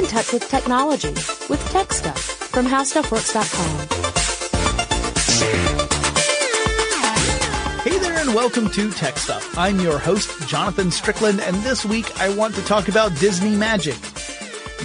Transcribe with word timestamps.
in 0.00 0.06
touch 0.06 0.32
with 0.32 0.48
technology 0.48 1.10
with 1.50 1.62
Tech 1.70 1.92
Stuff 1.92 2.18
from 2.18 2.64
HowStuffWorks.com. 2.64 3.88
Hey 7.82 7.98
there 7.98 8.16
and 8.16 8.34
welcome 8.34 8.70
to 8.70 8.90
Tech 8.92 9.18
Stuff. 9.18 9.58
I'm 9.58 9.78
your 9.78 9.98
host, 9.98 10.48
Jonathan 10.48 10.90
Strickland, 10.90 11.40
and 11.40 11.54
this 11.56 11.84
week 11.84 12.18
I 12.18 12.34
want 12.34 12.54
to 12.54 12.64
talk 12.64 12.88
about 12.88 13.14
Disney 13.18 13.54
Magic. 13.54 13.98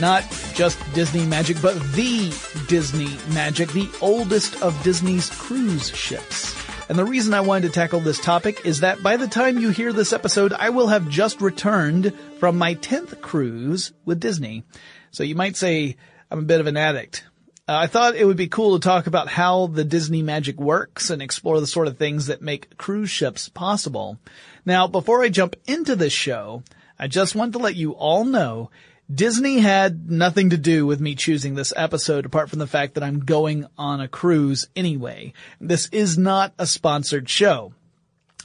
Not 0.02 0.26
just 0.54 0.78
Disney 0.94 1.26
Magic, 1.26 1.62
but 1.62 1.82
the 1.94 2.34
Disney 2.68 3.18
Magic, 3.34 3.70
the 3.70 3.90
oldest 4.02 4.62
of 4.62 4.82
Disney's 4.84 5.30
cruise 5.30 5.96
ships. 5.96 6.54
And 6.90 7.00
the 7.00 7.06
reason 7.06 7.34
I 7.34 7.42
wanted 7.42 7.68
to 7.68 7.74
tackle 7.74 8.02
this 8.02 8.20
topic 8.20 8.66
is 8.66 8.82
that 8.82 9.02
by 9.02 9.18
the 9.18 9.28
time 9.28 9.58
you 9.58 9.70
hear 9.70 9.92
this 9.92 10.14
episode, 10.14 10.54
I 10.54 10.70
will 10.70 10.88
have 10.88 11.10
just 11.10 11.42
returned 11.42 12.14
from 12.38 12.58
my 12.58 12.76
10th 12.76 13.22
cruise 13.22 13.92
with 14.04 14.20
Disney. 14.20 14.66
So 15.16 15.24
you 15.24 15.36
might 15.36 15.56
say 15.56 15.96
I'm 16.30 16.40
a 16.40 16.44
bit 16.44 16.60
of 16.60 16.68
an 16.68 16.76
addict. 16.76 17.24
Uh, 17.70 17.78
I 17.78 17.88
thought 17.88 18.18
it 18.18 18.26
would 18.26 18.36
be 18.36 18.50
cool 18.50 18.78
to 18.78 18.84
talk 18.84 19.08
about 19.08 19.30
how 19.30 19.68
the 19.68 19.86
Disney 19.86 20.22
magic 20.22 20.60
works 20.60 21.10
and 21.10 21.22
explore 21.22 21.62
the 21.62 21.66
sort 21.66 21.88
of 21.88 21.98
things 21.98 22.28
that 22.28 22.42
make 22.42 22.76
cruise 22.76 23.10
ships 23.10 23.48
possible. 23.48 24.20
Now, 24.66 24.88
before 24.88 25.24
I 25.24 25.30
jump 25.30 25.56
into 25.68 25.96
this 25.96 26.12
show, 26.12 26.64
I 27.00 27.08
just 27.08 27.34
want 27.34 27.54
to 27.54 27.60
let 27.60 27.78
you 27.78 27.94
all 27.94 28.26
know 28.26 28.72
Disney 29.10 29.60
had 29.60 30.12
nothing 30.12 30.50
to 30.50 30.58
do 30.58 30.86
with 30.86 31.00
me 31.00 31.16
choosing 31.16 31.56
this 31.56 31.72
episode 31.78 32.26
apart 32.26 32.50
from 32.50 32.60
the 32.60 32.68
fact 32.68 32.96
that 32.96 33.04
I'm 33.04 33.20
going 33.22 33.68
on 33.78 34.02
a 34.02 34.10
cruise 34.10 34.68
anyway. 34.76 35.32
This 35.62 35.88
is 35.94 36.18
not 36.18 36.54
a 36.60 36.68
sponsored 36.68 37.30
show. 37.30 37.74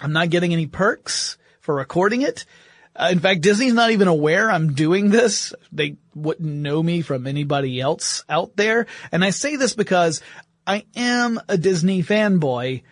I'm 0.00 0.12
not 0.12 0.30
getting 0.30 0.52
any 0.52 0.68
perks 0.68 1.36
for 1.60 1.74
recording 1.74 2.22
it. 2.22 2.44
Uh, 2.94 3.08
in 3.12 3.20
fact, 3.20 3.40
Disney's 3.40 3.72
not 3.72 3.92
even 3.92 4.08
aware 4.08 4.50
I'm 4.50 4.74
doing 4.74 5.10
this. 5.10 5.54
They 5.72 5.96
wouldn't 6.14 6.48
know 6.48 6.82
me 6.82 7.02
from 7.02 7.26
anybody 7.26 7.80
else 7.80 8.24
out 8.28 8.56
there. 8.56 8.86
And 9.12 9.24
I 9.24 9.30
say 9.30 9.56
this 9.56 9.74
because 9.74 10.20
I 10.66 10.84
am 10.96 11.40
a 11.48 11.56
Disney 11.56 12.02
fanboy. 12.02 12.82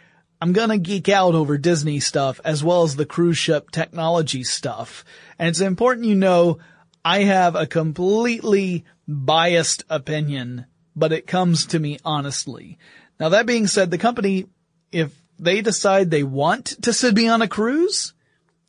I'm 0.41 0.53
gonna 0.53 0.79
geek 0.79 1.09
out 1.09 1.35
over 1.35 1.59
Disney 1.59 2.01
stuff 2.01 2.41
as 2.45 2.63
well 2.63 2.85
as 2.85 2.95
the 2.95 3.07
cruise 3.07 3.39
ship 3.39 3.71
technology 3.71 4.45
stuff. 4.45 5.05
And 5.39 5.49
it's 5.49 5.61
important 5.61 6.07
you 6.07 6.15
know 6.15 6.59
I 7.05 7.21
have 7.21 7.57
a 7.57 7.67
completely 7.67 8.85
biased 9.07 9.83
opinion, 9.91 10.67
but 10.95 11.13
it 11.13 11.27
comes 11.27 11.67
to 11.67 11.79
me 11.79 11.99
honestly. 12.05 12.79
Now 13.19 13.31
that 13.31 13.47
being 13.47 13.67
said, 13.67 13.91
the 13.91 13.99
company, 13.99 14.47
if 14.93 15.13
they 15.39 15.61
decide 15.61 16.11
they 16.11 16.23
want 16.23 16.67
to 16.83 16.93
send 16.93 17.17
me 17.17 17.29
on 17.29 17.43
a 17.43 17.49
cruise, 17.49 18.15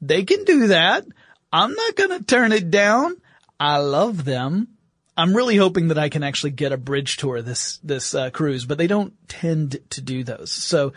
they 0.02 0.24
can 0.24 0.44
do 0.44 0.68
that. 0.68 1.06
I'm 1.52 1.74
not 1.74 1.96
gonna 1.96 2.22
turn 2.22 2.52
it 2.52 2.70
down. 2.70 3.18
I 3.60 3.78
love 3.78 4.24
them. 4.26 4.70
I'm 5.18 5.36
really 5.36 5.58
hoping 5.58 5.90
that 5.90 5.98
I 5.98 6.10
can 6.10 6.24
actually 6.24 6.52
get 6.52 6.72
a 6.72 6.78
bridge 6.78 7.18
tour 7.18 7.42
this, 7.42 7.78
this, 7.84 8.16
uh, 8.16 8.30
cruise, 8.30 8.66
but 8.66 8.78
they 8.78 8.88
don't 8.88 9.14
tend 9.28 9.80
to 9.90 10.02
do 10.02 10.24
those. 10.24 10.50
So 10.52 10.94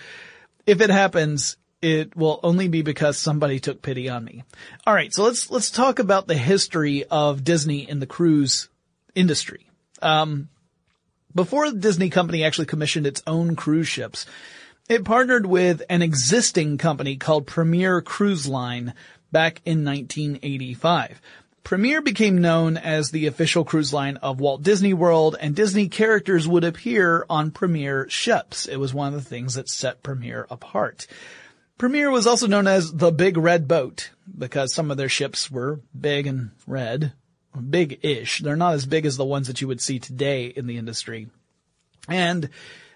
if 0.64 0.80
it 0.80 0.90
happens, 0.90 1.56
it 1.80 2.14
will 2.16 2.38
only 2.44 2.68
be 2.68 2.82
because 2.82 3.18
somebody 3.18 3.58
took 3.58 3.82
pity 3.82 4.08
on 4.08 4.24
me. 4.24 4.44
All 4.86 4.94
right, 4.94 5.12
so 5.12 5.24
let's 5.24 5.50
let's 5.50 5.70
talk 5.70 5.98
about 5.98 6.28
the 6.28 6.36
history 6.36 7.04
of 7.04 7.42
Disney 7.42 7.88
in 7.88 7.98
the 7.98 8.06
cruise 8.06 8.68
industry. 9.14 9.68
Um, 10.00 10.48
before 11.34 11.70
the 11.70 11.78
Disney 11.78 12.08
company 12.08 12.44
actually 12.44 12.66
commissioned 12.66 13.06
its 13.06 13.22
own 13.26 13.56
cruise 13.56 13.88
ships, 13.88 14.26
it 14.88 15.04
partnered 15.04 15.46
with 15.46 15.82
an 15.88 16.02
existing 16.02 16.78
company 16.78 17.16
called 17.16 17.46
Premier 17.46 18.00
Cruise 18.00 18.46
Line 18.46 18.94
back 19.32 19.60
in 19.64 19.84
1985. 19.84 21.20
Premier 21.64 22.02
became 22.02 22.40
known 22.40 22.76
as 22.76 23.10
the 23.10 23.26
official 23.26 23.64
cruise 23.64 23.92
line 23.92 24.16
of 24.18 24.40
Walt 24.40 24.62
Disney 24.62 24.94
World 24.94 25.36
and 25.40 25.54
Disney 25.54 25.88
characters 25.88 26.46
would 26.46 26.64
appear 26.64 27.24
on 27.30 27.50
Premier 27.50 28.08
ships. 28.08 28.66
It 28.66 28.76
was 28.76 28.92
one 28.92 29.08
of 29.08 29.14
the 29.14 29.28
things 29.28 29.54
that 29.54 29.68
set 29.68 30.02
Premier 30.02 30.46
apart. 30.50 31.06
Premier 31.78 32.10
was 32.10 32.26
also 32.26 32.46
known 32.46 32.66
as 32.66 32.92
the 32.92 33.10
Big 33.10 33.36
Red 33.36 33.66
Boat 33.66 34.10
because 34.36 34.74
some 34.74 34.90
of 34.90 34.96
their 34.96 35.08
ships 35.08 35.50
were 35.50 35.80
big 35.98 36.26
and 36.26 36.50
red. 36.66 37.12
Big-ish. 37.70 38.40
They're 38.40 38.56
not 38.56 38.74
as 38.74 38.86
big 38.86 39.04
as 39.06 39.16
the 39.16 39.24
ones 39.24 39.46
that 39.46 39.60
you 39.60 39.68
would 39.68 39.80
see 39.80 39.98
today 39.98 40.46
in 40.46 40.66
the 40.66 40.78
industry. 40.78 41.28
And 42.08 42.48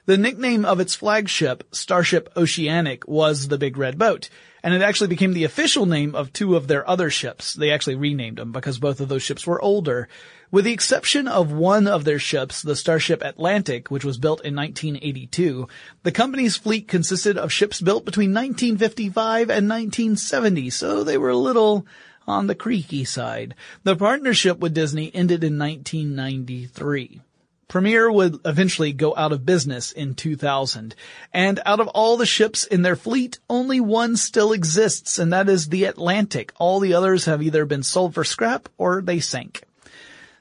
the 0.07 0.17
nickname 0.17 0.65
of 0.65 0.81
its 0.81 0.95
flagship, 0.95 1.65
Starship 1.73 2.33
Oceanic, 2.37 3.07
was 3.07 3.49
the 3.49 3.59
Big 3.59 3.77
Red 3.77 3.99
Boat. 3.99 4.29
And 4.67 4.75
it 4.75 4.83
actually 4.83 5.07
became 5.07 5.33
the 5.33 5.45
official 5.45 5.87
name 5.87 6.17
of 6.17 6.33
two 6.33 6.57
of 6.57 6.67
their 6.67 6.91
other 6.91 7.09
ships. 7.09 7.55
They 7.55 7.71
actually 7.71 7.95
renamed 7.95 8.39
them 8.39 8.51
because 8.51 8.81
both 8.81 9.01
of 9.01 9.09
those 9.09 9.23
ships 9.23 9.47
were 9.47 9.63
older. 9.63 10.09
With 10.51 10.65
the 10.65 10.73
exception 10.73 11.29
of 11.29 11.53
one 11.53 11.87
of 11.87 12.03
their 12.03 12.19
ships, 12.19 12.63
the 12.63 12.75
Starship 12.75 13.23
Atlantic, 13.23 13.93
which 13.93 14.05
was 14.05 14.19
built 14.19 14.45
in 14.45 14.57
1982, 14.57 15.69
the 16.03 16.11
company's 16.11 16.57
fleet 16.57 16.89
consisted 16.89 17.39
of 17.39 17.53
ships 17.53 17.81
built 17.81 18.05
between 18.05 18.35
1955 18.35 19.51
and 19.51 19.69
1970, 19.69 20.71
so 20.71 21.05
they 21.05 21.17
were 21.17 21.31
a 21.31 21.37
little 21.37 21.87
on 22.27 22.49
the 22.49 22.57
creaky 22.57 23.05
side. 23.05 23.55
The 23.85 23.95
partnership 23.95 24.59
with 24.59 24.75
Disney 24.75 25.15
ended 25.15 25.45
in 25.45 25.61
1993. 25.61 27.21
Premier 27.69 28.11
would 28.11 28.39
eventually 28.45 28.93
go 28.93 29.15
out 29.17 29.33
of 29.33 29.45
business 29.45 29.91
in 29.91 30.15
2000. 30.15 30.95
And 31.33 31.61
out 31.67 31.81
of 31.81 31.89
all 31.89 32.17
the 32.17 32.27
ships 32.27 32.65
in 32.65 32.83
their 32.83 32.97
fleet, 32.97 33.39
only 33.51 33.81
one 33.81 34.17
still 34.17 34.53
exists, 34.53 35.19
and 35.19 35.33
that 35.33 35.49
is 35.49 35.69
the 35.69 35.85
Atlantic. 35.85 36.53
All 36.59 36.79
the 36.79 36.95
others 36.95 37.25
have 37.25 37.43
either 37.43 37.65
been 37.65 37.83
sold 37.83 38.15
for 38.15 38.25
scrap 38.25 38.69
or 38.79 39.03
they 39.03 39.19
sank. 39.19 39.63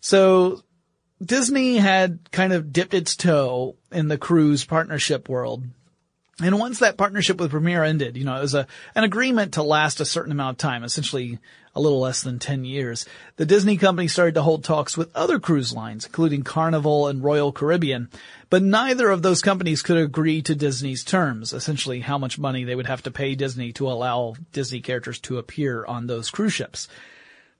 So 0.02 0.64
Disney 1.24 1.78
had 1.78 2.19
kind 2.31 2.53
of 2.53 2.72
dipped 2.72 2.94
its 2.94 3.16
toe 3.16 3.75
in 3.91 4.08
the 4.08 4.18
cruise 4.18 4.66
partnership 4.66 5.28
world. 5.28 5.64
And 6.41 6.59
once 6.59 6.80
that 6.80 6.97
partnership 6.97 7.40
with 7.40 7.52
Premier 7.52 7.84
ended, 7.84 8.18
you 8.18 8.25
know, 8.25 8.35
it 8.35 8.41
was 8.41 8.53
a, 8.53 8.68
an 8.94 9.06
agreement 9.06 9.53
to 9.53 9.64
last 9.64 10.02
a 10.02 10.06
certain 10.06 10.34
amount 10.34 10.56
of 10.56 10.58
time, 10.58 10.84
essentially 10.84 11.40
a 11.75 11.81
little 11.81 12.00
less 12.00 12.24
than 12.24 12.40
10 12.40 12.63
years. 12.63 13.06
The 13.36 13.46
Disney 13.46 13.78
company 13.78 14.08
started 14.08 14.36
to 14.36 14.41
hold 14.41 14.63
talks 14.63 14.96
with 14.97 15.16
other 15.16 15.40
cruise 15.40 15.74
lines, 15.74 16.06
including 16.06 16.44
Carnival 16.44 17.08
and 17.08 17.24
Royal 17.24 17.52
Caribbean, 17.52 18.09
but 18.50 18.63
neither 18.63 19.09
of 19.09 19.22
those 19.22 19.41
companies 19.41 19.81
could 19.81 19.97
agree 19.97 20.41
to 20.44 20.56
Disney's 20.56 21.03
terms, 21.03 21.52
essentially 21.52 22.00
how 22.00 22.18
much 22.18 22.40
money 22.40 22.64
they 22.64 22.75
would 22.75 22.88
have 22.88 23.03
to 23.03 23.12
pay 23.12 23.35
Disney 23.35 23.74
to 23.74 23.88
allow 23.88 24.35
Disney 24.53 24.80
characters 24.80 25.19
to 25.22 25.38
appear 25.38 25.85
on 25.85 26.08
those 26.08 26.30
cruise 26.30 26.53
ships. 26.53 26.88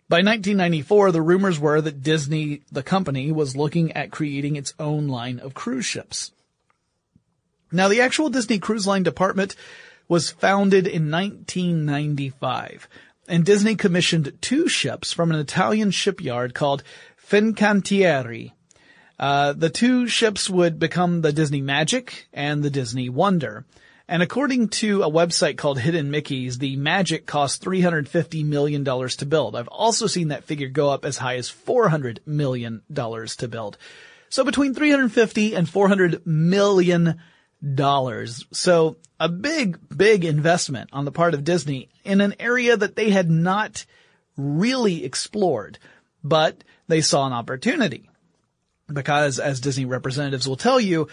By 0.08 0.18
1994, 0.18 1.12
the 1.12 1.22
rumors 1.22 1.59
were 1.59 1.81
that 1.81 2.04
Disney, 2.04 2.62
the 2.72 2.84
company, 2.84 3.31
was 3.31 3.58
looking 3.58 3.92
at 3.94 4.12
creating 4.12 4.56
its 4.56 4.74
own 4.80 5.08
line 5.08 5.40
of 5.40 5.56
cruise 5.56 5.86
ships. 5.86 6.31
Now, 7.72 7.88
the 7.88 8.02
actual 8.02 8.30
Disney 8.30 8.59
Cruise 8.59 8.86
Line 8.86 9.04
department 9.04 9.56
was 10.08 10.30
founded 10.30 10.86
in 10.86 11.09
1995, 11.09 12.88
and 13.28 13.46
Disney 13.46 13.75
commissioned 13.75 14.38
two 14.41 14.68
ships 14.68 15.12
from 15.12 15.31
an 15.31 15.40
Italian 15.40 15.91
shipyard 15.91 16.53
called 16.53 16.84
Fincantieri. 17.30 18.52
Uh, 19.18 19.53
the 19.53 19.69
two 19.69 20.08
ships 20.08 20.50
would 20.50 20.78
become 20.78 21.22
the 21.22 21.31
Disney 21.31 21.62
Magic 21.62 22.28
and 22.34 22.63
the 22.63 22.69
Disney 22.69 23.09
Wonder. 23.09 23.66
And 24.08 24.22
according 24.22 24.69
to 24.69 25.02
a 25.02 25.09
website 25.09 25.58
called 25.58 25.80
Hidden 25.80 26.12
Mickeys, 26.12 26.59
the 26.59 26.75
Magic 26.75 27.25
cost 27.25 27.63
$350 27.63 28.46
million 28.46 28.86
to 28.86 29.25
build. 29.25 29.56
I've 29.56 29.68
also 29.68 30.06
seen 30.06 30.28
that 30.28 30.44
figure 30.44 30.68
go 30.68 30.90
up 30.90 31.06
as 31.06 31.18
high 31.18 31.38
as 31.38 31.50
$400 31.50 32.19
million 32.28 32.84
to 32.94 33.47
build. 33.50 33.78
So 34.30 34.44
between 34.44 34.75
350 34.75 35.56
and 35.56 35.68
400 35.68 36.28
million 36.28 37.19
dollars. 37.74 38.46
So 38.52 38.98
a 39.20 39.30
big, 39.30 39.80
big 39.96 40.26
investment 40.26 40.90
on 40.94 41.06
the 41.06 41.12
part 41.12 41.34
of 41.34 41.44
Disney 41.44 41.90
in 42.03 42.22
an 42.22 42.36
area 42.40 42.76
that 42.76 42.96
they 42.96 43.09
had 43.09 43.30
not 43.30 43.86
really 44.38 45.06
explored, 45.06 45.80
but 46.24 46.63
they 46.88 47.01
saw 47.01 47.25
an 47.25 47.34
opportunity. 47.34 48.10
Because 48.92 49.39
as 49.39 49.60
Disney 49.60 49.86
representatives 49.86 50.48
will 50.48 50.57
tell 50.57 50.80
you, 50.80 51.07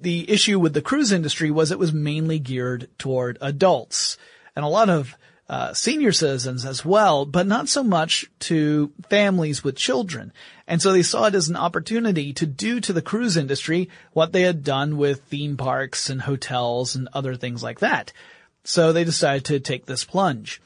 the 0.00 0.30
issue 0.30 0.60
with 0.60 0.74
the 0.74 0.82
cruise 0.82 1.10
industry 1.10 1.50
was 1.50 1.72
it 1.72 1.78
was 1.78 1.92
mainly 1.92 2.38
geared 2.38 2.88
toward 2.98 3.38
adults 3.40 4.18
and 4.54 4.64
a 4.64 4.68
lot 4.68 4.88
of 4.88 5.16
uh, 5.48 5.72
senior 5.72 6.12
citizens 6.12 6.64
as 6.64 6.84
well, 6.84 7.24
but 7.24 7.46
not 7.46 7.68
so 7.68 7.84
much 7.84 8.26
to 8.40 8.92
families 9.08 9.62
with 9.62 9.76
children. 9.76 10.32
And 10.66 10.82
so 10.82 10.92
they 10.92 11.02
saw 11.02 11.26
it 11.26 11.34
as 11.34 11.48
an 11.48 11.56
opportunity 11.56 12.32
to 12.34 12.46
do 12.46 12.80
to 12.80 12.92
the 12.92 13.02
cruise 13.02 13.36
industry 13.36 13.88
what 14.12 14.32
they 14.32 14.42
had 14.42 14.64
done 14.64 14.96
with 14.96 15.22
theme 15.24 15.56
parks 15.56 16.10
and 16.10 16.22
hotels 16.22 16.96
and 16.96 17.08
other 17.12 17.36
things 17.36 17.62
like 17.62 17.78
that. 17.78 18.12
So 18.64 18.92
they 18.92 19.04
decided 19.04 19.44
to 19.46 19.60
take 19.60 19.86
this 19.86 20.04
plunge. 20.04 20.60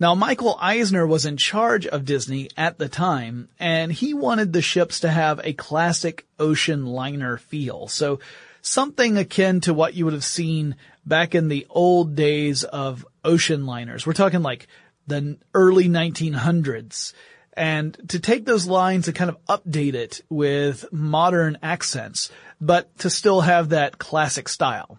Now, 0.00 0.14
Michael 0.14 0.58
Eisner 0.60 1.06
was 1.06 1.26
in 1.26 1.36
charge 1.36 1.86
of 1.86 2.06
Disney 2.06 2.48
at 2.56 2.78
the 2.78 2.88
time, 2.88 3.48
and 3.60 3.92
he 3.92 4.14
wanted 4.14 4.52
the 4.52 4.62
ships 4.62 5.00
to 5.00 5.10
have 5.10 5.40
a 5.44 5.52
classic 5.52 6.26
ocean 6.40 6.86
liner 6.86 7.36
feel. 7.36 7.86
So 7.86 8.18
something 8.62 9.18
akin 9.18 9.60
to 9.60 9.74
what 9.74 9.94
you 9.94 10.06
would 10.06 10.14
have 10.14 10.24
seen 10.24 10.76
back 11.04 11.34
in 11.34 11.48
the 11.48 11.66
old 11.70 12.16
days 12.16 12.64
of 12.64 13.06
ocean 13.24 13.66
liners. 13.66 14.06
We're 14.06 14.12
talking 14.12 14.42
like 14.42 14.66
the 15.06 15.38
early 15.54 15.88
1900s. 15.88 17.12
and 17.54 17.98
to 18.08 18.18
take 18.18 18.46
those 18.46 18.66
lines 18.66 19.08
and 19.08 19.16
kind 19.16 19.28
of 19.28 19.44
update 19.46 19.94
it 19.94 20.22
with 20.30 20.90
modern 20.90 21.58
accents, 21.62 22.30
but 22.60 22.96
to 22.98 23.10
still 23.10 23.42
have 23.42 23.70
that 23.70 23.98
classic 23.98 24.48
style. 24.48 24.98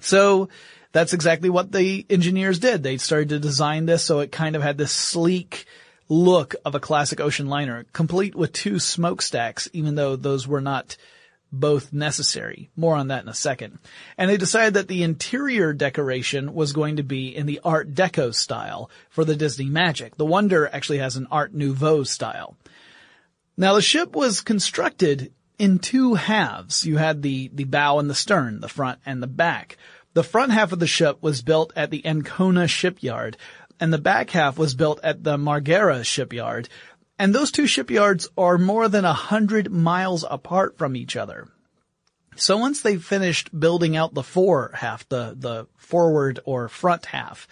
So 0.00 0.48
that's 0.92 1.12
exactly 1.12 1.50
what 1.50 1.72
the 1.72 2.06
engineers 2.08 2.58
did. 2.58 2.82
They 2.82 2.96
started 2.96 3.28
to 3.30 3.38
design 3.38 3.84
this 3.84 4.04
so 4.04 4.20
it 4.20 4.32
kind 4.32 4.56
of 4.56 4.62
had 4.62 4.78
this 4.78 4.92
sleek 4.92 5.66
look 6.08 6.54
of 6.64 6.74
a 6.74 6.80
classic 6.80 7.20
ocean 7.20 7.48
liner, 7.48 7.84
complete 7.92 8.34
with 8.34 8.52
two 8.52 8.78
smokestacks, 8.78 9.68
even 9.72 9.96
though 9.96 10.16
those 10.16 10.46
were 10.46 10.60
not 10.60 10.96
both 11.52 11.92
necessary. 11.92 12.70
More 12.76 12.96
on 12.96 13.08
that 13.08 13.22
in 13.22 13.28
a 13.28 13.34
second. 13.34 13.78
And 14.18 14.30
they 14.30 14.36
decided 14.36 14.74
that 14.74 14.88
the 14.88 15.02
interior 15.02 15.72
decoration 15.72 16.54
was 16.54 16.72
going 16.72 16.96
to 16.96 17.02
be 17.02 17.34
in 17.34 17.46
the 17.46 17.60
Art 17.64 17.94
Deco 17.94 18.34
style 18.34 18.90
for 19.08 19.24
the 19.24 19.36
Disney 19.36 19.66
Magic. 19.66 20.16
The 20.16 20.26
Wonder 20.26 20.68
actually 20.72 20.98
has 20.98 21.16
an 21.16 21.28
Art 21.30 21.54
Nouveau 21.54 22.04
style. 22.04 22.56
Now 23.56 23.74
the 23.74 23.82
ship 23.82 24.14
was 24.14 24.40
constructed 24.40 25.32
in 25.58 25.78
two 25.78 26.14
halves. 26.14 26.84
You 26.84 26.98
had 26.98 27.22
the, 27.22 27.50
the 27.54 27.64
bow 27.64 27.98
and 27.98 28.10
the 28.10 28.14
stern, 28.14 28.60
the 28.60 28.68
front 28.68 28.98
and 29.06 29.22
the 29.22 29.26
back. 29.26 29.78
The 30.12 30.24
front 30.24 30.52
half 30.52 30.72
of 30.72 30.78
the 30.78 30.86
ship 30.86 31.18
was 31.22 31.42
built 31.42 31.72
at 31.76 31.90
the 31.90 32.04
Ancona 32.06 32.68
shipyard 32.68 33.36
and 33.80 33.92
the 33.92 33.98
back 33.98 34.30
half 34.30 34.58
was 34.58 34.74
built 34.74 35.00
at 35.02 35.22
the 35.22 35.36
Marghera 35.36 36.04
shipyard. 36.04 36.68
And 37.18 37.34
those 37.34 37.50
two 37.50 37.66
shipyards 37.66 38.28
are 38.36 38.58
more 38.58 38.88
than 38.88 39.04
a 39.04 39.12
hundred 39.12 39.70
miles 39.70 40.24
apart 40.28 40.76
from 40.76 40.96
each 40.96 41.16
other. 41.16 41.48
So 42.36 42.58
once 42.58 42.82
they 42.82 42.96
finished 42.96 43.58
building 43.58 43.96
out 43.96 44.12
the 44.12 44.22
fore 44.22 44.72
half, 44.74 45.08
the, 45.08 45.34
the 45.36 45.66
forward 45.76 46.40
or 46.44 46.68
front 46.68 47.06
half, 47.06 47.48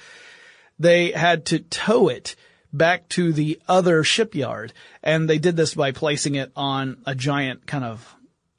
they 0.79 1.13
had 1.13 1.47
to 1.47 1.61
tow 1.61 2.09
it 2.09 2.37
back 2.73 3.09
to 3.11 3.33
the 3.33 3.61
other 3.67 4.05
shipyard. 4.05 4.75
And 5.03 5.29
they 5.29 5.39
did 5.39 5.57
this 5.57 5.75
by 5.75 5.93
placing 5.93 6.35
it 6.35 6.53
on 6.55 6.99
a 7.07 7.15
giant 7.15 7.67
kind 7.67 7.85
of 7.85 8.15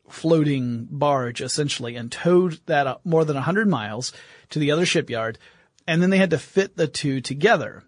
floating 0.09 0.87
barge 0.89 1.41
essentially 1.41 1.95
and 1.95 2.11
towed 2.11 2.59
that 2.65 3.05
more 3.05 3.25
than 3.25 3.37
a 3.37 3.41
hundred 3.41 3.67
miles 3.67 4.13
to 4.49 4.59
the 4.59 4.71
other 4.71 4.85
shipyard. 4.85 5.37
And 5.85 6.01
then 6.01 6.09
they 6.09 6.17
had 6.17 6.31
to 6.31 6.39
fit 6.39 6.75
the 6.75 6.87
two 6.87 7.21
together. 7.21 7.83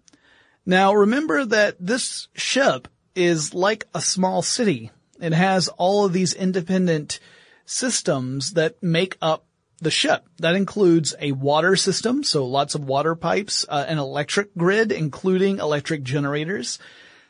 Now 0.64 0.92
remember 0.92 1.44
that 1.46 1.76
this 1.80 2.28
ship 2.34 2.86
is 3.18 3.52
like 3.52 3.86
a 3.94 4.00
small 4.00 4.42
city. 4.42 4.90
It 5.20 5.32
has 5.32 5.68
all 5.68 6.04
of 6.04 6.12
these 6.12 6.32
independent 6.32 7.18
systems 7.66 8.52
that 8.52 8.80
make 8.82 9.18
up 9.20 9.44
the 9.80 9.90
ship. 9.90 10.24
That 10.38 10.54
includes 10.54 11.14
a 11.20 11.32
water 11.32 11.76
system, 11.76 12.22
so 12.22 12.46
lots 12.46 12.74
of 12.74 12.84
water 12.84 13.14
pipes, 13.14 13.66
uh, 13.68 13.84
an 13.88 13.98
electric 13.98 14.56
grid, 14.56 14.92
including 14.92 15.58
electric 15.58 16.02
generators, 16.02 16.78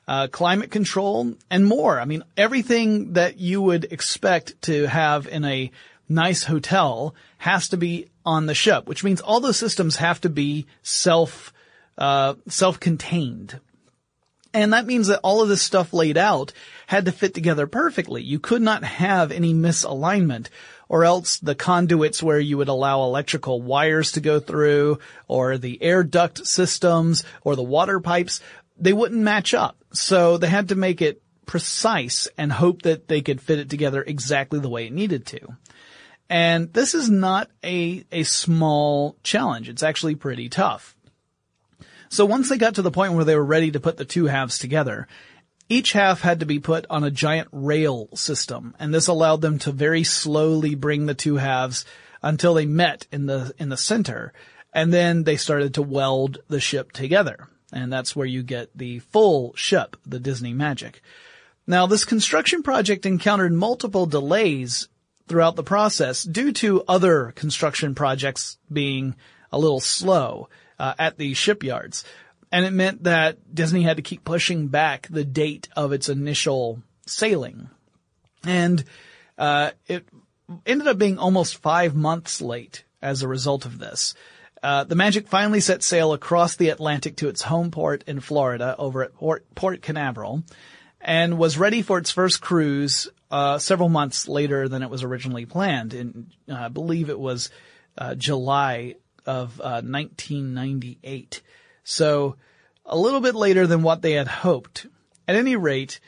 uh, 0.06 0.28
climate 0.28 0.70
control, 0.70 1.34
and 1.50 1.66
more. 1.66 1.98
I 1.98 2.04
mean, 2.04 2.22
everything 2.36 3.14
that 3.14 3.38
you 3.38 3.60
would 3.62 3.84
expect 3.90 4.60
to 4.62 4.86
have 4.86 5.26
in 5.26 5.44
a 5.44 5.70
nice 6.08 6.44
hotel 6.44 7.14
has 7.38 7.68
to 7.68 7.76
be 7.76 8.08
on 8.24 8.46
the 8.46 8.54
ship, 8.54 8.86
which 8.86 9.04
means 9.04 9.20
all 9.20 9.40
those 9.40 9.58
systems 9.58 9.96
have 9.96 10.20
to 10.22 10.28
be 10.28 10.66
self, 10.82 11.52
uh, 11.96 12.34
self-contained. 12.46 13.60
And 14.54 14.72
that 14.72 14.86
means 14.86 15.08
that 15.08 15.20
all 15.22 15.42
of 15.42 15.48
this 15.48 15.62
stuff 15.62 15.92
laid 15.92 16.16
out 16.16 16.52
had 16.86 17.04
to 17.04 17.12
fit 17.12 17.34
together 17.34 17.66
perfectly. 17.66 18.22
You 18.22 18.38
could 18.38 18.62
not 18.62 18.82
have 18.82 19.30
any 19.30 19.52
misalignment 19.52 20.48
or 20.88 21.04
else 21.04 21.38
the 21.38 21.54
conduits 21.54 22.22
where 22.22 22.40
you 22.40 22.56
would 22.56 22.68
allow 22.68 23.02
electrical 23.02 23.60
wires 23.60 24.12
to 24.12 24.20
go 24.20 24.40
through 24.40 24.98
or 25.26 25.58
the 25.58 25.82
air 25.82 26.02
duct 26.02 26.46
systems 26.46 27.24
or 27.42 27.56
the 27.56 27.62
water 27.62 28.00
pipes, 28.00 28.40
they 28.78 28.92
wouldn't 28.92 29.20
match 29.20 29.52
up. 29.52 29.76
So 29.92 30.38
they 30.38 30.48
had 30.48 30.68
to 30.68 30.74
make 30.74 31.02
it 31.02 31.22
precise 31.46 32.28
and 32.38 32.52
hope 32.52 32.82
that 32.82 33.08
they 33.08 33.20
could 33.20 33.40
fit 33.40 33.58
it 33.58 33.70
together 33.70 34.02
exactly 34.02 34.60
the 34.60 34.68
way 34.68 34.86
it 34.86 34.92
needed 34.92 35.26
to. 35.26 35.40
And 36.30 36.72
this 36.72 36.94
is 36.94 37.08
not 37.08 37.50
a, 37.64 38.04
a 38.12 38.22
small 38.22 39.16
challenge. 39.22 39.68
It's 39.68 39.82
actually 39.82 40.14
pretty 40.14 40.48
tough. 40.48 40.94
So 42.08 42.24
once 42.24 42.48
they 42.48 42.58
got 42.58 42.76
to 42.76 42.82
the 42.82 42.90
point 42.90 43.12
where 43.12 43.24
they 43.24 43.36
were 43.36 43.44
ready 43.44 43.70
to 43.70 43.80
put 43.80 43.96
the 43.96 44.04
two 44.04 44.26
halves 44.26 44.58
together, 44.58 45.06
each 45.68 45.92
half 45.92 46.22
had 46.22 46.40
to 46.40 46.46
be 46.46 46.58
put 46.58 46.86
on 46.88 47.04
a 47.04 47.10
giant 47.10 47.48
rail 47.52 48.08
system, 48.14 48.74
and 48.78 48.94
this 48.94 49.06
allowed 49.06 49.42
them 49.42 49.58
to 49.60 49.72
very 49.72 50.02
slowly 50.02 50.74
bring 50.74 51.06
the 51.06 51.14
two 51.14 51.36
halves 51.36 51.84
until 52.22 52.54
they 52.54 52.66
met 52.66 53.06
in 53.12 53.26
the, 53.26 53.52
in 53.58 53.68
the 53.68 53.76
center, 53.76 54.32
and 54.72 54.92
then 54.92 55.24
they 55.24 55.36
started 55.36 55.74
to 55.74 55.82
weld 55.82 56.38
the 56.48 56.60
ship 56.60 56.92
together. 56.92 57.48
And 57.70 57.92
that's 57.92 58.16
where 58.16 58.26
you 58.26 58.42
get 58.42 58.70
the 58.74 59.00
full 59.00 59.54
ship, 59.54 59.96
the 60.06 60.18
Disney 60.18 60.54
Magic. 60.54 61.02
Now 61.66 61.86
this 61.86 62.06
construction 62.06 62.62
project 62.62 63.04
encountered 63.04 63.52
multiple 63.52 64.06
delays 64.06 64.88
throughout 65.28 65.54
the 65.56 65.62
process 65.62 66.22
due 66.22 66.52
to 66.52 66.82
other 66.88 67.32
construction 67.36 67.94
projects 67.94 68.56
being 68.72 69.14
a 69.52 69.58
little 69.58 69.80
slow 69.80 70.48
uh, 70.78 70.94
at 70.98 71.18
the 71.18 71.34
shipyards. 71.34 72.04
And 72.50 72.64
it 72.64 72.72
meant 72.72 73.04
that 73.04 73.54
Disney 73.54 73.82
had 73.82 73.96
to 73.96 74.02
keep 74.02 74.24
pushing 74.24 74.68
back 74.68 75.06
the 75.10 75.24
date 75.24 75.68
of 75.76 75.92
its 75.92 76.08
initial 76.08 76.82
sailing. 77.06 77.68
And, 78.44 78.84
uh, 79.36 79.72
it 79.86 80.08
ended 80.64 80.88
up 80.88 80.98
being 80.98 81.18
almost 81.18 81.58
five 81.58 81.94
months 81.94 82.40
late 82.40 82.84
as 83.02 83.22
a 83.22 83.28
result 83.28 83.66
of 83.66 83.78
this. 83.78 84.14
Uh, 84.62 84.84
the 84.84 84.94
Magic 84.94 85.28
finally 85.28 85.60
set 85.60 85.82
sail 85.82 86.12
across 86.12 86.56
the 86.56 86.70
Atlantic 86.70 87.16
to 87.16 87.28
its 87.28 87.42
home 87.42 87.70
port 87.70 88.02
in 88.06 88.20
Florida 88.20 88.74
over 88.78 89.04
at 89.04 89.14
Port, 89.14 89.46
port 89.54 89.82
Canaveral 89.82 90.42
and 91.00 91.38
was 91.38 91.58
ready 91.58 91.82
for 91.82 91.98
its 91.98 92.10
first 92.10 92.40
cruise 92.40 93.08
uh, 93.30 93.58
several 93.58 93.88
months 93.88 94.26
later 94.26 94.68
than 94.68 94.82
it 94.82 94.90
was 94.90 95.04
originally 95.04 95.46
planned. 95.46 95.94
In, 95.94 96.30
uh, 96.48 96.54
I 96.54 96.68
believe 96.68 97.08
it 97.08 97.18
was 97.18 97.50
uh, 97.96 98.14
July 98.14 98.96
of 99.28 99.58
1998. 99.58 101.42
Uh, 101.42 101.48
so 101.84 102.36
a 102.86 102.98
little 102.98 103.20
bit 103.20 103.34
later 103.34 103.66
than 103.66 103.82
what 103.82 104.02
they 104.02 104.12
had 104.12 104.26
hoped. 104.26 104.86
At 105.28 105.36
any 105.36 105.56
rate, 105.56 106.00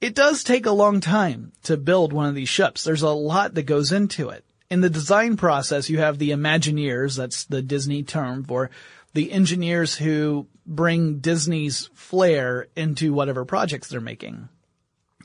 it 0.00 0.14
does 0.14 0.42
take 0.42 0.66
a 0.66 0.72
long 0.72 1.00
time 1.00 1.52
to 1.64 1.76
build 1.76 2.12
one 2.12 2.26
of 2.26 2.34
these 2.34 2.48
ships. 2.48 2.82
There's 2.82 3.02
a 3.02 3.10
lot 3.10 3.54
that 3.54 3.64
goes 3.64 3.92
into 3.92 4.30
it. 4.30 4.44
In 4.70 4.80
the 4.80 4.90
design 4.90 5.36
process, 5.36 5.90
you 5.90 5.98
have 5.98 6.18
the 6.18 6.30
Imagineers, 6.30 7.16
that's 7.16 7.44
the 7.44 7.62
Disney 7.62 8.02
term 8.02 8.44
for 8.44 8.70
the 9.12 9.30
engineers 9.30 9.94
who 9.94 10.48
bring 10.66 11.18
Disney's 11.18 11.90
flair 11.94 12.68
into 12.74 13.12
whatever 13.12 13.44
projects 13.44 13.88
they're 13.88 14.00
making. 14.00 14.48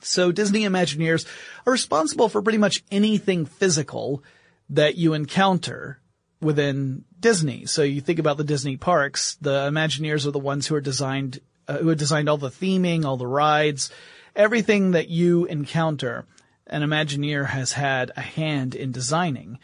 So 0.02 0.32
Disney 0.32 0.62
Imagineers 0.62 1.25
are 1.66 1.72
responsible 1.72 2.30
for 2.30 2.42
pretty 2.42 2.60
much 2.60 2.84
anything 2.92 3.46
physical 3.46 4.24
that 4.70 4.96
you 4.96 5.13
encounter 5.13 6.00
within 6.41 7.05
Disney. 7.19 7.65
So 7.65 7.84
you 7.84 8.01
think 8.01 8.19
about 8.19 8.38
the 8.38 8.43
Disney 8.43 8.77
parks, 8.77 9.38
the 9.41 9.69
Imagineers 9.69 10.25
are 10.25 10.31
the 10.31 10.39
ones 10.39 10.67
who 10.67 10.75
are 10.75 10.81
designed, 10.81 11.39
uh, 11.67 11.77
who 11.77 11.89
have 11.89 11.98
designed 11.98 12.29
all 12.29 12.38
the 12.38 12.50
theming, 12.50 13.05
all 13.05 13.17
the 13.17 13.27
rides, 13.27 13.91
everything 14.36 14.91
that 14.91 15.10
you 15.10 15.46
encounter. 15.46 16.25
An 16.67 16.84
Imagineer 16.84 17.48
has 17.48 17.74
had 17.74 18.12
a 18.15 18.22
hand 18.22 18.75
in 18.75 18.91
designing. 18.91 19.58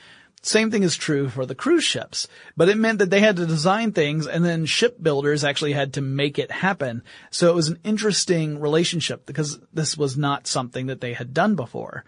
Same 0.45 0.69
thing 0.69 0.83
is 0.83 0.95
true 0.95 1.27
for 1.27 1.47
the 1.47 1.55
cruise 1.55 1.83
ships, 1.83 2.27
but 2.55 2.69
it 2.69 2.77
meant 2.77 2.99
that 2.99 3.09
they 3.09 3.19
had 3.19 3.37
to 3.37 3.47
design 3.47 3.93
things 3.93 4.27
and 4.27 4.45
then 4.45 4.67
shipbuilders 4.67 5.43
actually 5.43 5.73
had 5.73 5.93
to 5.93 6.01
make 6.01 6.37
it 6.37 6.51
happen. 6.51 7.01
So 7.31 7.49
it 7.49 7.55
was 7.55 7.69
an 7.69 7.79
interesting 7.83 8.59
relationship 8.59 9.25
because 9.25 9.59
this 9.73 9.97
was 9.97 10.17
not 10.17 10.45
something 10.45 10.85
that 10.85 11.01
they 11.01 11.13
had 11.13 11.33
done 11.33 11.55
before. 11.55 12.05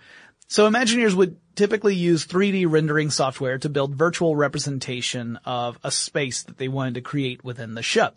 So 0.48 0.70
Imagineers 0.70 1.14
would 1.14 1.38
typically 1.56 1.96
use 1.96 2.26
3D 2.26 2.66
rendering 2.70 3.10
software 3.10 3.58
to 3.58 3.70
build 3.70 3.96
virtual 3.96 4.36
representation 4.36 5.38
of 5.44 5.78
a 5.84 5.92
space 5.92 6.44
that 6.44 6.58
they 6.58 6.70
wanted 6.70 6.94
to 6.96 7.02
create 7.02 7.44
within 7.44 7.74
the 7.74 7.84
ship. 7.84 8.16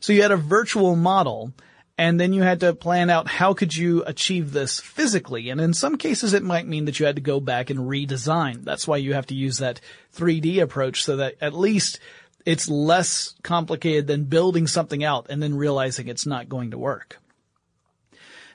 So 0.00 0.12
you 0.12 0.22
had 0.22 0.32
a 0.32 0.36
virtual 0.36 0.96
model 0.96 1.52
and 1.96 2.18
then 2.18 2.32
you 2.32 2.42
had 2.42 2.60
to 2.60 2.74
plan 2.74 3.10
out 3.10 3.28
how 3.28 3.54
could 3.54 3.76
you 3.76 4.02
achieve 4.04 4.52
this 4.52 4.80
physically. 4.80 5.50
And 5.50 5.60
in 5.60 5.72
some 5.72 5.98
cases 5.98 6.32
it 6.32 6.42
might 6.42 6.66
mean 6.66 6.86
that 6.86 6.98
you 6.98 7.06
had 7.06 7.16
to 7.16 7.22
go 7.22 7.38
back 7.38 7.70
and 7.70 7.80
redesign. 7.80 8.64
That's 8.64 8.88
why 8.88 8.96
you 8.96 9.14
have 9.14 9.26
to 9.26 9.34
use 9.34 9.58
that 9.58 9.80
3D 10.16 10.60
approach 10.60 11.04
so 11.04 11.16
that 11.16 11.36
at 11.40 11.54
least 11.54 12.00
it's 12.44 12.68
less 12.68 13.34
complicated 13.42 14.06
than 14.08 14.24
building 14.24 14.66
something 14.66 15.04
out 15.04 15.26
and 15.30 15.40
then 15.40 15.54
realizing 15.54 16.08
it's 16.08 16.26
not 16.26 16.48
going 16.48 16.72
to 16.72 16.78
work. 16.78 17.18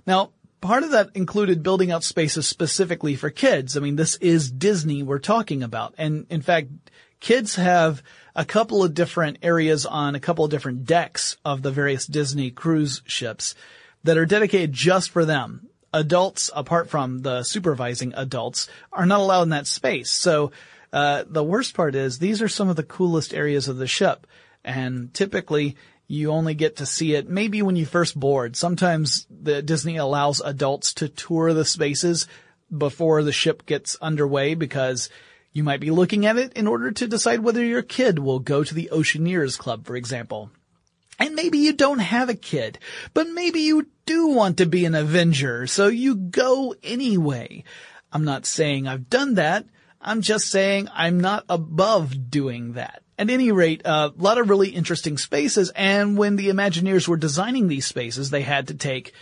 Now, 0.06 0.32
part 0.64 0.84
of 0.84 0.92
that 0.92 1.10
included 1.14 1.62
building 1.62 1.92
out 1.92 2.04
spaces 2.04 2.48
specifically 2.48 3.16
for 3.16 3.30
kids. 3.30 3.76
I 3.76 3.82
mean, 3.82 3.98
this 3.98 4.16
is 4.16 4.50
Disney 4.50 5.04
we're 5.04 5.20
talking 5.20 5.62
about. 5.62 5.94
And 5.98 6.26
in 6.30 6.42
fact, 6.42 6.70
kids 7.20 7.56
have 7.56 8.02
a 8.34 8.46
couple 8.46 8.82
of 8.82 8.94
different 8.94 9.40
areas 9.44 9.86
on 9.86 10.16
a 10.16 10.22
couple 10.22 10.46
of 10.46 10.52
different 10.52 10.86
decks 10.86 11.36
of 11.44 11.62
the 11.62 11.72
various 11.72 12.08
Disney 12.08 12.50
cruise 12.50 13.02
ships 13.06 13.56
that 14.06 14.18
are 14.18 14.26
dedicated 14.26 14.72
just 14.72 15.10
for 15.10 15.26
them. 15.26 15.68
Adults, 15.92 16.50
apart 16.56 16.90
from 16.90 17.22
the 17.22 17.44
supervising 17.44 18.14
adults, 18.16 18.70
are 18.92 19.06
not 19.06 19.20
allowed 19.20 19.44
in 19.44 19.50
that 19.50 19.68
space. 19.68 20.10
So, 20.12 20.52
uh, 20.94 21.26
the 21.28 21.44
worst 21.44 21.76
part 21.76 21.94
is 21.94 22.20
these 22.20 22.42
are 22.42 22.48
some 22.48 22.70
of 22.70 22.78
the 22.78 22.84
coolest 22.84 23.34
areas 23.34 23.68
of 23.68 23.78
the 23.78 23.88
ship. 23.88 24.26
And 24.64 25.14
typically 25.14 25.76
you 26.14 26.32
only 26.32 26.54
get 26.54 26.76
to 26.76 26.86
see 26.86 27.16
it 27.16 27.28
maybe 27.28 27.62
when 27.64 27.76
you 27.76 27.86
first 27.86 28.18
board. 28.18 28.56
Sometimes 28.56 29.26
the 29.30 29.64
Disney 29.64 29.98
allows 29.98 30.42
adults 30.42 30.94
to 30.96 31.10
tour 31.10 31.54
the 31.54 31.66
spaces 31.66 32.28
before 32.76 33.24
the 33.24 33.32
ship 33.32 33.66
gets 33.66 33.98
underway 34.02 34.54
because 34.54 35.10
you 35.54 35.64
might 35.64 35.80
be 35.80 35.92
looking 35.92 36.26
at 36.26 36.38
it 36.38 36.54
in 36.54 36.68
order 36.68 36.92
to 36.92 37.08
decide 37.08 37.40
whether 37.40 37.64
your 37.64 37.82
kid 37.82 38.20
will 38.20 38.40
go 38.40 38.64
to 38.64 38.74
the 38.76 38.90
Oceaneers 38.92 39.58
Club, 39.58 39.86
for 39.86 39.96
example. 39.96 40.52
And 41.18 41.36
maybe 41.36 41.60
you 41.60 41.74
don't 41.74 42.00
have 42.00 42.30
a 42.30 42.36
kid, 42.36 42.80
but 43.14 43.30
maybe 43.30 43.62
you 43.62 43.88
do 44.06 44.28
want 44.28 44.58
to 44.58 44.66
be 44.66 44.86
an 44.86 44.96
Avenger, 44.96 45.68
so 45.68 45.88
you 45.88 46.16
go 46.16 46.76
anyway. 46.84 47.64
I'm 48.12 48.26
not 48.26 48.46
saying 48.46 48.88
I've 48.88 49.10
done 49.10 49.36
that. 49.36 49.66
I'm 50.02 50.22
just 50.22 50.50
saying 50.50 50.90
I'm 50.94 51.20
not 51.20 51.46
above 51.50 52.30
doing 52.30 52.74
that. 52.74 53.03
At 53.24 53.30
any 53.30 53.54
rate, 53.54 53.84
a 53.86 53.90
uh, 53.90 54.10
lot 54.18 54.38
of 54.38 54.50
really 54.50 54.68
interesting 54.68 55.18
spaces, 55.18 55.72
and 55.78 56.18
when 56.18 56.36
the 56.36 56.50
Imagineers 56.50 57.08
were 57.08 57.16
designing 57.16 57.70
these 57.70 57.86
spaces, 57.86 58.32
they 58.32 58.42
had 58.42 58.68
to 58.68 58.74
take 58.74 59.14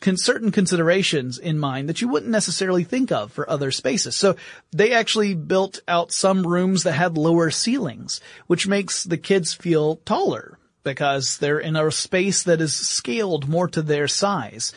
con- 0.00 0.16
certain 0.16 0.52
considerations 0.52 1.38
in 1.38 1.58
mind 1.58 1.88
that 1.88 2.00
you 2.00 2.06
wouldn't 2.06 2.30
necessarily 2.30 2.84
think 2.84 3.10
of 3.10 3.32
for 3.32 3.50
other 3.50 3.72
spaces. 3.72 4.14
So 4.14 4.36
they 4.70 4.92
actually 4.92 5.34
built 5.34 5.80
out 5.88 6.12
some 6.12 6.46
rooms 6.46 6.84
that 6.84 6.92
had 6.92 7.18
lower 7.18 7.50
ceilings, 7.50 8.20
which 8.46 8.68
makes 8.68 9.02
the 9.02 9.18
kids 9.18 9.52
feel 9.52 9.96
taller 9.96 10.56
because 10.84 11.38
they're 11.38 11.58
in 11.58 11.74
a 11.74 11.90
space 11.90 12.44
that 12.44 12.60
is 12.60 12.72
scaled 12.72 13.48
more 13.48 13.66
to 13.66 13.82
their 13.82 14.06
size. 14.06 14.72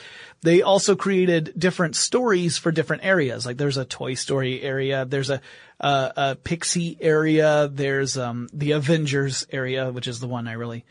They 0.46 0.62
also 0.62 0.96
created 0.96 1.54
different 1.58 1.96
stories 1.96 2.60
for 2.60 2.72
different 2.72 3.04
areas. 3.04 3.48
Like 3.48 3.58
there's 3.58 3.78
a 3.78 3.84
Toy 3.84 4.14
Story 4.14 4.62
area, 4.62 5.04
there's 5.04 5.32
a, 5.32 5.42
a, 5.80 6.14
a 6.16 6.36
Pixie 6.36 6.96
area, 7.02 7.68
there's 7.68 8.16
um, 8.16 8.48
the 8.54 8.74
Avengers 8.74 9.48
area, 9.52 9.92
which 9.92 10.08
is 10.08 10.20
the 10.20 10.28
one 10.28 10.48
I 10.48 10.52
really 10.52 10.86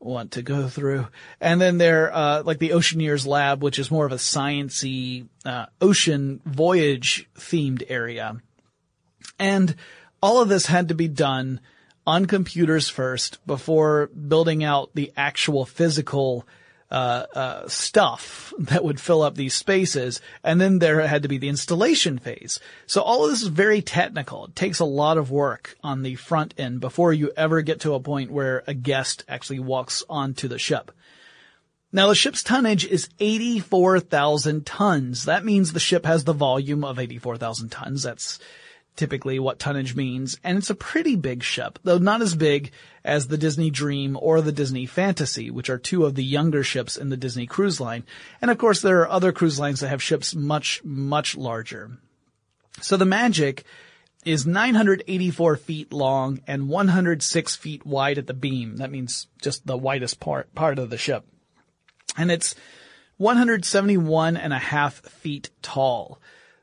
want 0.00 0.32
to 0.32 0.42
go 0.42 0.68
through. 0.68 1.06
And 1.40 1.62
then 1.62 1.78
there, 1.78 2.14
uh, 2.14 2.42
like 2.42 2.58
the 2.58 2.72
Oceaneers 2.72 3.26
Lab, 3.26 3.62
which 3.62 3.78
is 3.78 3.90
more 3.90 4.04
of 4.04 4.12
a 4.12 4.16
sciency, 4.16 5.28
uh, 5.46 5.64
ocean 5.80 6.42
voyage 6.44 7.26
themed 7.38 7.84
area. 7.88 8.36
And 9.38 9.76
all 10.22 10.42
of 10.42 10.50
this 10.50 10.66
had 10.66 10.88
to 10.88 10.94
be 10.94 11.08
done 11.08 11.62
on 12.06 12.26
computers 12.26 12.90
first 12.90 13.38
before 13.46 14.08
building 14.08 14.62
out 14.62 14.90
the 14.92 15.10
actual 15.16 15.64
physical 15.64 16.46
uh, 16.90 17.26
uh, 17.34 17.68
stuff 17.68 18.52
that 18.58 18.84
would 18.84 19.00
fill 19.00 19.22
up 19.22 19.34
these 19.34 19.54
spaces, 19.54 20.20
and 20.42 20.60
then 20.60 20.78
there 20.78 21.06
had 21.06 21.22
to 21.22 21.28
be 21.28 21.38
the 21.38 21.48
installation 21.48 22.18
phase. 22.18 22.60
So 22.86 23.02
all 23.02 23.24
of 23.24 23.30
this 23.30 23.42
is 23.42 23.48
very 23.48 23.82
technical. 23.82 24.46
It 24.46 24.56
takes 24.56 24.80
a 24.80 24.84
lot 24.84 25.18
of 25.18 25.30
work 25.30 25.76
on 25.82 26.02
the 26.02 26.14
front 26.14 26.54
end 26.58 26.80
before 26.80 27.12
you 27.12 27.32
ever 27.36 27.62
get 27.62 27.80
to 27.80 27.94
a 27.94 28.00
point 28.00 28.30
where 28.30 28.62
a 28.66 28.74
guest 28.74 29.24
actually 29.28 29.60
walks 29.60 30.04
onto 30.08 30.48
the 30.48 30.58
ship. 30.58 30.92
Now 31.92 32.08
the 32.08 32.14
ship's 32.16 32.42
tonnage 32.42 32.84
is 32.84 33.08
84,000 33.20 34.66
tons. 34.66 35.26
That 35.26 35.44
means 35.44 35.72
the 35.72 35.80
ship 35.80 36.04
has 36.04 36.24
the 36.24 36.32
volume 36.32 36.84
of 36.84 36.98
84,000 36.98 37.68
tons. 37.68 38.02
That's 38.02 38.40
typically 38.96 39.38
what 39.38 39.58
tonnage 39.58 39.94
means, 39.96 40.38
and 40.44 40.56
it's 40.56 40.70
a 40.70 40.74
pretty 40.74 41.16
big 41.16 41.42
ship, 41.42 41.78
though 41.82 41.98
not 41.98 42.22
as 42.22 42.34
big 42.34 42.70
as 43.04 43.26
the 43.26 43.38
Disney 43.38 43.70
Dream 43.70 44.16
or 44.20 44.40
the 44.40 44.52
Disney 44.52 44.86
Fantasy, 44.86 45.50
which 45.50 45.68
are 45.68 45.78
two 45.78 46.04
of 46.04 46.14
the 46.14 46.24
younger 46.24 46.62
ships 46.62 46.96
in 46.96 47.08
the 47.08 47.16
Disney 47.16 47.46
Cruise 47.46 47.80
Line. 47.80 48.04
And 48.40 48.50
of 48.50 48.58
course, 48.58 48.80
there 48.80 49.00
are 49.00 49.08
other 49.08 49.32
cruise 49.32 49.58
lines 49.58 49.80
that 49.80 49.88
have 49.88 50.02
ships 50.02 50.34
much, 50.34 50.82
much 50.84 51.36
larger. 51.36 51.98
So 52.80 52.96
the 52.96 53.04
Magic 53.04 53.64
is 54.24 54.46
984 54.46 55.56
feet 55.56 55.92
long 55.92 56.40
and 56.46 56.68
106 56.68 57.56
feet 57.56 57.84
wide 57.84 58.18
at 58.18 58.26
the 58.26 58.34
beam. 58.34 58.76
That 58.78 58.90
means 58.90 59.26
just 59.42 59.66
the 59.66 59.76
widest 59.76 60.20
part, 60.20 60.54
part 60.54 60.78
of 60.78 60.90
the 60.90 60.98
ship. 60.98 61.24
And 62.16 62.30
it's 62.30 62.54
171 63.18 64.36
and 64.36 64.52
a 64.52 64.58
half 64.58 65.00
feet 65.00 65.50
tall. 65.62 66.20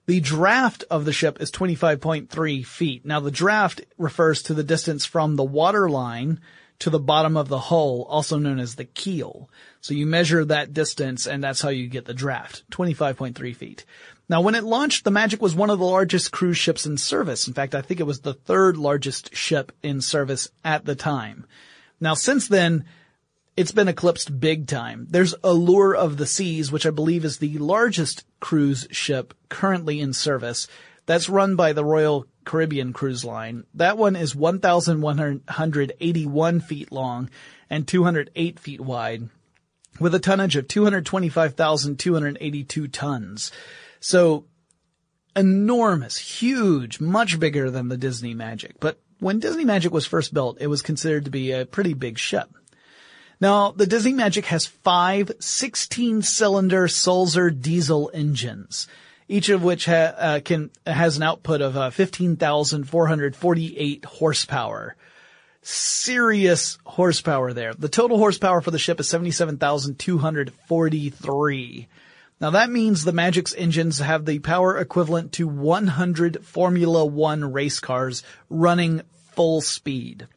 The 0.08 0.20
draft 0.20 0.84
of 0.90 1.06
the 1.06 1.14
ship 1.14 1.40
is 1.40 1.52
25.3 1.52 2.66
feet. 2.66 3.06
Now 3.06 3.20
the 3.20 3.32
draft 3.32 3.82
refers 3.98 4.42
to 4.44 4.54
the 4.54 4.64
distance 4.64 5.06
from 5.06 5.36
the 5.36 5.44
water 5.44 5.90
line 5.90 6.40
to 6.80 6.90
the 6.90 7.00
bottom 7.00 7.38
of 7.38 7.48
the 7.48 7.60
hull, 7.60 8.08
also 8.10 8.40
known 8.40 8.60
as 8.60 8.76
the 8.76 8.86
keel. 8.86 9.48
So 9.82 9.94
you 9.94 10.08
measure 10.08 10.44
that 10.44 10.74
distance 10.74 11.28
and 11.28 11.44
that's 11.44 11.62
how 11.62 11.70
you 11.70 11.88
get 11.88 12.06
the 12.06 12.14
draft, 12.14 12.64
25.3 12.72 13.56
feet. 13.56 13.86
Now 14.28 14.42
when 14.42 14.56
it 14.56 14.64
launched, 14.64 15.04
the 15.04 15.12
Magic 15.12 15.42
was 15.42 15.54
one 15.54 15.70
of 15.70 15.78
the 15.78 15.86
largest 15.86 16.32
cruise 16.32 16.58
ships 16.58 16.88
in 16.88 16.98
service. 16.98 17.48
In 17.48 17.54
fact, 17.54 17.76
I 17.76 17.82
think 17.84 18.00
it 18.00 18.06
was 18.06 18.22
the 18.22 18.34
third 18.34 18.78
largest 18.78 19.36
ship 19.36 19.72
in 19.84 20.02
service 20.02 20.50
at 20.66 20.86
the 20.86 20.96
time. 20.96 21.46
Now 22.00 22.16
since 22.16 22.48
then, 22.48 22.86
it's 23.62 23.72
been 23.72 23.88
eclipsed 23.88 24.40
big 24.40 24.66
time. 24.66 25.06
There's 25.12 25.36
Allure 25.44 25.96
of 25.96 26.18
the 26.18 26.26
Seas, 26.26 26.72
which 26.72 26.88
I 26.88 26.90
believe 26.90 27.24
is 27.24 27.38
the 27.38 27.60
largest 27.60 28.26
cruise 28.40 28.88
ship 28.90 29.36
currently 29.50 30.00
in 30.00 30.14
service. 30.14 30.68
That's 31.06 31.30
run 31.30 31.56
by 31.56 31.74
the 31.74 31.86
Royal 31.86 32.26
Caribbean 32.44 32.92
Cruise 32.92 33.24
Line. 33.24 33.66
That 33.76 34.00
one 34.00 34.16
is 34.16 34.36
1,181 34.36 36.60
feet 36.62 36.92
long 36.92 37.30
and 37.70 37.88
208 37.88 38.60
feet 38.60 38.82
wide 38.82 39.30
with 40.00 40.16
a 40.16 40.20
tonnage 40.20 40.56
of 40.56 40.68
225,282 40.68 42.88
tons. 42.88 43.52
So 44.00 44.46
enormous, 45.36 46.18
huge, 46.18 47.00
much 47.00 47.40
bigger 47.40 47.70
than 47.70 47.90
the 47.90 47.98
Disney 47.98 48.34
Magic. 48.34 48.80
But 48.80 49.00
when 49.20 49.40
Disney 49.40 49.66
Magic 49.66 49.94
was 49.94 50.08
first 50.08 50.34
built, 50.34 50.58
it 50.60 50.66
was 50.66 50.82
considered 50.82 51.26
to 51.26 51.32
be 51.32 51.52
a 51.52 51.68
pretty 51.68 51.94
big 51.94 52.18
ship. 52.18 52.50
Now, 53.42 53.72
the 53.72 53.88
Disney 53.88 54.14
Magic 54.14 54.46
has 54.46 54.68
five 54.68 55.32
16-cylinder 55.40 56.88
Sulzer 56.88 57.50
diesel 57.50 58.12
engines, 58.14 58.88
each 59.28 59.50
of 59.50 59.64
which 59.64 59.86
ha- 59.86 60.14
uh, 60.16 60.42
can 60.46 60.70
has 60.86 61.18
an 61.18 61.24
output 61.24 61.62
of 61.62 61.76
uh, 61.76 61.90
15,448 61.90 64.06
horsepower. 64.06 64.96
Serious 65.64 66.78
horsepower 66.86 67.54
there. 67.54 67.74
The 67.74 67.90
total 67.90 68.20
horsepower 68.20 68.62
for 68.62 68.70
the 68.70 68.78
ship 68.78 69.00
is 69.00 69.10
77,243. 69.10 71.88
Now 72.40 72.52
that 72.52 72.70
means 72.70 73.04
the 73.04 73.12
Magic's 73.12 73.56
engines 73.56 73.98
have 73.98 74.26
the 74.26 74.38
power 74.38 74.78
equivalent 74.78 75.32
to 75.34 75.48
100 75.48 76.46
Formula 76.46 77.04
One 77.04 77.52
race 77.52 77.80
cars 77.80 78.22
running 78.52 79.02
full 79.34 79.62
speed. 79.62 80.28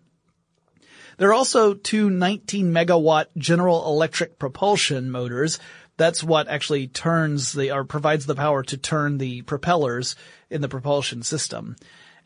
There 1.17 1.29
are 1.29 1.35
also 1.35 1.75
two 1.75 2.11
19 2.11 2.73
megawatt 2.73 3.27
General 3.37 3.87
Electric 3.87 4.39
propulsion 4.39 5.11
motors. 5.11 5.59
That's 5.97 6.25
what 6.25 6.49
actually 6.49 6.89
turns 6.89 7.53
the, 7.53 7.71
or 7.71 7.85
provides 7.85 8.27
the 8.27 8.35
power 8.35 8.63
to 8.65 8.77
turn 8.77 9.19
the 9.19 9.43
propellers 9.43 10.17
in 10.51 10.61
the 10.61 10.69
propulsion 10.69 11.23
system. 11.23 11.77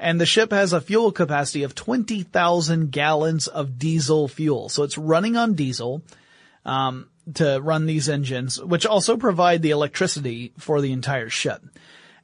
And 0.00 0.21
the 0.21 0.26
ship 0.26 0.52
has 0.52 0.73
a 0.73 0.80
fuel 0.80 1.12
capacity 1.12 1.64
of 1.64 1.75
20,000 1.75 2.90
gallons 2.90 3.47
of 3.47 3.78
diesel 3.78 4.28
fuel. 4.28 4.68
So 4.68 4.85
it's 4.85 4.97
running 4.97 5.37
on 5.37 5.54
diesel, 5.54 6.02
um, 6.64 7.09
to 7.35 7.59
run 7.61 7.87
these 7.87 8.09
engines, 8.09 8.62
which 8.62 8.87
also 8.87 9.16
provide 9.16 9.62
the 9.62 9.71
electricity 9.71 10.52
for 10.57 10.80
the 10.80 10.92
entire 10.92 11.28
ship. 11.28 11.62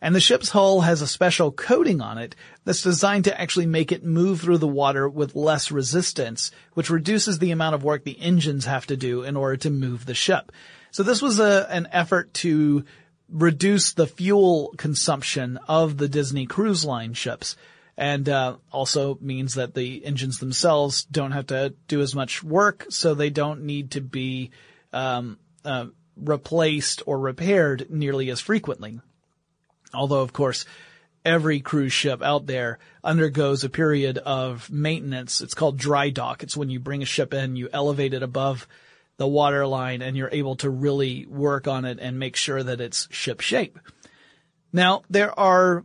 And 0.04 0.14
the 0.14 0.20
ship's 0.20 0.50
hull 0.50 0.82
has 0.82 1.00
a 1.00 1.06
special 1.06 1.50
coating 1.50 2.02
on 2.02 2.18
it 2.18 2.36
that's 2.66 2.82
designed 2.82 3.24
to 3.24 3.40
actually 3.40 3.64
make 3.64 3.90
it 3.90 4.04
move 4.04 4.42
through 4.42 4.58
the 4.58 4.68
water 4.68 5.08
with 5.08 5.34
less 5.34 5.70
resistance, 5.70 6.50
which 6.74 6.90
reduces 6.90 7.38
the 7.38 7.52
amount 7.52 7.74
of 7.74 7.84
work 7.84 8.04
the 8.04 8.20
engines 8.20 8.66
have 8.66 8.86
to 8.88 8.98
do 8.98 9.22
in 9.22 9.34
order 9.34 9.56
to 9.56 9.70
move 9.70 10.04
the 10.04 10.12
ship. 10.12 10.52
So 10.90 11.04
this 11.04 11.22
was 11.22 11.40
a, 11.40 11.66
an 11.70 11.88
effort 11.90 12.34
to 12.34 12.84
reduce 13.30 13.94
the 13.94 14.06
fuel 14.06 14.74
consumption 14.76 15.58
of 15.68 15.96
the 15.96 16.06
Disney 16.06 16.44
Cruise 16.44 16.84
Line 16.84 17.14
ships. 17.14 17.56
And 17.96 18.28
uh, 18.28 18.58
also 18.70 19.16
means 19.22 19.54
that 19.54 19.72
the 19.72 20.04
engines 20.04 20.36
themselves 20.36 21.04
don't 21.04 21.32
have 21.32 21.46
to 21.46 21.72
do 21.88 22.02
as 22.02 22.14
much 22.14 22.44
work, 22.44 22.84
so 22.90 23.14
they 23.14 23.30
don't 23.30 23.62
need 23.62 23.92
to 23.92 24.02
be 24.02 24.50
um, 24.92 25.38
uh, 25.64 25.86
replaced 26.14 27.02
or 27.06 27.18
repaired 27.18 27.86
nearly 27.88 28.28
as 28.28 28.40
frequently. 28.40 29.00
Although, 29.94 30.22
of 30.22 30.32
course, 30.32 30.64
every 31.24 31.60
cruise 31.60 31.92
ship 31.92 32.22
out 32.22 32.46
there 32.46 32.78
undergoes 33.02 33.64
a 33.64 33.70
period 33.70 34.18
of 34.18 34.70
maintenance. 34.70 35.40
It's 35.40 35.54
called 35.54 35.78
dry 35.78 36.10
dock. 36.10 36.42
It's 36.42 36.56
when 36.56 36.70
you 36.70 36.80
bring 36.80 37.02
a 37.02 37.06
ship 37.06 37.32
in, 37.32 37.56
you 37.56 37.68
elevate 37.72 38.14
it 38.14 38.22
above 38.22 38.66
the 39.16 39.26
water 39.26 39.66
line 39.66 40.02
and 40.02 40.16
you're 40.16 40.30
able 40.32 40.56
to 40.56 40.68
really 40.68 41.24
work 41.26 41.68
on 41.68 41.84
it 41.84 41.98
and 42.00 42.18
make 42.18 42.36
sure 42.36 42.62
that 42.62 42.80
it's 42.80 43.08
ship 43.10 43.40
shape. 43.40 43.78
Now, 44.72 45.02
there 45.08 45.38
are 45.38 45.84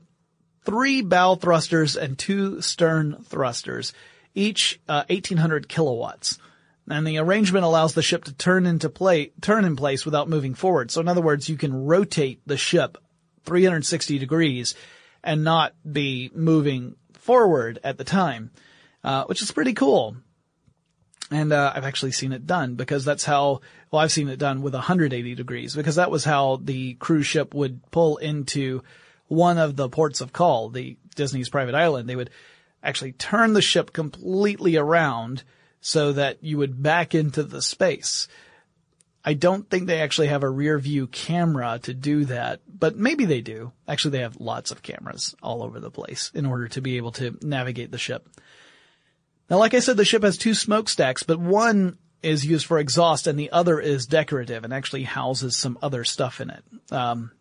three 0.66 1.02
bow 1.02 1.36
thrusters 1.36 1.96
and 1.96 2.18
two 2.18 2.62
stern 2.62 3.24
thrusters, 3.24 3.94
each 4.34 4.80
uh, 4.88 5.04
1800 5.10 5.70
kilowatts. 5.70 6.40
And 6.90 7.06
the 7.06 7.20
arrangement 7.20 7.66
allows 7.66 7.94
the 7.94 8.02
ship 8.02 8.24
to 8.26 8.34
turn 8.34 8.66
into 8.66 8.90
play, 8.90 9.32
turn 9.42 9.64
in 9.64 9.76
place 9.76 10.06
without 10.06 10.28
moving 10.28 10.56
forward. 10.56 10.90
So 10.90 11.02
in 11.02 11.08
other 11.08 11.22
words, 11.22 11.48
you 11.48 11.56
can 11.56 11.86
rotate 11.86 12.42
the 12.48 12.58
ship 12.58 12.98
360 13.50 14.20
degrees 14.20 14.76
and 15.24 15.44
not 15.44 15.74
be 15.92 16.32
moving 16.34 16.96
forward 17.14 17.80
at 17.84 17.98
the 17.98 18.04
time, 18.04 18.52
uh, 19.04 19.26
which 19.26 19.42
is 19.42 19.52
pretty 19.52 19.74
cool. 19.74 20.16
And, 21.32 21.52
uh, 21.52 21.74
I've 21.76 21.84
actually 21.84 22.12
seen 22.12 22.32
it 22.32 22.48
done 22.48 22.76
because 22.76 23.06
that's 23.06 23.26
how, 23.26 23.62
well, 23.92 24.02
I've 24.02 24.12
seen 24.12 24.30
it 24.30 24.40
done 24.40 24.62
with 24.62 24.74
180 24.74 25.36
degrees 25.36 25.76
because 25.76 25.96
that 25.96 26.10
was 26.10 26.24
how 26.24 26.60
the 26.64 26.94
cruise 26.94 27.28
ship 27.28 27.54
would 27.54 27.82
pull 27.92 28.18
into 28.18 28.84
one 29.28 29.58
of 29.58 29.76
the 29.76 29.90
ports 29.90 30.22
of 30.22 30.32
call, 30.34 30.70
the 30.70 30.98
Disney's 31.16 31.50
private 31.50 31.76
island. 31.76 32.08
They 32.08 32.16
would 32.16 32.30
actually 32.84 33.12
turn 33.12 33.54
the 33.54 33.62
ship 33.62 33.94
completely 33.94 34.78
around 34.78 35.44
so 35.82 36.14
that 36.14 36.44
you 36.44 36.58
would 36.58 36.82
back 36.82 37.14
into 37.14 37.44
the 37.44 37.62
space. 37.62 38.28
I 39.24 39.34
don't 39.34 39.70
think 39.70 39.88
they 39.88 40.02
actually 40.02 40.28
have 40.28 40.44
a 40.44 40.50
rear 40.50 40.80
view 40.80 41.08
camera 41.08 41.80
to 41.84 41.94
do 41.94 42.26
that, 42.26 42.62
but 42.68 42.96
maybe 42.96 43.26
they 43.26 43.42
do. 43.42 43.74
Actually, 43.88 44.12
they 44.12 44.24
have 44.24 44.40
lots 44.40 44.72
of 44.72 44.82
cameras 44.82 45.36
all 45.44 45.62
over 45.62 45.80
the 45.80 45.92
place 45.92 46.32
in 46.34 46.46
order 46.46 46.70
to 46.70 46.82
be 46.82 46.98
able 46.98 47.12
to 47.14 47.38
navigate 47.42 47.92
the 47.92 47.98
ship. 47.98 48.28
Now, 49.50 49.58
like 49.58 49.74
I 49.74 49.80
said, 49.80 49.98
the 49.98 50.06
ship 50.06 50.24
has 50.24 50.38
two 50.38 50.54
smokestacks, 50.54 51.24
but 51.24 51.40
one 51.40 51.98
is 52.22 52.46
used 52.46 52.66
for 52.66 52.80
exhaust 52.80 53.28
and 53.28 53.40
the 53.40 53.52
other 53.52 53.80
is 53.80 54.06
decorative 54.06 54.64
and 54.64 54.74
actually 54.74 55.04
houses 55.04 55.58
some 55.58 55.78
other 55.82 56.04
stuff 56.04 56.40
in 56.42 56.50
it. 56.50 56.64
Um, 56.92 57.32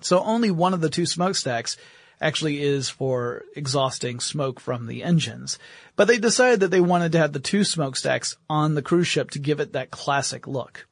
so 0.00 0.22
only 0.22 0.50
one 0.50 0.74
of 0.74 0.80
the 0.80 0.90
two 0.90 1.06
smokestacks 1.06 1.76
actually 2.20 2.62
is 2.62 2.88
for 2.88 3.42
exhausting 3.56 4.20
smoke 4.20 4.60
from 4.60 4.86
the 4.86 5.02
engines. 5.02 5.58
But 5.96 6.08
they 6.08 6.18
decided 6.18 6.60
that 6.60 6.70
they 6.70 6.80
wanted 6.80 7.12
to 7.12 7.18
have 7.18 7.32
the 7.32 7.40
two 7.40 7.64
smokestacks 7.64 8.36
on 8.48 8.74
the 8.74 8.82
cruise 8.82 9.08
ship 9.08 9.30
to 9.30 9.38
give 9.38 9.60
it 9.60 9.72
that 9.72 9.90
classic 9.90 10.46
look. 10.46 10.86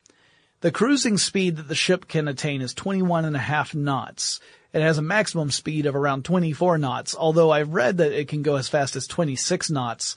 The 0.61 0.71
cruising 0.71 1.17
speed 1.17 1.57
that 1.57 1.69
the 1.69 1.75
ship 1.75 2.07
can 2.07 2.29
attain 2.29 2.61
is 2.61 2.75
21 2.75 3.25
and 3.25 3.35
a 3.35 3.41
half 3.41 3.75
knots. 3.75 4.41
It 4.73 4.83
has 4.83 4.99
a 4.99 5.03
maximum 5.03 5.51
speed 5.51 5.87
of 5.87 5.97
around 5.97 6.25
24 6.27 6.77
knots, 6.77 7.17
although 7.17 7.51
I've 7.51 7.73
read 7.73 7.97
that 7.97 8.13
it 8.13 8.29
can 8.29 8.43
go 8.43 8.57
as 8.57 8.69
fast 8.69 8.95
as 8.95 9.07
26 9.07 9.71
knots, 9.71 10.17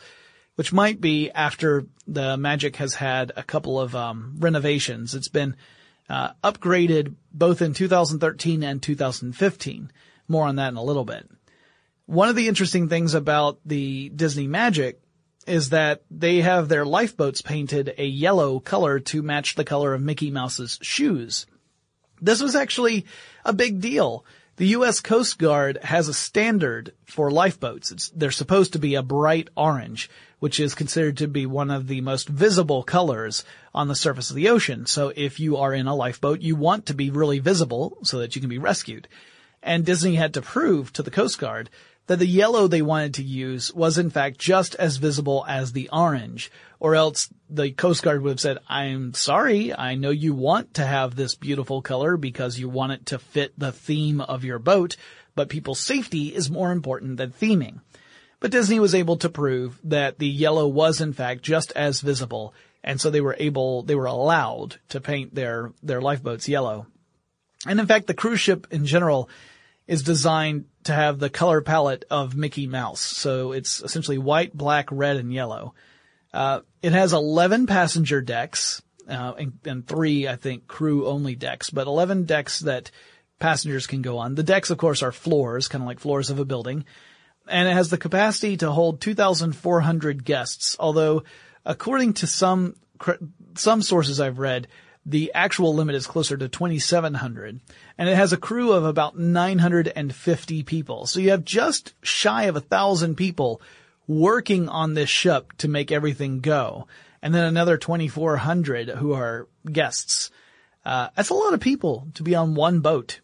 which 0.56 0.74
might 0.74 1.00
be 1.00 1.32
after 1.32 1.86
the 2.08 2.38
Magic 2.38 2.76
has 2.76 2.94
had 2.94 3.32
a 3.36 3.44
couple 3.44 3.80
of 3.80 3.96
um, 3.96 4.36
renovations. 4.38 5.16
It's 5.16 5.30
been 5.30 5.56
uh, 6.10 6.32
upgraded 6.44 7.16
both 7.32 7.62
in 7.62 7.74
2013 7.74 8.64
and 8.64 8.84
2015. 8.84 9.92
More 10.28 10.46
on 10.46 10.58
that 10.58 10.70
in 10.70 10.78
a 10.78 10.84
little 10.84 11.06
bit. 11.06 11.28
One 12.06 12.28
of 12.28 12.36
the 12.36 12.50
interesting 12.50 12.90
things 12.90 13.14
about 13.14 13.60
the 13.66 14.10
Disney 14.10 14.48
Magic 14.48 15.00
is 15.48 15.70
that 15.70 16.04
they 16.10 16.42
have 16.42 16.68
their 16.68 16.86
lifeboats 16.86 17.42
painted 17.42 17.94
a 17.98 18.06
yellow 18.06 18.60
color 18.60 19.00
to 19.00 19.22
match 19.22 19.56
the 19.56 19.64
color 19.64 19.94
of 19.94 20.02
Mickey 20.02 20.32
Mouse's 20.32 20.80
shoes. 20.82 21.46
This 22.22 22.42
was 22.42 22.56
actually 22.56 23.06
a 23.44 23.54
big 23.54 23.82
deal. 23.82 24.26
The 24.58 24.68
U.S. 24.68 25.00
Coast 25.00 25.40
Guard 25.40 25.80
has 25.82 26.08
a 26.08 26.14
standard 26.14 26.94
for 27.06 27.32
lifeboats. 27.32 27.92
It's, 27.92 28.10
they're 28.10 28.30
supposed 28.30 28.74
to 28.74 28.80
be 28.80 28.94
a 28.96 29.02
bright 29.02 29.50
orange, 29.58 30.12
which 30.40 30.60
is 30.60 30.76
considered 30.76 31.18
to 31.18 31.28
be 31.28 31.48
one 31.48 31.72
of 31.72 31.88
the 31.88 32.02
most 32.02 32.30
visible 32.30 32.84
colors 32.84 33.44
on 33.74 33.88
the 33.88 33.96
surface 33.96 34.30
of 34.30 34.36
the 34.36 34.50
ocean. 34.50 34.86
So 34.86 35.12
if 35.16 35.40
you 35.40 35.58
are 35.58 35.74
in 35.74 35.88
a 35.88 35.96
lifeboat, 35.96 36.42
you 36.42 36.56
want 36.56 36.86
to 36.86 36.94
be 36.94 37.10
really 37.10 37.40
visible 37.40 37.98
so 38.04 38.20
that 38.20 38.36
you 38.36 38.42
can 38.42 38.50
be 38.50 38.60
rescued. 38.60 39.08
And 39.64 39.86
Disney 39.86 40.16
had 40.16 40.36
to 40.36 40.42
prove 40.42 40.94
to 40.94 41.04
the 41.04 41.12
Coast 41.12 41.40
Guard 41.40 41.70
that 42.08 42.20
the 42.20 42.28
yellow 42.28 42.68
they 42.68 42.82
wanted 42.82 43.16
to 43.16 43.24
use 43.24 43.74
was 43.74 43.98
in 43.98 44.10
fact 44.10 44.38
just 44.38 44.76
as 44.76 44.98
visible 44.98 45.46
as 45.48 45.72
the 45.72 45.90
orange, 45.92 46.52
or 46.80 46.96
else 46.96 47.30
the 47.50 47.72
Coast 47.72 48.04
Guard 48.04 48.22
would 48.22 48.32
have 48.32 48.40
said, 48.40 48.58
I'm 48.68 49.14
sorry, 49.14 49.74
I 49.74 49.96
know 49.96 50.10
you 50.10 50.34
want 50.34 50.74
to 50.76 50.86
have 50.86 51.16
this 51.16 51.36
beautiful 51.36 51.82
color 51.82 52.18
because 52.18 52.60
you 52.60 52.68
want 52.68 52.92
it 52.92 53.06
to 53.08 53.20
fit 53.20 53.58
the 53.58 53.72
theme 53.72 54.20
of 54.20 54.44
your 54.44 54.60
boat, 54.60 54.98
but 55.36 55.50
people's 55.50 55.80
safety 55.80 56.36
is 56.36 56.52
more 56.52 56.72
important 56.72 57.18
than 57.18 57.32
theming. 57.32 57.80
But 58.42 58.52
Disney 58.52 58.80
was 58.80 58.94
able 58.94 59.16
to 59.18 59.30
prove 59.30 59.80
that 59.86 60.20
the 60.20 60.28
yellow 60.28 60.68
was 60.68 61.00
in 61.00 61.14
fact 61.14 61.42
just 61.42 61.72
as 61.72 62.02
visible, 62.02 62.54
and 62.84 63.00
so 63.00 63.10
they 63.10 63.22
were 63.22 63.38
able, 63.40 63.84
they 63.84 63.96
were 63.96 64.06
allowed 64.06 64.76
to 64.90 65.00
paint 65.00 65.34
their, 65.34 65.72
their 65.82 66.02
lifeboats 66.02 66.50
yellow. 66.50 66.86
And 67.66 67.80
in 67.80 67.88
fact, 67.88 68.08
the 68.08 68.14
cruise 68.14 68.42
ship 68.42 68.68
in 68.72 68.86
general 68.86 69.30
is 69.88 70.04
designed 70.04 70.66
to 70.86 70.94
have 70.94 71.20
the 71.20 71.30
color 71.30 71.62
palette 71.62 72.06
of 72.10 72.36
Mickey 72.36 72.68
Mouse. 72.68 73.02
So 73.02 73.52
it's 73.52 73.82
essentially 73.82 74.18
white, 74.18 74.56
black, 74.56 74.90
red, 74.92 75.18
and 75.18 75.34
yellow. 75.34 75.74
Uh, 76.34 76.62
it 76.82 76.92
has 76.92 77.14
11 77.14 77.68
passenger 77.68 78.22
decks, 78.22 78.82
uh, 79.08 79.34
and, 79.38 79.60
and, 79.66 79.88
three, 79.88 80.28
I 80.28 80.36
think, 80.36 80.68
crew 80.68 81.08
only 81.08 81.36
decks, 81.36 81.70
but 81.70 81.88
11 81.88 82.24
decks 82.24 82.60
that 82.62 82.92
passengers 83.40 83.88
can 83.88 84.02
go 84.02 84.18
on. 84.18 84.36
The 84.36 84.44
decks, 84.44 84.70
of 84.70 84.78
course, 84.78 85.04
are 85.04 85.12
floors, 85.12 85.68
kind 85.68 85.84
of 85.84 85.88
like 85.88 86.00
floors 86.00 86.30
of 86.30 86.40
a 86.40 86.46
building. 86.46 86.86
And 87.48 87.68
it 87.68 87.74
has 87.74 87.90
the 87.90 87.98
capacity 87.98 88.58
to 88.58 88.72
hold 88.72 89.02
2,400 89.02 90.24
guests, 90.24 90.78
although 90.80 91.24
according 91.66 92.14
to 92.14 92.28
some, 92.28 92.76
some 93.56 93.82
sources 93.82 94.20
I've 94.20 94.40
read, 94.40 94.68
the 95.06 95.32
actual 95.34 95.74
limit 95.74 95.96
is 95.96 96.08
closer 96.08 96.38
to 96.38 96.48
2,700 96.48 97.60
and 97.98 98.10
it 98.10 98.16
has 98.16 98.32
a 98.32 98.38
crew 98.38 98.72
of 98.72 98.86
about 98.86 99.18
950 99.18 100.64
people. 100.64 101.06
So 101.06 101.20
you 101.20 101.32
have 101.32 101.44
just 101.44 101.94
shy 102.02 102.44
of 102.44 102.56
a 102.56 102.62
thousand 102.62 103.16
people 103.16 103.62
working 104.08 104.70
on 104.70 104.94
this 104.94 105.10
ship 105.10 105.54
to 105.58 105.68
make 105.68 105.92
everything 105.92 106.40
go. 106.40 106.88
And 107.22 107.34
then 107.34 107.46
another 107.46 107.78
2,400 107.78 108.90
who 108.90 109.14
are 109.14 109.48
guests. 109.72 110.30
Uh, 110.86 111.10
that's 111.16 111.30
a 111.30 111.36
lot 111.36 111.54
of 111.54 111.60
people 111.60 112.08
to 112.16 112.24
be 112.24 112.36
on 112.36 112.56
one 112.56 112.82
boat. 112.82 113.22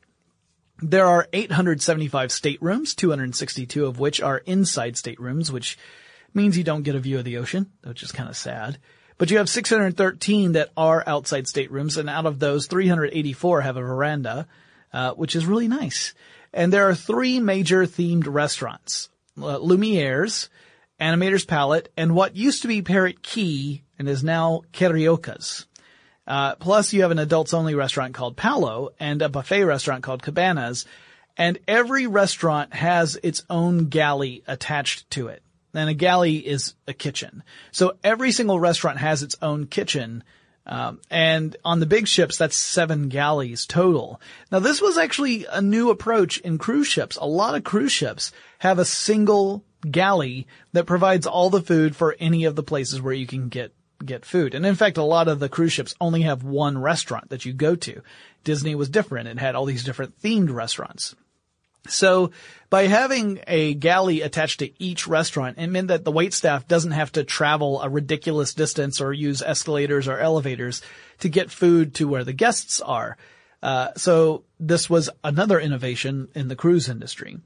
There 0.82 1.06
are 1.06 1.28
875 1.34 2.32
staterooms, 2.32 2.96
262 2.96 3.86
of 3.86 4.00
which 4.00 4.22
are 4.22 4.38
inside 4.40 4.96
staterooms, 4.96 5.52
which 5.52 5.78
means 6.34 6.58
you 6.58 6.64
don't 6.64 6.84
get 6.84 6.96
a 6.96 7.00
view 7.00 7.18
of 7.18 7.26
the 7.26 7.38
ocean, 7.38 7.70
which 7.84 8.02
is 8.02 8.14
kind 8.14 8.30
of 8.30 8.38
sad. 8.38 8.78
But 9.20 9.30
you 9.30 9.38
have 9.38 9.50
613 9.50 10.54
that 10.54 10.70
are 10.78 11.04
outside 11.06 11.46
staterooms, 11.46 11.98
and 11.98 12.10
out 12.10 12.26
of 12.26 12.40
those, 12.40 12.68
384 12.68 13.62
have 13.62 13.76
a 13.76 13.82
veranda, 13.82 14.48
uh, 14.94 15.12
which 15.12 15.36
is 15.36 15.46
really 15.46 15.68
nice. 15.68 16.14
And 16.54 16.72
there 16.72 16.90
are 16.90 16.96
three 16.96 17.42
major 17.42 17.84
themed 17.84 18.28
restaurants. 18.28 19.10
Uh, 19.38 19.60
Lumiere's, 19.60 20.50
Animator's 21.02 21.44
Palette, 21.44 21.92
and 21.98 22.16
what 22.16 22.38
used 22.38 22.62
to 22.62 22.70
be 22.70 22.82
Parrot 22.82 23.22
Cay 23.22 23.84
and 24.00 24.08
is 24.08 24.24
now 24.24 24.62
Carioca's. 24.72 25.66
Uh, 26.26 26.56
plus 26.56 26.94
you 26.94 27.02
have 27.02 27.12
an 27.12 27.20
adults 27.20 27.54
only 27.54 27.76
restaurant 27.76 28.14
called 28.14 28.38
Palo 28.38 28.92
and 29.02 29.22
a 29.22 29.28
buffet 29.28 29.66
restaurant 29.66 30.02
called 30.02 30.24
Cabanas. 30.24 30.86
And 31.36 31.60
every 31.68 32.08
restaurant 32.08 32.74
has 32.74 33.20
its 33.22 33.44
own 33.50 33.88
galley 33.88 34.44
attached 34.48 35.12
to 35.12 35.28
it 35.28 35.44
and 35.74 35.90
a 35.90 35.94
galley 35.94 36.38
is 36.38 36.74
a 36.88 36.94
kitchen. 36.94 37.44
So 37.72 37.98
every 38.04 38.32
single 38.32 38.60
restaurant 38.60 38.98
has 38.98 39.24
its 39.24 39.36
own 39.42 39.68
kitchen. 39.68 40.24
Um, 40.66 41.00
and 41.10 41.56
on 41.66 41.80
the 41.80 41.86
big 41.86 42.08
ships, 42.08 42.38
that's 42.38 42.56
seven 42.56 43.10
galleys 43.10 43.66
total. 43.66 44.22
Now 44.52 44.60
this 44.60 44.82
was 44.82 44.98
actually 44.98 45.46
a 45.46 45.62
new 45.62 45.90
approach 45.90 46.38
in 46.40 46.58
cruise 46.58 46.88
ships. 46.88 47.18
A 47.18 47.26
lot 47.26 47.56
of 47.56 47.64
cruise 47.64 47.92
ships 47.92 48.32
have 48.60 48.80
a 48.80 48.86
single 48.86 49.64
galley 49.90 50.48
that 50.74 50.86
provides 50.86 51.26
all 51.26 51.50
the 51.50 51.62
food 51.62 51.96
for 51.96 52.16
any 52.20 52.46
of 52.46 52.56
the 52.56 52.64
places 52.64 53.02
where 53.02 53.14
you 53.14 53.28
can 53.28 53.50
get 53.50 53.74
get 54.06 54.26
food. 54.26 54.56
And 54.56 54.66
in 54.66 54.76
fact, 54.76 54.98
a 54.98 55.04
lot 55.04 55.28
of 55.28 55.40
the 55.40 55.50
cruise 55.50 55.74
ships 55.74 55.96
only 56.00 56.22
have 56.22 56.44
one 56.44 56.78
restaurant 56.78 57.30
that 57.30 57.46
you 57.46 57.54
go 57.54 57.76
to. 57.76 58.02
Disney 58.44 58.76
was 58.76 58.90
different. 58.90 59.28
It 59.28 59.40
had 59.40 59.56
all 59.56 59.66
these 59.66 59.84
different 59.84 60.20
themed 60.22 60.54
restaurants. 60.54 61.16
So 61.88 62.32
by 62.70 62.88
having 62.88 63.40
a 63.48 63.74
galley 63.74 64.22
attached 64.22 64.60
to 64.60 64.84
each 64.84 65.08
restaurant, 65.08 65.58
it 65.58 65.68
meant 65.68 65.88
that 65.88 66.04
the 66.04 66.12
wait 66.12 66.34
staff 66.34 66.68
doesn't 66.68 66.92
have 66.92 67.12
to 67.14 67.24
travel 67.24 67.82
a 67.82 67.90
ridiculous 67.90 68.54
distance 68.54 69.02
or 69.02 69.14
use 69.14 69.42
escalators 69.42 70.08
or 70.08 70.20
elevators 70.20 70.82
to 71.20 71.30
get 71.30 71.52
food 71.52 71.96
to 71.96 72.08
where 72.08 72.24
the 72.24 72.34
guests 72.34 72.82
are. 72.82 73.18
Uh, 73.62 73.90
so 73.98 74.44
this 74.60 74.90
was 74.90 75.10
another 75.24 75.60
innovation 75.60 76.30
in 76.36 76.48
the 76.48 76.56
cruise 76.56 76.90
industry. 76.90 77.40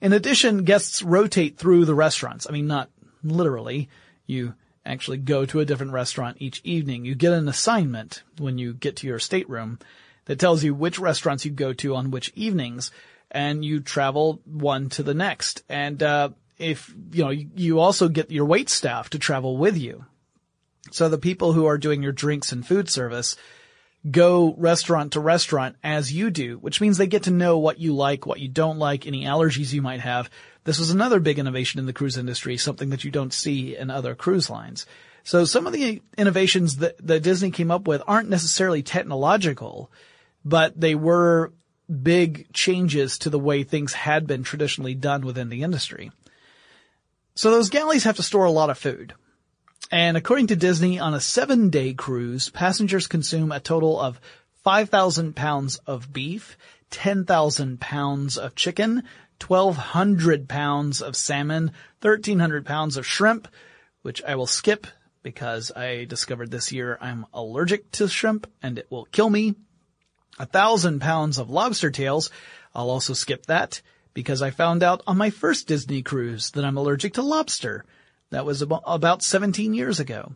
In 0.00 0.12
addition, 0.12 0.64
guests 0.64 1.02
rotate 1.02 1.58
through 1.58 1.84
the 1.84 1.94
restaurants. 1.94 2.46
I 2.48 2.52
mean, 2.52 2.66
not 2.66 2.90
literally. 3.22 3.88
You 4.26 4.54
actually 4.86 5.18
go 5.18 5.44
to 5.44 5.60
a 5.60 5.64
different 5.64 5.92
restaurant 5.92 6.38
each 6.40 6.60
evening. 6.64 7.04
You 7.04 7.14
get 7.14 7.32
an 7.32 7.48
assignment 7.48 8.22
when 8.38 8.56
you 8.56 8.72
get 8.72 8.96
to 8.96 9.06
your 9.06 9.18
stateroom 9.18 9.78
that 10.24 10.38
tells 10.38 10.64
you 10.64 10.74
which 10.74 10.98
restaurants 10.98 11.44
you 11.44 11.50
go 11.50 11.72
to 11.74 11.94
on 11.94 12.10
which 12.10 12.32
evenings 12.34 12.90
and 13.30 13.64
you 13.64 13.80
travel 13.80 14.40
one 14.44 14.88
to 14.90 15.02
the 15.02 15.14
next. 15.14 15.62
And, 15.68 16.02
uh, 16.02 16.30
if, 16.58 16.94
you 17.12 17.24
know, 17.24 17.30
you 17.30 17.80
also 17.80 18.08
get 18.08 18.30
your 18.30 18.44
wait 18.44 18.68
staff 18.68 19.10
to 19.10 19.18
travel 19.18 19.56
with 19.56 19.78
you. 19.78 20.04
So 20.90 21.08
the 21.08 21.18
people 21.18 21.52
who 21.52 21.66
are 21.66 21.78
doing 21.78 22.02
your 22.02 22.12
drinks 22.12 22.52
and 22.52 22.66
food 22.66 22.88
service 22.90 23.36
go 24.08 24.54
restaurant 24.56 25.12
to 25.12 25.20
restaurant 25.20 25.76
as 25.82 26.12
you 26.12 26.30
do, 26.30 26.58
which 26.58 26.80
means 26.80 26.96
they 26.96 27.06
get 27.06 27.24
to 27.24 27.30
know 27.30 27.58
what 27.58 27.78
you 27.78 27.94
like, 27.94 28.26
what 28.26 28.40
you 28.40 28.48
don't 28.48 28.78
like, 28.78 29.06
any 29.06 29.24
allergies 29.24 29.72
you 29.72 29.82
might 29.82 30.00
have. 30.00 30.30
This 30.64 30.78
was 30.78 30.90
another 30.90 31.20
big 31.20 31.38
innovation 31.38 31.80
in 31.80 31.86
the 31.86 31.92
cruise 31.92 32.16
industry, 32.16 32.56
something 32.56 32.90
that 32.90 33.04
you 33.04 33.10
don't 33.10 33.32
see 33.32 33.76
in 33.76 33.90
other 33.90 34.14
cruise 34.14 34.50
lines. 34.50 34.86
So 35.22 35.44
some 35.44 35.66
of 35.66 35.72
the 35.72 36.02
innovations 36.16 36.76
that, 36.78 36.96
that 37.06 37.22
Disney 37.22 37.50
came 37.50 37.70
up 37.70 37.86
with 37.86 38.02
aren't 38.06 38.30
necessarily 38.30 38.82
technological, 38.82 39.90
but 40.44 40.78
they 40.78 40.94
were 40.94 41.52
big 41.90 42.52
changes 42.52 43.18
to 43.18 43.30
the 43.30 43.38
way 43.38 43.62
things 43.62 43.92
had 43.92 44.26
been 44.26 44.42
traditionally 44.42 44.94
done 44.94 45.24
within 45.26 45.48
the 45.48 45.62
industry. 45.62 46.10
So 47.34 47.50
those 47.50 47.70
galleys 47.70 48.04
have 48.04 48.16
to 48.16 48.22
store 48.22 48.44
a 48.44 48.50
lot 48.50 48.70
of 48.70 48.78
food. 48.78 49.14
And 49.90 50.16
according 50.16 50.48
to 50.48 50.56
Disney, 50.56 51.00
on 51.00 51.14
a 51.14 51.20
seven 51.20 51.70
day 51.70 51.94
cruise, 51.94 52.48
passengers 52.48 53.06
consume 53.06 53.50
a 53.50 53.60
total 53.60 53.98
of 53.98 54.20
5,000 54.62 55.34
pounds 55.34 55.76
of 55.86 56.12
beef, 56.12 56.56
10,000 56.90 57.80
pounds 57.80 58.38
of 58.38 58.54
chicken, 58.54 59.02
1,200 59.44 60.48
pounds 60.48 61.00
of 61.00 61.16
salmon, 61.16 61.72
1,300 62.02 62.66
pounds 62.66 62.96
of 62.96 63.06
shrimp, 63.06 63.48
which 64.02 64.22
I 64.22 64.36
will 64.36 64.46
skip 64.46 64.86
because 65.22 65.72
I 65.74 66.04
discovered 66.04 66.50
this 66.50 66.72
year 66.72 66.98
I'm 67.00 67.26
allergic 67.32 67.90
to 67.92 68.08
shrimp 68.08 68.46
and 68.62 68.78
it 68.78 68.90
will 68.90 69.06
kill 69.06 69.30
me. 69.30 69.54
A 70.40 70.46
thousand 70.46 71.00
pounds 71.00 71.36
of 71.36 71.50
lobster 71.50 71.90
tails. 71.90 72.30
I'll 72.74 72.88
also 72.88 73.12
skip 73.12 73.44
that 73.44 73.82
because 74.14 74.40
I 74.40 74.48
found 74.48 74.82
out 74.82 75.02
on 75.06 75.18
my 75.18 75.28
first 75.28 75.66
Disney 75.66 76.00
cruise 76.00 76.52
that 76.52 76.64
I'm 76.64 76.78
allergic 76.78 77.12
to 77.14 77.22
lobster. 77.22 77.84
That 78.30 78.46
was 78.46 78.62
about 78.62 79.22
17 79.22 79.74
years 79.74 80.00
ago. 80.00 80.32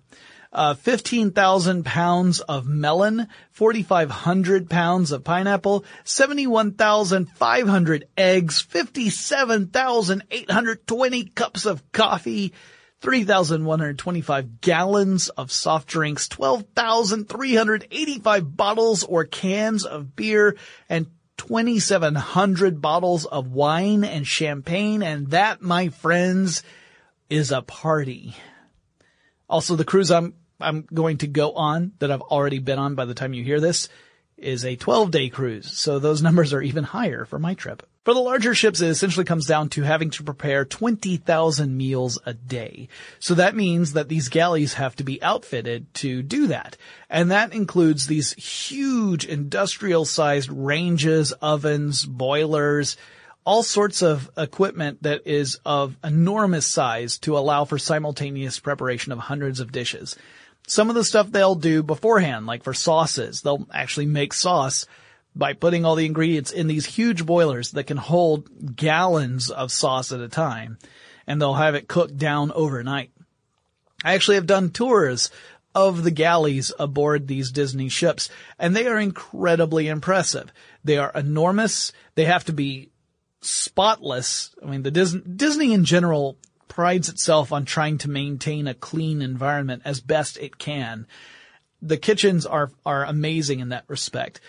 Uh, 0.53 0.75
15,000 0.75 1.87
pounds 1.87 2.41
of 2.41 2.67
melon, 2.67 3.29
4,500 3.53 4.69
pounds 4.69 5.11
of 5.11 5.25
pineapple, 5.25 5.87
71,500 6.05 8.09
eggs, 8.19 8.61
57,820 8.61 11.25
cups 11.25 11.65
of 11.65 11.93
coffee, 11.93 12.53
3,125 13.05 14.61
gallons 14.63 15.29
of 15.29 15.53
soft 15.53 15.87
drinks, 15.87 16.27
12,385 16.29 18.57
bottles 18.57 19.05
or 19.05 19.27
cans 19.27 19.85
of 19.85 20.17
beer, 20.17 20.57
and 20.89 21.09
2,700 21.37 22.81
bottles 22.81 23.27
of 23.27 23.53
wine 23.53 24.05
and 24.05 24.27
champagne. 24.27 25.03
And 25.03 25.33
that, 25.33 25.61
my 25.61 25.91
friends, 25.91 26.63
is 27.29 27.53
a 27.53 27.61
party. 27.61 28.35
Also, 29.51 29.77
the 29.77 29.85
cruise 29.85 30.11
I'm, 30.11 30.33
I'm 30.59 30.89
going 30.93 31.19
to 31.19 31.27
go 31.27 31.53
on 31.53 31.93
that 31.99 32.11
I've 32.11 32.23
already 32.23 32.59
been 32.59 32.79
on 32.79 32.95
by 32.95 33.05
the 33.05 33.13
time 33.13 33.35
you 33.35 33.45
hear 33.45 33.61
this 33.61 33.91
is 34.39 34.65
a 34.65 34.77
12 34.77 35.11
day 35.11 35.29
cruise. 35.29 35.79
So 35.79 35.99
those 35.99 36.23
numbers 36.23 36.55
are 36.55 36.63
even 36.63 36.85
higher 36.85 37.27
for 37.27 37.39
my 37.39 37.53
trip. 37.53 37.87
For 38.05 38.13
the 38.13 38.21
larger 38.21 38.55
ships, 38.55 38.83
it 38.83 38.89
essentially 38.89 39.25
comes 39.25 39.47
down 39.47 39.71
to 39.71 39.83
having 39.83 40.11
to 40.11 40.23
prepare 40.23 40.67
20,000 40.67 41.75
meals 41.75 42.19
a 42.27 42.35
day. 42.35 42.89
So 43.19 43.35
that 43.35 43.57
means 43.57 43.95
that 43.95 44.11
these 44.11 44.29
galleys 44.29 44.75
have 44.75 44.95
to 44.97 45.05
be 45.05 45.23
outfitted 45.23 45.93
to 45.95 46.23
do 46.23 46.49
that. 46.49 46.77
And 47.09 47.31
that 47.31 47.55
includes 47.55 48.07
these 48.07 48.35
huge 48.35 49.25
industrial 49.25 50.05
sized 50.05 50.51
ranges, 50.51 51.33
ovens, 51.33 52.05
boilers, 52.05 52.99
all 53.47 53.63
sorts 53.63 54.03
of 54.03 54.31
equipment 54.37 55.03
that 55.03 55.27
is 55.27 55.59
of 55.65 55.97
enormous 56.05 56.67
size 56.67 57.19
to 57.21 57.39
allow 57.39 57.65
for 57.65 57.79
simultaneous 57.79 58.59
preparation 58.59 59.13
of 59.13 59.19
hundreds 59.19 59.61
of 59.61 59.73
dishes. 59.73 60.15
Some 60.67 60.91
of 60.91 60.95
the 60.95 61.05
stuff 61.05 61.31
they'll 61.31 61.55
do 61.55 61.83
beforehand, 61.83 62.45
like 62.47 62.65
for 62.65 62.75
sauces, 62.75 63.41
they'll 63.41 63.67
actually 63.73 64.07
make 64.07 64.35
sauce 64.35 64.87
by 65.35 65.53
putting 65.53 65.85
all 65.85 65.97
the 65.97 66.07
ingredients 66.07 66.53
in 66.53 66.67
these 66.67 66.87
huge 66.87 67.27
boilers 67.27 67.73
that 67.73 67.85
can 67.85 67.97
hold 67.97 68.77
gallons 68.77 69.51
of 69.51 69.73
sauce 69.73 70.13
at 70.13 70.21
a 70.21 70.29
time 70.29 70.79
and 71.27 71.41
they'll 71.41 71.55
have 71.55 71.75
it 71.75 71.89
cooked 71.89 72.17
down 72.17 72.53
overnight. 72.53 73.11
I 74.05 74.15
actually 74.15 74.37
have 74.37 74.47
done 74.47 74.71
tours 74.71 75.31
of 75.75 76.05
the 76.05 76.11
galleys 76.11 76.73
aboard 76.79 77.27
these 77.27 77.51
Disney 77.51 77.89
ships 77.89 78.31
and 78.59 78.77
they 78.77 78.87
are 78.87 78.99
incredibly 78.99 79.89
impressive. 79.89 80.53
They 80.85 80.99
are 80.99 81.11
enormous. 81.15 81.93
They 82.15 82.27
have 82.27 82.45
to 82.45 82.53
be 82.53 82.91
spotless. 83.41 84.55
I 84.63 84.67
mean, 84.67 84.83
the 84.83 84.91
Disney, 84.91 85.23
Disney 85.23 85.73
in 85.73 85.85
general 85.85 86.37
prides 86.69 87.09
itself 87.09 87.53
on 87.53 87.65
trying 87.65 87.99
to 87.99 88.11
maintain 88.11 88.67
a 88.67 88.75
clean 88.75 89.23
environment 89.23 89.83
as 89.85 90.01
best 90.01 90.39
it 90.39 90.59
can. 90.59 91.07
The 91.83 91.97
kitchens 91.97 92.47
are, 92.47 92.71
are 92.87 93.05
amazing 93.05 93.61
in 93.61 93.69
that 93.71 93.85
respect. 93.89 94.41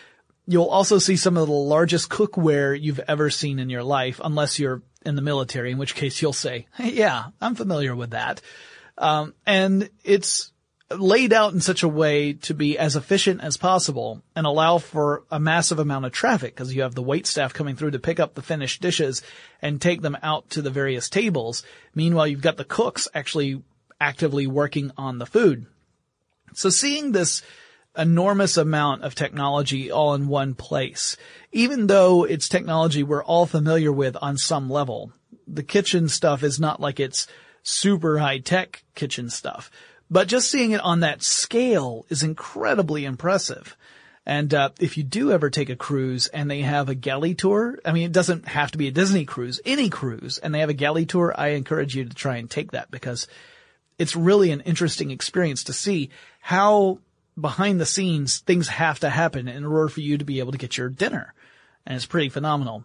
You'll 0.47 0.65
also 0.65 0.99
see 0.99 1.15
some 1.15 1.37
of 1.37 1.47
the 1.47 1.53
largest 1.53 2.09
cookware 2.09 2.79
you've 2.79 2.99
ever 2.99 3.29
seen 3.29 3.59
in 3.59 3.69
your 3.69 3.83
life, 3.83 4.21
unless 4.23 4.59
you're 4.59 4.83
in 5.05 5.15
the 5.15 5.21
military, 5.21 5.71
in 5.71 5.77
which 5.77 5.95
case 5.95 6.21
you'll 6.21 6.33
say, 6.33 6.67
hey, 6.75 6.91
yeah, 6.91 7.25
I'm 7.41 7.55
familiar 7.55 7.95
with 7.95 8.11
that. 8.11 8.41
Um, 8.97 9.33
and 9.45 9.89
it's 10.03 10.51
laid 10.91 11.33
out 11.33 11.53
in 11.53 11.61
such 11.61 11.81
a 11.81 11.87
way 11.87 12.33
to 12.33 12.53
be 12.53 12.77
as 12.77 12.95
efficient 12.95 13.41
as 13.41 13.57
possible 13.57 14.21
and 14.35 14.45
allow 14.45 14.77
for 14.77 15.23
a 15.31 15.39
massive 15.39 15.79
amount 15.79 16.05
of 16.05 16.11
traffic 16.11 16.53
because 16.53 16.73
you 16.73 16.83
have 16.83 16.93
the 16.93 17.01
wait 17.01 17.25
staff 17.25 17.53
coming 17.53 17.75
through 17.75 17.91
to 17.91 17.99
pick 17.99 18.19
up 18.19 18.35
the 18.35 18.41
finished 18.41 18.81
dishes 18.81 19.23
and 19.61 19.81
take 19.81 20.01
them 20.01 20.17
out 20.21 20.49
to 20.51 20.61
the 20.61 20.69
various 20.69 21.09
tables. 21.09 21.63
Meanwhile, 21.95 22.27
you've 22.27 22.41
got 22.41 22.57
the 22.57 22.63
cooks 22.63 23.07
actually 23.13 23.63
actively 23.99 24.45
working 24.45 24.91
on 24.97 25.17
the 25.17 25.25
food. 25.25 25.65
So 26.53 26.69
seeing 26.69 27.11
this 27.11 27.41
enormous 27.97 28.57
amount 28.57 29.03
of 29.03 29.15
technology 29.15 29.91
all 29.91 30.13
in 30.13 30.27
one 30.27 30.53
place. 30.53 31.17
Even 31.51 31.87
though 31.87 32.23
it's 32.23 32.49
technology 32.49 33.03
we're 33.03 33.23
all 33.23 33.45
familiar 33.45 33.91
with 33.91 34.17
on 34.21 34.37
some 34.37 34.69
level, 34.69 35.11
the 35.47 35.63
kitchen 35.63 36.09
stuff 36.09 36.43
is 36.43 36.59
not 36.59 36.79
like 36.81 36.99
it's 36.99 37.27
super 37.63 38.19
high 38.19 38.39
tech 38.39 38.83
kitchen 38.95 39.29
stuff. 39.29 39.71
But 40.09 40.27
just 40.27 40.51
seeing 40.51 40.71
it 40.71 40.81
on 40.81 40.99
that 40.99 41.23
scale 41.23 42.05
is 42.09 42.23
incredibly 42.23 43.05
impressive. 43.05 43.75
And 44.25 44.53
uh, 44.53 44.69
if 44.79 44.97
you 44.97 45.03
do 45.03 45.31
ever 45.31 45.49
take 45.49 45.69
a 45.69 45.75
cruise 45.75 46.27
and 46.27 46.49
they 46.49 46.61
have 46.61 46.89
a 46.89 46.95
galley 46.95 47.35
tour, 47.35 47.77
I 47.85 47.91
mean, 47.91 48.03
it 48.03 48.11
doesn't 48.11 48.47
have 48.47 48.71
to 48.71 48.77
be 48.77 48.87
a 48.87 48.91
Disney 48.91 49.25
cruise, 49.25 49.61
any 49.65 49.89
cruise, 49.89 50.39
and 50.39 50.53
they 50.53 50.59
have 50.59 50.69
a 50.69 50.73
galley 50.73 51.05
tour, 51.05 51.33
I 51.35 51.49
encourage 51.49 51.95
you 51.95 52.05
to 52.05 52.13
try 52.13 52.37
and 52.37 52.49
take 52.49 52.71
that 52.71 52.89
because 52.89 53.27
it's 53.99 54.15
really 54.15 54.51
an 54.51 54.61
interesting 54.61 55.11
experience 55.11 55.65
to 55.65 55.73
see 55.73 56.09
how 56.39 56.99
behind 57.39 57.79
the 57.79 57.85
scenes, 57.85 58.39
things 58.39 58.67
have 58.67 58.99
to 59.01 59.09
happen 59.09 59.47
in 59.47 59.65
order 59.65 59.89
for 59.89 60.01
you 60.01 60.17
to 60.17 60.25
be 60.25 60.39
able 60.39 60.51
to 60.51 60.57
get 60.57 60.77
your 60.77 60.89
dinner. 60.89 61.33
And 61.85 61.95
it's 61.95 62.05
pretty 62.05 62.29
phenomenal. 62.29 62.83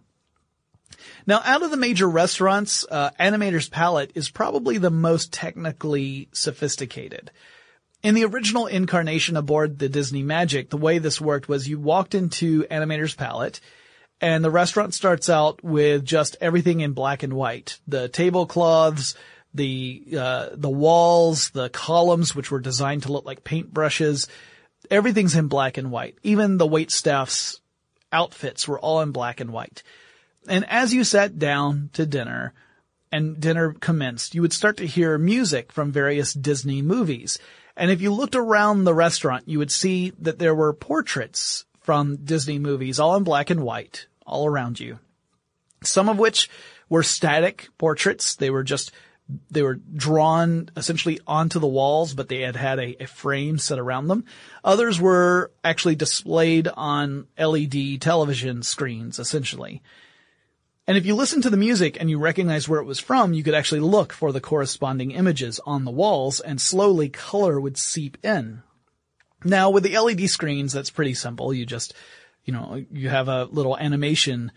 Now, 1.27 1.41
out 1.45 1.63
of 1.63 1.71
the 1.71 1.77
major 1.77 2.09
restaurants, 2.09 2.85
uh, 2.91 3.11
Animator's 3.19 3.69
Palette 3.69 4.13
is 4.15 4.29
probably 4.29 4.79
the 4.79 4.91
most 4.91 5.33
technically 5.33 6.29
sophisticated. 6.33 7.31
In 8.03 8.15
the 8.15 8.25
original 8.25 8.67
incarnation 8.67 9.37
aboard 9.37 9.79
the 9.79 9.89
Disney 9.89 10.23
Magic, 10.23 10.71
the 10.71 10.77
way 10.77 10.99
this 10.99 11.21
worked 11.21 11.49
was 11.49 11.69
you 11.69 11.79
walked 11.79 12.15
into 12.15 12.65
Animator's 12.65 13.15
Palette, 13.15 13.61
and 14.21 14.45
the 14.45 14.51
restaurant 14.51 14.95
starts 14.95 15.29
out 15.29 15.63
with 15.63 16.05
just 16.05 16.37
everything 16.41 16.81
in 16.81 16.93
black 16.93 17.23
and 17.23 17.35
white. 17.35 17.79
The 17.87 18.09
tablecloths, 18.09 19.15
the 19.55 20.05
uh, 20.17 20.49
the 20.53 20.71
walls, 20.71 21.51
the 21.51 21.69
columns, 21.69 22.35
which 22.35 22.51
were 22.51 22.61
designed 22.61 23.05
to 23.05 23.13
look 23.13 23.25
like 23.25 23.45
paintbrushes, 23.45 24.29
everything's 24.91 25.35
in 25.37 25.49
black 25.49 25.77
and 25.77 25.91
white. 25.91 26.17
Even 26.23 26.57
the 26.57 26.67
wait 26.67 26.91
staff's 26.91 27.61
outfits 28.13 28.67
were 28.67 28.79
all 28.79 29.01
in 29.01 29.13
black 29.13 29.41
and 29.41 29.51
white. 29.51 29.83
And 30.49 30.65
as 30.69 30.95
you 30.95 31.05
sat 31.05 31.39
down 31.39 31.91
to 31.93 32.07
dinner 32.07 32.55
and 33.13 33.41
dinner 33.41 33.73
commenced, 33.73 34.35
you 34.35 34.43
would 34.43 34.53
start 34.53 34.77
to 34.79 34.87
hear 34.87 35.19
music 35.19 35.73
from 35.73 35.93
various 35.93 36.33
Disney 36.33 36.83
movies. 36.83 37.39
And 37.77 37.91
if 37.91 38.01
you 38.01 38.13
looked 38.13 38.37
around 38.37 38.85
the 38.85 38.95
restaurant, 38.95 39.49
you 39.49 39.59
would 39.59 39.73
see 39.73 40.13
that 40.21 40.39
there 40.39 40.55
were 40.55 40.73
portraits 40.73 41.65
from 41.81 42.17
Disney 42.17 42.59
movies, 42.59 43.01
all 43.01 43.17
in 43.17 43.25
black 43.25 43.51
and 43.51 43.63
white, 43.63 44.07
all 44.27 44.47
around 44.47 44.81
you. 44.81 44.99
Some 45.83 46.09
of 46.09 46.19
which 46.19 46.51
were 46.89 47.03
static 47.03 47.69
portraits. 47.79 48.37
They 48.37 48.51
were 48.51 48.65
just 48.65 48.93
they 49.51 49.63
were 49.63 49.75
drawn 49.75 50.71
essentially 50.77 51.21
onto 51.27 51.59
the 51.59 51.67
walls, 51.67 52.15
but 52.15 52.29
they 52.29 52.41
had 52.41 52.57
had 52.57 52.79
a, 52.79 53.03
a, 53.03 53.07
frame 53.07 53.59
set 53.59 53.79
around 53.79 54.09
them. 54.09 54.25
Others 54.65 55.01
were 55.01 55.51
actually 55.63 55.97
displayed 55.97 56.69
on 56.69 57.27
LED 57.39 58.01
television 58.01 58.63
screens, 58.63 59.19
essentially. 59.19 59.83
And 60.87 60.97
if 60.97 61.07
you 61.07 61.15
listen 61.15 61.43
to 61.43 61.51
the 61.51 61.57
music 61.57 61.99
and 62.01 62.11
you 62.11 62.19
recognize 62.19 62.69
where 62.69 62.81
it 62.81 62.87
was 62.87 62.99
from, 62.99 63.33
you 63.33 63.43
could 63.43 63.55
actually 63.55 63.81
look 63.81 64.13
for 64.13 64.33
the 64.33 64.41
corresponding 64.41 65.13
images 65.13 65.61
on 65.65 65.85
the 65.85 65.91
walls 65.91 66.41
and 66.41 66.61
slowly 66.61 67.09
color 67.09 67.61
would 67.61 67.79
seep 67.79 68.19
in. 68.25 68.63
Now 69.45 69.71
with 69.71 69.85
the 69.85 69.99
LED 69.99 70.29
screens, 70.29 70.73
that's 70.73 70.91
pretty 70.91 71.15
simple. 71.15 71.55
You 71.55 71.65
just, 71.65 71.95
you 72.45 72.53
know, 72.53 72.85
you 72.91 73.09
have 73.09 73.29
a 73.29 73.45
little 73.45 73.77
animation 73.77 74.53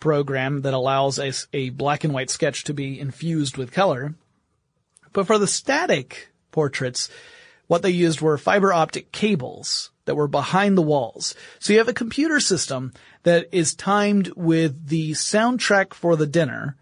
program 0.00 0.62
that 0.62 0.74
allows 0.74 1.18
a, 1.18 1.32
a 1.52 1.70
black 1.70 2.04
and 2.04 2.12
white 2.12 2.30
sketch 2.30 2.64
to 2.64 2.74
be 2.74 2.98
infused 2.98 3.56
with 3.56 3.72
color. 3.72 4.14
But 5.12 5.26
for 5.26 5.38
the 5.38 5.46
static 5.46 6.28
portraits, 6.50 7.08
what 7.66 7.82
they 7.82 7.90
used 7.90 8.20
were 8.20 8.38
fiber 8.38 8.72
optic 8.72 9.12
cables 9.12 9.90
that 10.04 10.14
were 10.14 10.28
behind 10.28 10.76
the 10.76 10.82
walls. 10.82 11.34
So 11.58 11.72
you 11.72 11.78
have 11.78 11.88
a 11.88 11.94
computer 11.94 12.40
system 12.40 12.92
that 13.24 13.48
is 13.52 13.74
timed 13.74 14.32
with 14.36 14.88
the 14.88 15.12
soundtrack 15.12 15.92
for 15.92 16.16
the 16.16 16.26
dinner. 16.26 16.76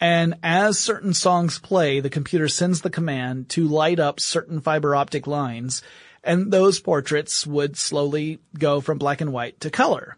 And 0.00 0.34
as 0.42 0.78
certain 0.78 1.14
songs 1.14 1.58
play, 1.58 2.00
the 2.00 2.10
computer 2.10 2.48
sends 2.48 2.80
the 2.80 2.90
command 2.90 3.48
to 3.50 3.68
light 3.68 4.00
up 4.00 4.20
certain 4.20 4.60
fiber 4.60 4.96
optic 4.96 5.26
lines 5.26 5.82
and 6.24 6.52
those 6.52 6.80
portraits 6.80 7.46
would 7.46 7.76
slowly 7.76 8.38
go 8.56 8.80
from 8.80 8.98
black 8.98 9.20
and 9.20 9.32
white 9.32 9.60
to 9.60 9.70
color. 9.70 10.16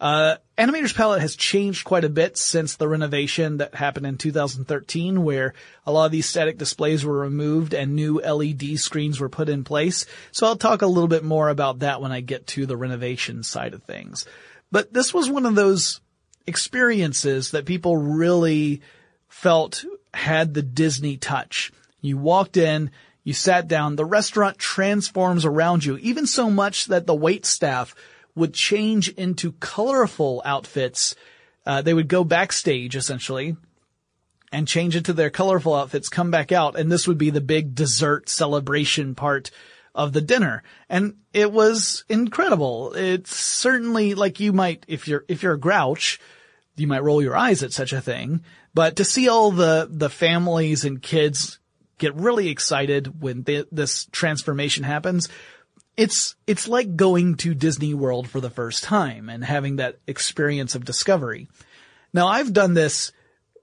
Uh, 0.00 0.36
Animator's 0.56 0.92
palette 0.92 1.20
has 1.20 1.34
changed 1.34 1.84
quite 1.84 2.04
a 2.04 2.08
bit 2.08 2.36
since 2.36 2.76
the 2.76 2.86
renovation 2.86 3.56
that 3.56 3.74
happened 3.74 4.06
in 4.06 4.16
2013 4.16 5.24
where 5.24 5.54
a 5.86 5.92
lot 5.92 6.06
of 6.06 6.12
these 6.12 6.26
static 6.26 6.56
displays 6.56 7.04
were 7.04 7.18
removed 7.18 7.74
and 7.74 7.96
new 7.96 8.20
LED 8.20 8.78
screens 8.78 9.18
were 9.18 9.28
put 9.28 9.48
in 9.48 9.64
place. 9.64 10.06
So 10.30 10.46
I'll 10.46 10.56
talk 10.56 10.82
a 10.82 10.86
little 10.86 11.08
bit 11.08 11.24
more 11.24 11.48
about 11.48 11.80
that 11.80 12.00
when 12.00 12.12
I 12.12 12.20
get 12.20 12.46
to 12.48 12.66
the 12.66 12.76
renovation 12.76 13.42
side 13.42 13.74
of 13.74 13.82
things. 13.82 14.24
But 14.70 14.92
this 14.92 15.12
was 15.12 15.28
one 15.28 15.46
of 15.46 15.56
those 15.56 16.00
experiences 16.46 17.50
that 17.50 17.66
people 17.66 17.96
really 17.96 18.82
felt 19.28 19.84
had 20.14 20.54
the 20.54 20.62
Disney 20.62 21.16
touch. 21.16 21.72
You 22.00 22.18
walked 22.18 22.56
in, 22.56 22.92
you 23.24 23.32
sat 23.32 23.66
down, 23.66 23.96
the 23.96 24.04
restaurant 24.04 24.58
transforms 24.58 25.44
around 25.44 25.84
you, 25.84 25.96
even 25.98 26.26
so 26.26 26.50
much 26.50 26.86
that 26.86 27.06
the 27.06 27.14
wait 27.14 27.44
staff 27.44 27.94
would 28.34 28.54
change 28.54 29.08
into 29.10 29.52
colorful 29.52 30.42
outfits. 30.44 31.14
Uh, 31.66 31.82
they 31.82 31.94
would 31.94 32.08
go 32.08 32.24
backstage 32.24 32.96
essentially 32.96 33.56
and 34.52 34.66
change 34.66 34.96
into 34.96 35.12
their 35.12 35.30
colorful 35.30 35.74
outfits, 35.74 36.08
come 36.08 36.30
back 36.30 36.52
out, 36.52 36.78
and 36.78 36.90
this 36.90 37.06
would 37.06 37.18
be 37.18 37.30
the 37.30 37.40
big 37.40 37.74
dessert 37.74 38.28
celebration 38.28 39.14
part 39.14 39.50
of 39.94 40.12
the 40.12 40.20
dinner. 40.20 40.62
And 40.88 41.16
it 41.32 41.52
was 41.52 42.04
incredible. 42.08 42.94
It's 42.94 43.34
certainly 43.34 44.14
like 44.14 44.40
you 44.40 44.52
might, 44.52 44.84
if 44.88 45.08
you're, 45.08 45.24
if 45.28 45.42
you're 45.42 45.54
a 45.54 45.60
grouch, 45.60 46.20
you 46.76 46.86
might 46.86 47.02
roll 47.02 47.20
your 47.20 47.36
eyes 47.36 47.62
at 47.62 47.72
such 47.72 47.92
a 47.92 48.00
thing, 48.00 48.42
but 48.72 48.96
to 48.96 49.04
see 49.04 49.28
all 49.28 49.50
the, 49.50 49.88
the 49.90 50.08
families 50.08 50.84
and 50.84 51.02
kids 51.02 51.58
get 51.98 52.14
really 52.14 52.48
excited 52.48 53.20
when 53.20 53.44
this 53.72 54.06
transformation 54.12 54.84
happens 54.84 55.28
it's 55.98 56.36
it's 56.46 56.68
like 56.68 56.94
going 56.96 57.34
to 57.34 57.54
Disney 57.54 57.92
World 57.92 58.28
for 58.28 58.40
the 58.40 58.48
first 58.48 58.84
time 58.84 59.28
and 59.28 59.44
having 59.44 59.76
that 59.76 59.98
experience 60.06 60.76
of 60.76 60.84
discovery. 60.84 61.48
Now 62.14 62.28
I've 62.28 62.54
done 62.54 62.72
this 62.72 63.12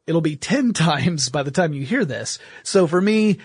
it'll 0.06 0.21
be 0.21 0.36
10 0.36 0.74
times 0.74 1.30
by 1.30 1.41
the 1.41 1.50
time 1.50 1.74
you 1.74 1.84
hear 1.86 2.06
this. 2.06 2.38
So 2.62 2.86
for 2.86 3.02
me 3.02 3.39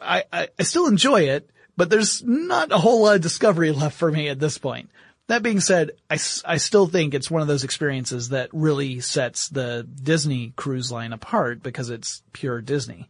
I, 0.00 0.24
I, 0.32 0.48
I 0.58 0.62
still 0.64 0.88
enjoy 0.88 1.28
it, 1.28 1.48
but 1.76 1.90
there's 1.90 2.24
not 2.24 2.72
a 2.72 2.78
whole 2.78 3.02
lot 3.02 3.14
of 3.14 3.22
discovery 3.22 3.70
left 3.72 3.96
for 3.96 4.10
me 4.10 4.28
at 4.28 4.40
this 4.40 4.58
point. 4.58 4.90
That 5.28 5.44
being 5.44 5.60
said, 5.60 5.92
I, 6.10 6.14
I 6.44 6.56
still 6.56 6.88
think 6.88 7.14
it's 7.14 7.30
one 7.30 7.40
of 7.40 7.48
those 7.48 7.62
experiences 7.62 8.30
that 8.30 8.50
really 8.52 8.98
sets 8.98 9.48
the 9.48 9.88
Disney 10.02 10.52
cruise 10.56 10.90
line 10.90 11.12
apart 11.12 11.62
because 11.62 11.88
it's 11.88 12.22
pure 12.32 12.60
Disney. 12.60 13.08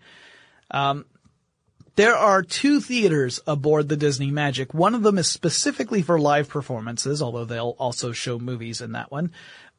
Um, 0.70 1.06
there 1.96 2.16
are 2.16 2.42
two 2.42 2.80
theaters 2.80 3.40
aboard 3.46 3.88
the 3.88 3.96
Disney 3.96 4.30
Magic. 4.30 4.72
One 4.72 4.94
of 4.94 5.02
them 5.02 5.18
is 5.18 5.26
specifically 5.30 6.02
for 6.02 6.18
live 6.18 6.48
performances, 6.48 7.22
although 7.22 7.44
they'll 7.44 7.76
also 7.78 8.12
show 8.12 8.38
movies 8.38 8.80
in 8.80 8.92
that 8.92 9.10
one. 9.10 9.32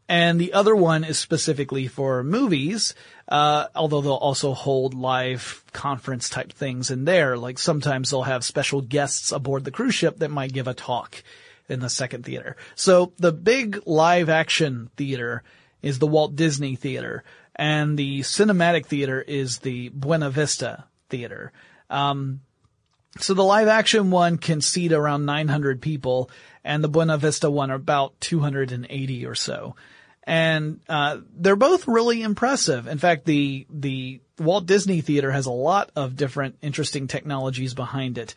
And 0.09 0.39
the 0.39 0.53
other 0.53 0.75
one 0.75 1.03
is 1.03 1.17
specifically 1.17 1.87
for 1.87 2.23
movies, 2.23 2.93
uh, 3.29 3.67
although 3.73 4.01
they'll 4.01 4.13
also 4.13 4.53
hold 4.53 4.93
live 4.93 5.63
conference 5.71 6.29
type 6.29 6.51
things 6.51 6.91
in 6.91 7.05
there. 7.05 7.37
Like 7.37 7.57
sometimes 7.57 8.09
they'll 8.09 8.23
have 8.23 8.43
special 8.43 8.81
guests 8.81 9.31
aboard 9.31 9.63
the 9.63 9.71
cruise 9.71 9.95
ship 9.95 10.19
that 10.19 10.29
might 10.29 10.53
give 10.53 10.67
a 10.67 10.73
talk 10.73 11.23
in 11.69 11.79
the 11.79 11.89
second 11.89 12.25
theater. 12.25 12.57
So 12.75 13.13
the 13.17 13.31
big 13.31 13.81
live 13.85 14.29
action 14.29 14.89
theater 14.97 15.41
is 15.81 15.99
the 15.99 16.07
Walt 16.07 16.35
Disney 16.35 16.75
Theater 16.75 17.23
and 17.55 17.97
the 17.97 18.21
cinematic 18.21 18.85
theater 18.87 19.21
is 19.21 19.59
the 19.59 19.89
Buena 19.89 20.29
Vista 20.29 20.85
Theater. 21.09 21.51
Um, 21.93 22.41
so 23.19 23.33
the 23.33 23.43
live 23.43 23.67
action 23.67 24.09
one 24.09 24.37
can 24.37 24.61
seat 24.61 24.91
around 24.91 25.25
900 25.25 25.81
people 25.81 26.31
and 26.63 26.83
the 26.83 26.89
Buena 26.89 27.17
Vista 27.17 27.49
one 27.49 27.69
about 27.69 28.19
280 28.19 29.25
or 29.25 29.35
so. 29.35 29.75
And, 30.23 30.79
uh, 30.89 31.19
they're 31.35 31.55
both 31.55 31.87
really 31.87 32.21
impressive. 32.21 32.87
In 32.87 32.97
fact, 32.97 33.25
the, 33.25 33.67
the 33.69 34.21
Walt 34.39 34.65
Disney 34.65 35.01
Theater 35.01 35.31
has 35.31 35.45
a 35.45 35.51
lot 35.51 35.91
of 35.95 36.15
different 36.15 36.57
interesting 36.61 37.07
technologies 37.07 37.73
behind 37.73 38.17
it. 38.17 38.33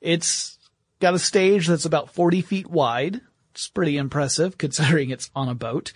It's 0.00 0.58
got 1.00 1.14
a 1.14 1.18
stage 1.18 1.66
that's 1.66 1.86
about 1.86 2.14
40 2.14 2.42
feet 2.42 2.68
wide. 2.68 3.20
It's 3.52 3.68
pretty 3.68 3.96
impressive 3.96 4.58
considering 4.58 5.10
it's 5.10 5.30
on 5.34 5.48
a 5.48 5.54
boat. 5.54 5.92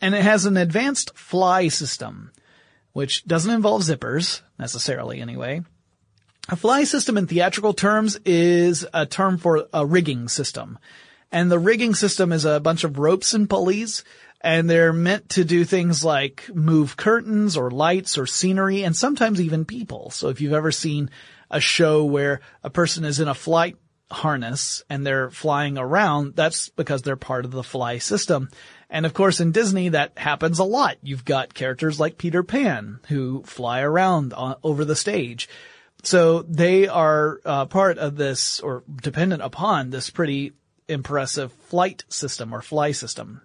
And 0.00 0.14
it 0.14 0.22
has 0.22 0.46
an 0.46 0.56
advanced 0.56 1.16
fly 1.16 1.68
system, 1.68 2.32
which 2.92 3.24
doesn't 3.24 3.54
involve 3.54 3.82
zippers, 3.82 4.40
necessarily 4.58 5.20
anyway. 5.20 5.62
A 6.50 6.56
fly 6.56 6.84
system 6.84 7.18
in 7.18 7.26
theatrical 7.26 7.74
terms 7.74 8.18
is 8.24 8.86
a 8.94 9.04
term 9.04 9.36
for 9.36 9.68
a 9.74 9.84
rigging 9.84 10.28
system. 10.28 10.78
And 11.30 11.50
the 11.50 11.58
rigging 11.58 11.94
system 11.94 12.32
is 12.32 12.46
a 12.46 12.58
bunch 12.58 12.84
of 12.84 12.98
ropes 12.98 13.34
and 13.34 13.50
pulleys 13.50 14.02
and 14.40 14.70
they're 14.70 14.94
meant 14.94 15.28
to 15.30 15.44
do 15.44 15.64
things 15.64 16.02
like 16.02 16.48
move 16.54 16.96
curtains 16.96 17.54
or 17.54 17.70
lights 17.70 18.16
or 18.16 18.24
scenery 18.24 18.82
and 18.82 18.96
sometimes 18.96 19.42
even 19.42 19.66
people. 19.66 20.08
So 20.08 20.30
if 20.30 20.40
you've 20.40 20.54
ever 20.54 20.72
seen 20.72 21.10
a 21.50 21.60
show 21.60 22.04
where 22.06 22.40
a 22.64 22.70
person 22.70 23.04
is 23.04 23.20
in 23.20 23.28
a 23.28 23.34
flight 23.34 23.76
harness 24.10 24.82
and 24.88 25.04
they're 25.04 25.30
flying 25.30 25.76
around, 25.76 26.34
that's 26.34 26.70
because 26.70 27.02
they're 27.02 27.16
part 27.16 27.44
of 27.44 27.50
the 27.50 27.62
fly 27.62 27.98
system. 27.98 28.48
And 28.88 29.04
of 29.04 29.12
course 29.12 29.38
in 29.40 29.52
Disney 29.52 29.90
that 29.90 30.16
happens 30.16 30.58
a 30.58 30.64
lot. 30.64 30.96
You've 31.02 31.26
got 31.26 31.52
characters 31.52 32.00
like 32.00 32.16
Peter 32.16 32.42
Pan 32.42 33.00
who 33.08 33.42
fly 33.42 33.82
around 33.82 34.32
on, 34.32 34.56
over 34.62 34.86
the 34.86 34.96
stage. 34.96 35.46
So 36.08 36.40
they 36.40 36.88
are 36.88 37.38
uh, 37.44 37.66
part 37.66 37.98
of 37.98 38.16
this 38.16 38.60
or 38.60 38.82
dependent 39.02 39.42
upon 39.42 39.90
this 39.90 40.08
pretty 40.08 40.54
impressive 40.88 41.52
flight 41.52 42.02
system 42.08 42.54
or 42.54 42.62
fly 42.62 42.92
system. 42.92 43.42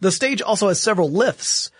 The 0.00 0.10
stage 0.10 0.40
also 0.40 0.68
has 0.68 0.80
several 0.80 1.10
lifts. 1.10 1.70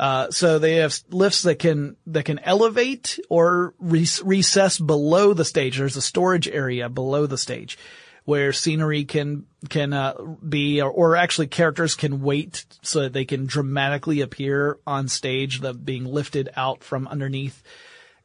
Uh, 0.00 0.32
so 0.32 0.58
they 0.58 0.78
have 0.78 0.98
lifts 1.10 1.44
that 1.44 1.60
can 1.60 1.94
that 2.08 2.24
can 2.24 2.40
elevate 2.40 3.20
or 3.30 3.72
re- 3.78 4.08
recess 4.24 4.80
below 4.80 5.32
the 5.32 5.44
stage. 5.44 5.78
There's 5.78 5.96
a 5.96 6.02
storage 6.02 6.48
area 6.48 6.88
below 6.88 7.26
the 7.26 7.38
stage 7.38 7.78
where 8.24 8.52
scenery 8.52 9.04
can 9.04 9.46
can 9.68 9.92
uh, 9.92 10.14
be, 10.46 10.82
or, 10.82 10.90
or, 10.90 11.14
actually 11.14 11.46
characters 11.46 11.94
can 11.94 12.20
wait 12.20 12.66
so 12.82 13.02
that 13.02 13.12
they 13.12 13.24
can 13.24 13.46
dramatically 13.46 14.22
appear 14.22 14.80
on 14.88 15.06
stage, 15.06 15.60
the 15.60 15.72
being 15.72 16.04
lifted 16.04 16.48
out 16.56 16.82
from 16.82 17.06
underneath. 17.06 17.62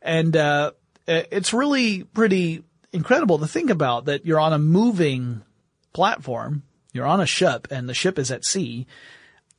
And 0.02 0.36
uh, 0.36 0.72
Uh, 1.08 1.24
it's 1.32 1.54
really 1.54 2.04
pretty 2.04 2.64
incredible 2.94 3.40
to 3.40 3.48
think 3.48 3.70
about 3.70 4.06
that 4.06 4.26
you're 4.26 4.40
on 4.40 4.54
a 4.54 4.60
moving 4.60 5.42
platform, 5.94 6.64
you're 6.94 7.06
on 7.06 7.22
a 7.22 7.26
ship 7.26 7.68
and 7.72 7.88
the 7.88 7.94
ship 7.94 8.20
is 8.20 8.32
at 8.32 8.46
sea 8.46 8.86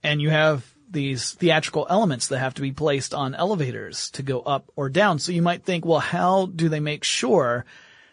and 0.02 0.20
you 0.20 0.30
have 0.30 0.72
these 0.90 1.32
theatrical 1.32 1.86
elements 1.88 2.28
that 2.28 2.38
have 2.38 2.54
to 2.54 2.62
be 2.62 2.72
placed 2.72 3.14
on 3.14 3.34
elevators 3.34 4.10
to 4.10 4.22
go 4.22 4.40
up 4.40 4.70
or 4.76 4.88
down. 4.88 5.18
So 5.18 5.32
you 5.32 5.42
might 5.42 5.64
think, 5.64 5.84
well, 5.84 6.00
how 6.00 6.46
do 6.46 6.68
they 6.68 6.80
make 6.80 7.02
sure 7.02 7.64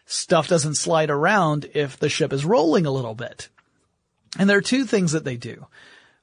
stuff 0.06 0.48
doesn't 0.48 0.76
slide 0.76 1.10
around 1.10 1.70
if 1.74 1.98
the 1.98 2.10
ship 2.10 2.32
is 2.32 2.46
rolling 2.46 2.86
a 2.86 2.92
little 2.92 3.16
bit? 3.16 3.50
And 4.38 4.50
there 4.50 4.58
are 4.58 4.62
two 4.62 4.86
things 4.86 5.12
that 5.12 5.26
they 5.26 5.36
do. 5.36 5.68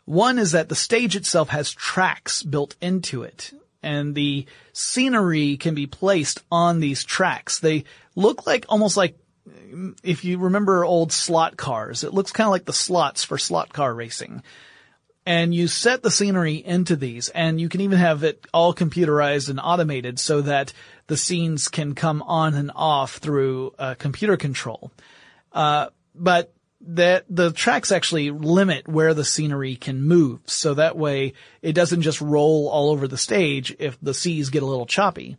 One 0.06 0.38
is 0.38 0.52
that 0.52 0.68
the 0.68 0.74
stage 0.74 1.16
itself 1.16 1.50
has 1.50 1.72
tracks 1.72 2.42
built 2.42 2.76
into 2.80 3.22
it 3.22 3.52
and 3.87 4.16
the 4.16 4.46
scenery 4.72 5.57
can 5.57 5.77
be 5.77 5.87
placed 5.87 6.42
on 6.51 6.81
these 6.81 7.05
tracks. 7.05 7.61
They 7.61 7.85
look 8.16 8.46
like 8.46 8.66
almost 8.68 8.96
like 8.96 9.16
if 10.03 10.25
you 10.25 10.38
remember 10.38 10.85
old 10.85 11.12
slot 11.12 11.57
cars, 11.57 12.03
it 12.03 12.12
looks 12.12 12.33
kind 12.33 12.49
of 12.49 12.51
like 12.51 12.64
the 12.64 12.72
slots 12.72 13.22
for 13.22 13.38
slot 13.38 13.72
car 13.72 13.94
racing. 13.94 14.42
And 15.25 15.55
you 15.55 15.68
set 15.68 16.03
the 16.03 16.11
scenery 16.11 16.55
into 16.55 16.96
these 16.96 17.29
and 17.29 17.61
you 17.61 17.68
can 17.68 17.81
even 17.81 17.99
have 17.99 18.25
it 18.25 18.44
all 18.53 18.75
computerized 18.75 19.49
and 19.51 19.61
automated 19.62 20.18
so 20.18 20.40
that 20.40 20.72
the 21.07 21.16
scenes 21.16 21.68
can 21.68 21.94
come 21.94 22.22
on 22.22 22.55
and 22.55 22.72
off 22.75 23.18
through 23.18 23.72
uh, 23.79 23.94
computer 23.94 24.37
control. 24.37 24.90
Uh, 25.53 25.88
but 26.12 26.53
that 26.80 27.24
the 27.28 27.52
tracks 27.52 27.90
actually 27.90 28.30
limit 28.30 28.86
where 28.86 29.14
the 29.14 29.24
scenery 29.24 29.76
can 29.76 30.02
move. 30.02 30.40
So 30.46 30.74
that 30.74 30.96
way 30.96 31.32
it 31.62 31.72
doesn't 31.72 32.02
just 32.02 32.20
roll 32.20 32.68
all 32.68 32.90
over 32.90 33.08
the 33.08 33.16
stage 33.16 33.74
if 33.78 33.98
the 34.00 34.14
seas 34.14 34.50
get 34.50 34.62
a 34.62 34.66
little 34.66 34.86
choppy. 34.86 35.36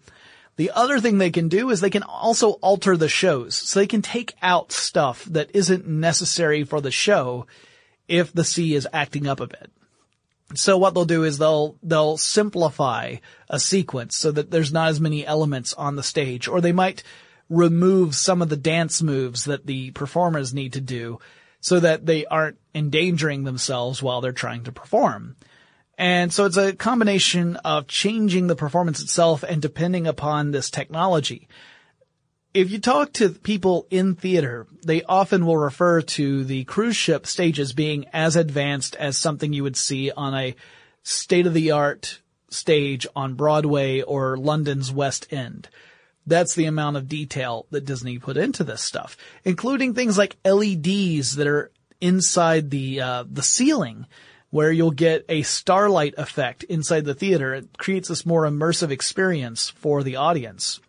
The 0.56 0.72
other 0.72 1.00
thing 1.00 1.18
they 1.18 1.30
can 1.30 1.50
do 1.50 1.70
is 1.70 1.80
they 1.80 1.92
can 1.92 2.04
also 2.04 2.52
alter 2.54 2.98
the 2.98 3.08
shows. 3.08 3.56
So 3.56 3.80
they 3.80 3.88
can 3.88 4.02
take 4.02 4.34
out 4.42 4.72
stuff 4.72 5.24
that 5.26 5.52
isn't 5.54 5.88
necessary 5.88 6.64
for 6.64 6.82
the 6.82 6.92
show 6.92 7.46
if 8.08 8.34
the 8.34 8.44
sea 8.44 8.74
is 8.74 8.88
acting 8.92 9.28
up 9.28 9.40
a 9.40 9.48
bit. 9.48 9.72
So 10.56 10.78
what 10.78 10.94
they'll 10.94 11.06
do 11.06 11.24
is 11.24 11.38
they'll, 11.38 11.76
they'll 11.84 12.18
simplify 12.18 13.18
a 13.50 13.60
sequence 13.60 14.16
so 14.16 14.32
that 14.32 14.50
there's 14.50 14.74
not 14.74 14.90
as 14.90 15.00
many 15.00 15.26
elements 15.26 15.74
on 15.74 15.96
the 15.96 16.04
stage, 16.04 16.48
or 16.48 16.62
they 16.62 16.72
might 16.72 17.04
remove 17.50 18.16
some 18.16 18.42
of 18.42 18.50
the 18.50 18.58
dance 18.58 19.02
moves 19.02 19.46
that 19.46 19.66
the 19.66 19.92
performers 19.92 20.54
need 20.54 20.74
to 20.74 20.82
do 20.82 21.20
so 21.60 21.80
that 21.80 22.06
they 22.06 22.26
aren't 22.26 22.58
endangering 22.76 23.44
themselves 23.44 24.04
while 24.04 24.22
they're 24.22 24.32
trying 24.32 24.64
to 24.64 24.72
perform. 24.72 25.36
And 25.98 26.32
so 26.32 26.46
it's 26.46 26.58
a 26.58 26.74
combination 26.76 27.56
of 27.58 27.88
changing 27.88 28.48
the 28.48 28.56
performance 28.56 29.02
itself 29.02 29.44
and 29.44 29.62
depending 29.62 30.06
upon 30.06 30.52
this 30.52 30.70
technology. 30.70 31.48
if 32.54 32.72
you 32.72 32.80
talk 32.80 33.14
to 33.14 33.30
people 33.30 33.86
in 33.92 34.16
theater, 34.16 34.66
they 34.84 35.04
often 35.04 35.46
will 35.46 35.58
refer 35.58 36.02
to 36.02 36.44
the 36.44 36.64
cruise 36.64 36.96
ship 36.96 37.28
stages 37.28 37.74
being 37.74 38.06
as 38.14 38.36
advanced 38.36 38.96
as 38.96 39.16
something 39.16 39.54
you 39.54 39.64
would 39.64 39.78
see 39.78 40.10
on 40.12 40.34
a 40.34 40.56
state 41.04 41.46
of 41.46 41.54
the 41.54 41.72
art 41.72 42.20
stage 42.50 43.06
on 43.16 43.36
Broadway 43.36 44.02
or 44.02 44.38
London's 44.38 44.92
West 44.92 45.28
End. 45.32 45.70
That's 46.28 46.56
the 46.56 46.66
amount 46.66 46.98
of 46.98 47.08
detail 47.08 47.66
that 47.72 47.86
Disney 47.86 48.20
put 48.20 48.36
into 48.36 48.66
this 48.66 48.82
stuff, 48.82 49.16
including 49.46 49.94
things 49.94 50.18
like 50.18 50.36
LEDs 50.46 51.38
that 51.38 51.48
are 51.48 51.72
inside 52.02 52.70
the 52.70 53.02
uh, 53.02 53.24
the 53.30 53.42
ceiling 53.42 54.06
where 54.50 54.72
you'll 54.72 54.92
get 54.92 55.26
a 55.30 55.42
starlight 55.42 56.14
effect 56.18 56.64
inside 56.64 57.06
the 57.06 57.14
theater. 57.14 57.54
It 57.54 57.78
creates 57.78 58.10
this 58.10 58.26
more 58.26 58.44
immersive 58.44 58.92
experience 58.92 59.70
for 59.70 60.04
the 60.04 60.18
audience. 60.18 60.80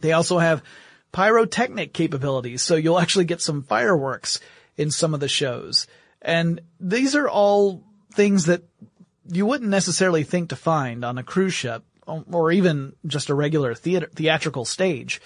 They 0.00 0.12
also 0.12 0.38
have 0.38 0.62
pyrotechnic 1.12 1.92
capabilities, 1.92 2.62
so 2.62 2.74
you'll 2.74 2.98
actually 2.98 3.24
get 3.24 3.40
some 3.40 3.62
fireworks 3.62 4.40
in 4.76 4.90
some 4.90 5.14
of 5.14 5.20
the 5.20 5.28
shows. 5.28 5.86
And 6.20 6.60
these 6.80 7.14
are 7.14 7.28
all 7.28 7.84
things 8.12 8.46
that 8.46 8.62
you 9.30 9.46
wouldn't 9.46 9.70
necessarily 9.70 10.24
think 10.24 10.50
to 10.50 10.56
find 10.56 11.04
on 11.04 11.18
a 11.18 11.22
cruise 11.22 11.54
ship 11.54 11.84
or 12.06 12.52
even 12.52 12.94
just 13.06 13.28
a 13.28 13.34
regular 13.34 13.74
theater, 13.74 14.08
theatrical 14.14 14.64
stage. 14.64 15.20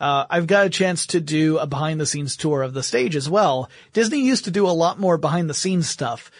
Uh, 0.00 0.26
I've 0.28 0.46
got 0.46 0.66
a 0.66 0.70
chance 0.70 1.06
to 1.08 1.20
do 1.20 1.58
a 1.58 1.66
behind 1.66 2.00
the 2.00 2.06
scenes 2.06 2.36
tour 2.36 2.62
of 2.62 2.74
the 2.74 2.82
stage 2.82 3.16
as 3.16 3.30
well. 3.30 3.70
Disney 3.92 4.20
used 4.20 4.44
to 4.44 4.50
do 4.50 4.66
a 4.66 4.72
lot 4.72 4.98
more 4.98 5.16
behind 5.16 5.48
the 5.48 5.54
scenes 5.54 5.88
stuff, 5.88 6.30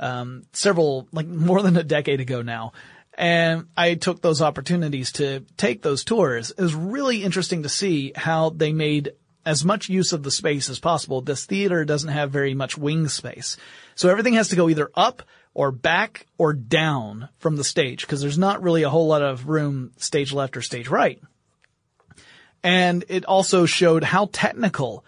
um, 0.00 0.44
several, 0.52 1.08
like 1.12 1.26
more 1.28 1.62
than 1.62 1.76
a 1.76 1.82
decade 1.82 2.20
ago 2.20 2.42
now. 2.42 2.72
And 3.14 3.66
I 3.76 3.94
took 3.94 4.22
those 4.22 4.40
opportunities 4.40 5.12
to 5.12 5.40
take 5.58 5.82
those 5.82 6.02
tours. 6.02 6.50
It 6.50 6.62
was 6.62 6.74
really 6.74 7.22
interesting 7.22 7.62
to 7.62 7.68
see 7.68 8.12
how 8.16 8.50
they 8.50 8.72
made 8.72 9.12
as 9.44 9.64
much 9.64 9.88
use 9.88 10.12
of 10.12 10.22
the 10.22 10.30
space 10.30 10.68
as 10.68 10.78
possible. 10.78 11.20
This 11.20 11.44
theater 11.44 11.84
doesn't 11.84 12.10
have 12.10 12.30
very 12.30 12.54
much 12.54 12.78
wing 12.78 13.08
space. 13.08 13.56
So 13.94 14.08
everything 14.08 14.34
has 14.34 14.48
to 14.48 14.56
go 14.56 14.68
either 14.68 14.90
up 14.94 15.22
or 15.54 15.70
back 15.70 16.26
or 16.38 16.52
down 16.52 17.28
from 17.38 17.56
the 17.56 17.64
stage 17.64 18.02
because 18.02 18.20
there's 18.20 18.38
not 18.38 18.62
really 18.62 18.84
a 18.84 18.90
whole 18.90 19.06
lot 19.06 19.22
of 19.22 19.48
room 19.48 19.92
stage 19.96 20.32
left 20.32 20.56
or 20.56 20.62
stage 20.62 20.88
right. 20.88 21.20
And 22.62 23.04
it 23.08 23.24
also 23.24 23.66
showed 23.66 24.04
how 24.04 24.28
technical 24.32 25.04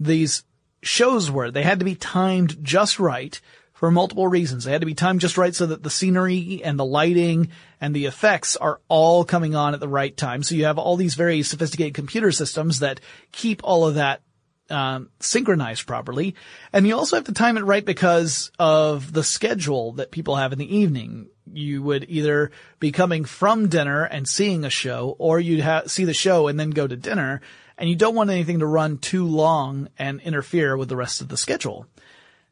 these 0.00 0.44
shows 0.82 1.30
were. 1.30 1.50
They 1.50 1.62
had 1.62 1.78
to 1.78 1.84
be 1.84 1.94
timed 1.94 2.62
just 2.62 2.98
right 2.98 3.40
for 3.86 3.92
multiple 3.92 4.26
reasons. 4.26 4.64
They 4.64 4.72
had 4.72 4.80
to 4.80 4.86
be 4.86 4.94
timed 4.94 5.20
just 5.20 5.38
right 5.38 5.54
so 5.54 5.66
that 5.66 5.84
the 5.84 5.90
scenery 5.90 6.60
and 6.64 6.76
the 6.76 6.84
lighting 6.84 7.50
and 7.80 7.94
the 7.94 8.06
effects 8.06 8.56
are 8.56 8.80
all 8.88 9.24
coming 9.24 9.54
on 9.54 9.74
at 9.74 9.80
the 9.80 9.88
right 9.88 10.16
time. 10.16 10.42
So 10.42 10.56
you 10.56 10.64
have 10.64 10.76
all 10.76 10.96
these 10.96 11.14
very 11.14 11.44
sophisticated 11.44 11.94
computer 11.94 12.32
systems 12.32 12.80
that 12.80 12.98
keep 13.30 13.60
all 13.62 13.86
of 13.86 13.94
that 13.94 14.22
um, 14.70 15.10
synchronized 15.20 15.86
properly. 15.86 16.34
And 16.72 16.84
you 16.84 16.96
also 16.96 17.14
have 17.14 17.26
to 17.26 17.32
time 17.32 17.56
it 17.56 17.60
right 17.60 17.84
because 17.84 18.50
of 18.58 19.12
the 19.12 19.22
schedule 19.22 19.92
that 19.92 20.10
people 20.10 20.34
have 20.34 20.52
in 20.52 20.58
the 20.58 20.76
evening. 20.76 21.28
You 21.52 21.80
would 21.84 22.06
either 22.08 22.50
be 22.80 22.90
coming 22.90 23.24
from 23.24 23.68
dinner 23.68 24.02
and 24.02 24.26
seeing 24.26 24.64
a 24.64 24.68
show, 24.68 25.14
or 25.20 25.38
you'd 25.38 25.62
ha- 25.62 25.84
see 25.86 26.04
the 26.04 26.12
show 26.12 26.48
and 26.48 26.58
then 26.58 26.70
go 26.70 26.88
to 26.88 26.96
dinner. 26.96 27.40
And 27.78 27.88
you 27.88 27.94
don't 27.94 28.16
want 28.16 28.30
anything 28.30 28.58
to 28.58 28.66
run 28.66 28.98
too 28.98 29.28
long 29.28 29.90
and 29.96 30.20
interfere 30.22 30.76
with 30.76 30.88
the 30.88 30.96
rest 30.96 31.20
of 31.20 31.28
the 31.28 31.36
schedule. 31.36 31.86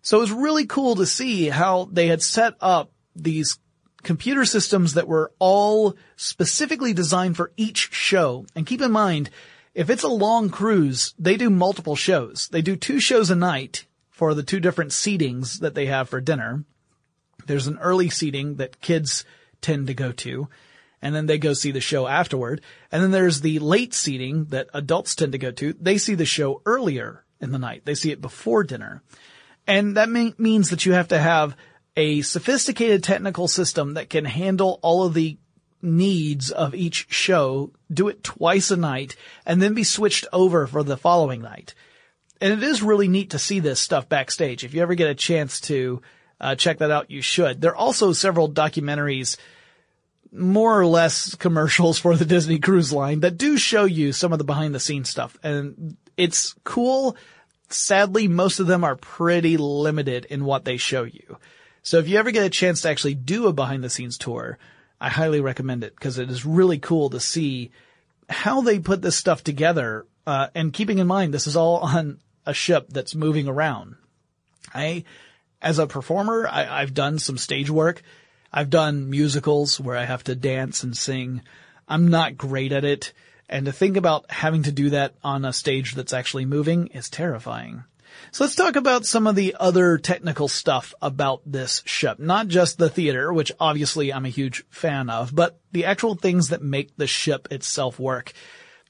So 0.04 0.18
it 0.18 0.20
was 0.20 0.32
really 0.32 0.66
cool 0.66 0.96
to 0.96 1.06
see 1.06 1.48
how 1.48 1.88
they 1.90 2.08
had 2.08 2.22
set 2.22 2.56
up 2.60 2.92
these 3.16 3.58
computer 4.02 4.44
systems 4.44 4.94
that 4.94 5.08
were 5.08 5.32
all 5.38 5.96
specifically 6.14 6.92
designed 6.92 7.38
for 7.38 7.52
each 7.56 7.90
show. 7.90 8.44
And 8.54 8.66
keep 8.66 8.82
in 8.82 8.92
mind, 8.92 9.30
if 9.72 9.88
it's 9.88 10.02
a 10.02 10.08
long 10.08 10.50
cruise, 10.50 11.14
they 11.18 11.38
do 11.38 11.48
multiple 11.48 11.96
shows. 11.96 12.48
They 12.52 12.60
do 12.60 12.76
two 12.76 13.00
shows 13.00 13.30
a 13.30 13.34
night 13.34 13.86
for 14.10 14.34
the 14.34 14.42
two 14.42 14.60
different 14.60 14.90
seatings 14.90 15.60
that 15.60 15.74
they 15.74 15.86
have 15.86 16.10
for 16.10 16.20
dinner. 16.20 16.64
There's 17.46 17.66
an 17.66 17.78
early 17.78 18.10
seating 18.10 18.56
that 18.56 18.82
kids 18.82 19.24
tend 19.62 19.86
to 19.86 19.94
go 19.94 20.12
to, 20.12 20.48
and 21.00 21.14
then 21.14 21.24
they 21.24 21.38
go 21.38 21.54
see 21.54 21.70
the 21.70 21.80
show 21.80 22.06
afterward. 22.06 22.60
And 22.92 23.02
then 23.02 23.10
there's 23.10 23.40
the 23.40 23.58
late 23.58 23.94
seating 23.94 24.44
that 24.46 24.68
adults 24.74 25.14
tend 25.14 25.32
to 25.32 25.38
go 25.38 25.50
to. 25.52 25.72
They 25.80 25.96
see 25.96 26.14
the 26.14 26.26
show 26.26 26.60
earlier 26.66 27.24
in 27.40 27.52
the 27.52 27.58
night. 27.58 27.86
They 27.86 27.94
see 27.94 28.10
it 28.10 28.20
before 28.20 28.64
dinner. 28.64 29.02
And 29.66 29.96
that 29.96 30.10
means 30.10 30.70
that 30.70 30.84
you 30.84 30.92
have 30.92 31.08
to 31.08 31.18
have 31.18 31.56
a 31.96 32.22
sophisticated 32.22 33.02
technical 33.02 33.48
system 33.48 33.94
that 33.94 34.10
can 34.10 34.24
handle 34.24 34.78
all 34.82 35.04
of 35.04 35.14
the 35.14 35.38
needs 35.80 36.50
of 36.50 36.74
each 36.74 37.06
show, 37.10 37.70
do 37.92 38.08
it 38.08 38.24
twice 38.24 38.70
a 38.70 38.76
night, 38.76 39.16
and 39.46 39.60
then 39.60 39.74
be 39.74 39.84
switched 39.84 40.26
over 40.32 40.66
for 40.66 40.82
the 40.82 40.96
following 40.96 41.42
night. 41.42 41.74
And 42.40 42.52
it 42.52 42.62
is 42.62 42.82
really 42.82 43.08
neat 43.08 43.30
to 43.30 43.38
see 43.38 43.60
this 43.60 43.80
stuff 43.80 44.08
backstage. 44.08 44.64
If 44.64 44.74
you 44.74 44.82
ever 44.82 44.94
get 44.94 45.10
a 45.10 45.14
chance 45.14 45.60
to 45.62 46.02
uh, 46.40 46.54
check 46.56 46.78
that 46.78 46.90
out, 46.90 47.10
you 47.10 47.22
should. 47.22 47.60
There 47.60 47.70
are 47.72 47.76
also 47.76 48.12
several 48.12 48.50
documentaries, 48.50 49.36
more 50.32 50.78
or 50.78 50.86
less 50.86 51.34
commercials 51.36 51.98
for 51.98 52.16
the 52.16 52.24
Disney 52.24 52.58
Cruise 52.58 52.92
Line 52.92 53.20
that 53.20 53.38
do 53.38 53.56
show 53.56 53.84
you 53.84 54.12
some 54.12 54.32
of 54.32 54.38
the 54.38 54.44
behind 54.44 54.74
the 54.74 54.80
scenes 54.80 55.10
stuff. 55.10 55.38
And 55.42 55.96
it's 56.16 56.54
cool 56.64 57.16
sadly, 57.68 58.28
most 58.28 58.60
of 58.60 58.66
them 58.66 58.84
are 58.84 58.96
pretty 58.96 59.56
limited 59.56 60.24
in 60.26 60.44
what 60.44 60.64
they 60.64 60.76
show 60.76 61.04
you. 61.04 61.38
So 61.82 61.98
if 61.98 62.08
you 62.08 62.18
ever 62.18 62.30
get 62.30 62.46
a 62.46 62.50
chance 62.50 62.82
to 62.82 62.88
actually 62.88 63.14
do 63.14 63.46
a 63.46 63.52
behind 63.52 63.84
the 63.84 63.90
scenes 63.90 64.16
tour, 64.16 64.58
I 65.00 65.10
highly 65.10 65.40
recommend 65.40 65.84
it 65.84 65.94
because 65.94 66.18
it 66.18 66.30
is 66.30 66.46
really 66.46 66.78
cool 66.78 67.10
to 67.10 67.20
see 67.20 67.72
how 68.28 68.62
they 68.62 68.78
put 68.78 69.02
this 69.02 69.16
stuff 69.16 69.44
together. 69.44 70.06
Uh, 70.26 70.48
and 70.54 70.72
keeping 70.72 70.98
in 70.98 71.06
mind, 71.06 71.34
this 71.34 71.46
is 71.46 71.56
all 71.56 71.78
on 71.78 72.18
a 72.46 72.54
ship 72.54 72.86
that's 72.88 73.14
moving 73.14 73.48
around. 73.48 73.96
I, 74.72 75.04
as 75.60 75.78
a 75.78 75.86
performer, 75.86 76.48
I, 76.50 76.80
I've 76.80 76.94
done 76.94 77.18
some 77.18 77.36
stage 77.36 77.68
work. 77.68 78.02
I've 78.52 78.70
done 78.70 79.10
musicals 79.10 79.78
where 79.78 79.96
I 79.96 80.04
have 80.04 80.24
to 80.24 80.34
dance 80.34 80.84
and 80.84 80.96
sing. 80.96 81.42
I'm 81.88 82.08
not 82.08 82.38
great 82.38 82.72
at 82.72 82.84
it. 82.84 83.12
And 83.48 83.66
to 83.66 83.72
think 83.72 83.96
about 83.96 84.30
having 84.30 84.62
to 84.64 84.72
do 84.72 84.90
that 84.90 85.14
on 85.22 85.44
a 85.44 85.52
stage 85.52 85.94
that's 85.94 86.12
actually 86.12 86.46
moving 86.46 86.88
is 86.88 87.10
terrifying. 87.10 87.84
So 88.32 88.44
let's 88.44 88.54
talk 88.54 88.76
about 88.76 89.06
some 89.06 89.26
of 89.26 89.36
the 89.36 89.56
other 89.58 89.98
technical 89.98 90.48
stuff 90.48 90.94
about 91.02 91.42
this 91.44 91.82
ship. 91.84 92.18
Not 92.18 92.48
just 92.48 92.78
the 92.78 92.88
theater, 92.88 93.32
which 93.32 93.52
obviously 93.60 94.12
I'm 94.12 94.24
a 94.24 94.30
huge 94.30 94.64
fan 94.70 95.10
of, 95.10 95.34
but 95.34 95.60
the 95.72 95.84
actual 95.84 96.14
things 96.14 96.48
that 96.48 96.62
make 96.62 96.96
the 96.96 97.06
ship 97.06 97.48
itself 97.50 97.98
work. 97.98 98.32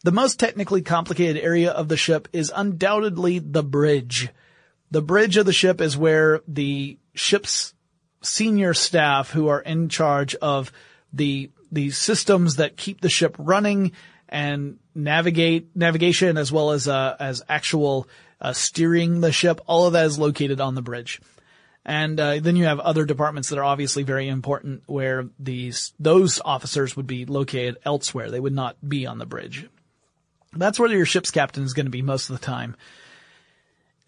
The 0.03 0.13
most 0.13 0.39
technically 0.39 0.83
complicated 0.83 1.43
area 1.43 1.71
of 1.71 1.89
the 1.89 1.97
ship 1.97 2.29
is 2.33 2.53
undoubtedly 2.55 3.39
the 3.39 3.63
bridge. 3.63 4.29
The 4.91 5.03
bridge 5.03 5.37
of 5.37 5.47
the 5.47 5.53
ship 5.53 5.81
is 5.81 5.97
where 5.97 6.41
the 6.47 6.99
ship's 7.15 7.75
senior 8.23 8.75
staff 8.75 9.31
who 9.31 9.49
are 9.49 9.61
in 9.61 9.89
charge 9.89 10.35
of 10.37 10.71
the, 11.13 11.51
the 11.73 11.91
systems 11.91 12.57
that 12.57 12.77
keep 12.77 13.01
the 13.01 13.09
ship 13.09 13.35
running 13.39 13.93
and 14.35 14.81
navigate 14.97 15.77
navigation 15.77 16.37
as 16.37 16.51
well 16.51 16.73
as 16.73 16.89
uh, 16.89 17.15
as 17.21 17.41
actual 17.49 18.09
uh, 18.41 18.53
steering 18.53 19.21
the 19.21 19.31
ship. 19.31 19.61
All 19.67 19.87
of 19.87 19.93
that 19.93 20.07
is 20.07 20.19
located 20.19 20.61
on 20.61 20.75
the 20.75 20.83
bridge. 20.83 21.21
And 21.85 22.19
uh, 22.19 22.41
then 22.41 22.57
you 22.57 22.65
have 22.65 22.81
other 22.81 23.05
departments 23.05 23.51
that 23.51 23.61
are 23.61 23.65
obviously 23.65 24.03
very 24.03 24.27
important 24.27 24.83
where 24.87 25.29
these 25.39 25.93
those 26.01 26.41
officers 26.45 26.97
would 26.97 27.07
be 27.07 27.27
located 27.27 27.77
elsewhere. 27.85 28.31
They 28.31 28.41
would 28.41 28.53
not 28.53 28.77
be 28.87 29.07
on 29.07 29.19
the 29.19 29.27
bridge. 29.27 29.69
That's 30.53 30.81
where 30.81 30.91
your 30.91 31.07
ship's 31.07 31.31
captain 31.31 31.63
is 31.63 31.73
going 31.73 31.87
to 31.87 31.91
be 31.91 32.03
most 32.03 32.29
of 32.29 32.39
the 32.39 32.45
time. 32.45 32.75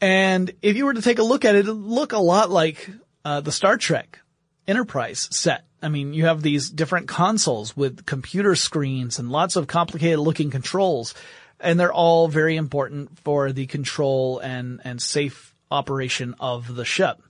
And 0.01 0.51
if 0.61 0.77
you 0.77 0.87
were 0.87 0.95
to 0.95 1.03
take 1.03 1.21
a 1.21 1.23
look 1.23 1.45
at 1.45 1.55
it, 1.55 1.69
it 1.69 1.73
look 1.73 2.12
a 2.12 2.19
lot 2.19 2.51
like 2.51 2.91
uh, 3.25 3.43
the 3.43 3.53
Star 3.53 3.77
Trek 3.77 4.19
Enterprise 4.67 5.29
set 5.31 5.65
I 5.83 5.89
mean, 5.89 6.15
you 6.15 6.27
have 6.27 6.43
these 6.43 6.71
different 6.71 7.09
consoles 7.09 7.77
with 7.77 8.07
computer 8.07 8.55
screens 8.55 9.19
and 9.19 9.31
lots 9.31 9.57
of 9.57 9.67
complicated 9.67 10.19
looking 10.19 10.51
controls, 10.51 11.15
and 11.61 11.79
they're 11.79 11.93
all 11.93 12.29
very 12.29 12.57
important 12.57 13.19
for 13.21 13.53
the 13.53 13.67
control 13.67 14.39
and, 14.39 14.81
and 14.85 15.01
safe 15.01 15.55
operation 15.71 16.35
of 16.41 16.75
the 16.75 16.85
ship. 16.85 17.21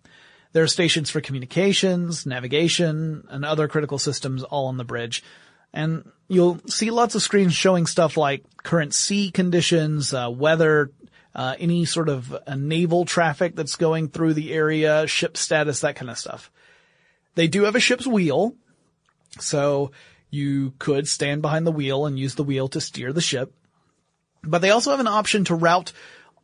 There 0.52 0.62
are 0.62 0.68
stations 0.68 1.10
for 1.10 1.20
communications, 1.20 2.24
navigation, 2.24 3.26
and 3.28 3.44
other 3.44 3.68
critical 3.68 3.98
systems 3.98 4.42
all 4.42 4.68
on 4.68 4.78
the 4.78 4.84
bridge. 4.84 5.22
And 5.72 6.10
you'll 6.28 6.60
see 6.66 6.90
lots 6.90 7.14
of 7.14 7.22
screens 7.22 7.54
showing 7.54 7.86
stuff 7.86 8.16
like 8.16 8.44
current 8.62 8.94
sea 8.94 9.30
conditions, 9.30 10.14
uh, 10.14 10.30
weather, 10.30 10.90
uh, 11.34 11.54
any 11.58 11.84
sort 11.84 12.08
of 12.08 12.32
uh, 12.32 12.54
naval 12.54 13.04
traffic 13.04 13.54
that's 13.54 13.76
going 13.76 14.08
through 14.08 14.32
the 14.32 14.54
area, 14.54 15.06
ship 15.06 15.36
status, 15.36 15.80
that 15.80 15.96
kind 15.96 16.10
of 16.10 16.16
stuff. 16.16 16.50
They 17.36 17.46
do 17.46 17.62
have 17.62 17.76
a 17.76 17.80
ship's 17.80 18.06
wheel, 18.06 18.54
so 19.38 19.92
you 20.30 20.72
could 20.80 21.06
stand 21.06 21.40
behind 21.40 21.64
the 21.66 21.72
wheel 21.72 22.04
and 22.04 22.18
use 22.18 22.34
the 22.34 22.42
wheel 22.42 22.66
to 22.68 22.80
steer 22.80 23.12
the 23.12 23.20
ship. 23.20 23.54
But 24.42 24.60
they 24.60 24.70
also 24.70 24.90
have 24.90 25.00
an 25.00 25.06
option 25.06 25.44
to 25.44 25.54
route 25.54 25.92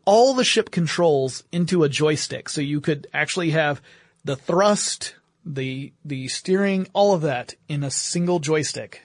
all 0.05 0.35
the 0.35 0.45
ship 0.45 0.71
controls 0.71 1.45
into 1.53 1.83
a 1.83 1.89
joystick. 1.89 2.49
So 2.49 2.61
you 2.61 2.81
could 2.81 3.07
actually 3.13 3.51
have 3.51 3.81
the 4.25 4.37
thrust, 4.37 5.15
the, 5.45 5.93
the 6.05 6.29
steering, 6.29 6.87
all 6.93 7.15
of 7.15 7.23
that 7.23 7.55
in 7.69 7.83
a 7.85 7.91
single 7.91 8.39
joystick. 8.39 9.03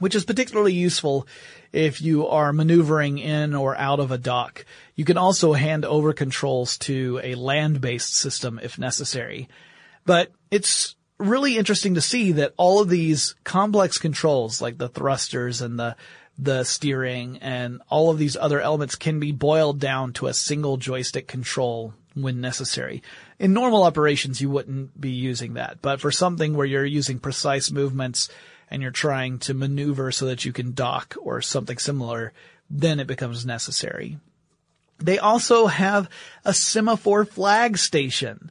which 0.00 0.14
is 0.14 0.24
particularly 0.24 0.72
useful 0.72 1.28
if 1.72 2.02
you 2.02 2.26
are 2.26 2.52
maneuvering 2.52 3.18
in 3.18 3.54
or 3.54 3.76
out 3.76 4.00
of 4.00 4.10
a 4.10 4.18
dock. 4.18 4.64
You 4.96 5.04
can 5.04 5.16
also 5.16 5.52
hand 5.52 5.84
over 5.84 6.12
controls 6.12 6.76
to 6.78 7.20
a 7.22 7.36
land-based 7.36 8.16
system 8.16 8.58
if 8.62 8.78
necessary. 8.78 9.48
But 10.10 10.32
it's 10.50 10.96
really 11.18 11.56
interesting 11.56 11.94
to 11.94 12.00
see 12.00 12.32
that 12.32 12.52
all 12.56 12.80
of 12.80 12.88
these 12.88 13.36
complex 13.44 13.96
controls, 13.96 14.60
like 14.60 14.76
the 14.76 14.88
thrusters 14.88 15.60
and 15.60 15.78
the 15.78 15.94
the 16.36 16.64
steering 16.64 17.38
and 17.38 17.80
all 17.88 18.10
of 18.10 18.18
these 18.18 18.36
other 18.36 18.60
elements 18.60 18.96
can 18.96 19.20
be 19.20 19.30
boiled 19.30 19.78
down 19.78 20.12
to 20.14 20.26
a 20.26 20.34
single 20.34 20.78
joystick 20.78 21.28
control 21.28 21.94
when 22.14 22.40
necessary. 22.40 23.04
In 23.38 23.52
normal 23.52 23.84
operations, 23.84 24.40
you 24.40 24.50
wouldn't 24.50 25.00
be 25.00 25.12
using 25.12 25.54
that, 25.54 25.80
but 25.80 26.00
for 26.00 26.10
something 26.10 26.56
where 26.56 26.66
you're 26.66 26.84
using 26.84 27.20
precise 27.20 27.70
movements 27.70 28.28
and 28.68 28.82
you're 28.82 28.90
trying 28.90 29.38
to 29.38 29.54
maneuver 29.54 30.10
so 30.10 30.26
that 30.26 30.44
you 30.44 30.52
can 30.52 30.72
dock 30.72 31.14
or 31.22 31.40
something 31.40 31.78
similar, 31.78 32.32
then 32.68 32.98
it 32.98 33.06
becomes 33.06 33.46
necessary. 33.46 34.18
They 34.98 35.20
also 35.20 35.68
have 35.68 36.10
a 36.44 36.52
semaphore 36.52 37.24
flag 37.24 37.78
station. 37.78 38.50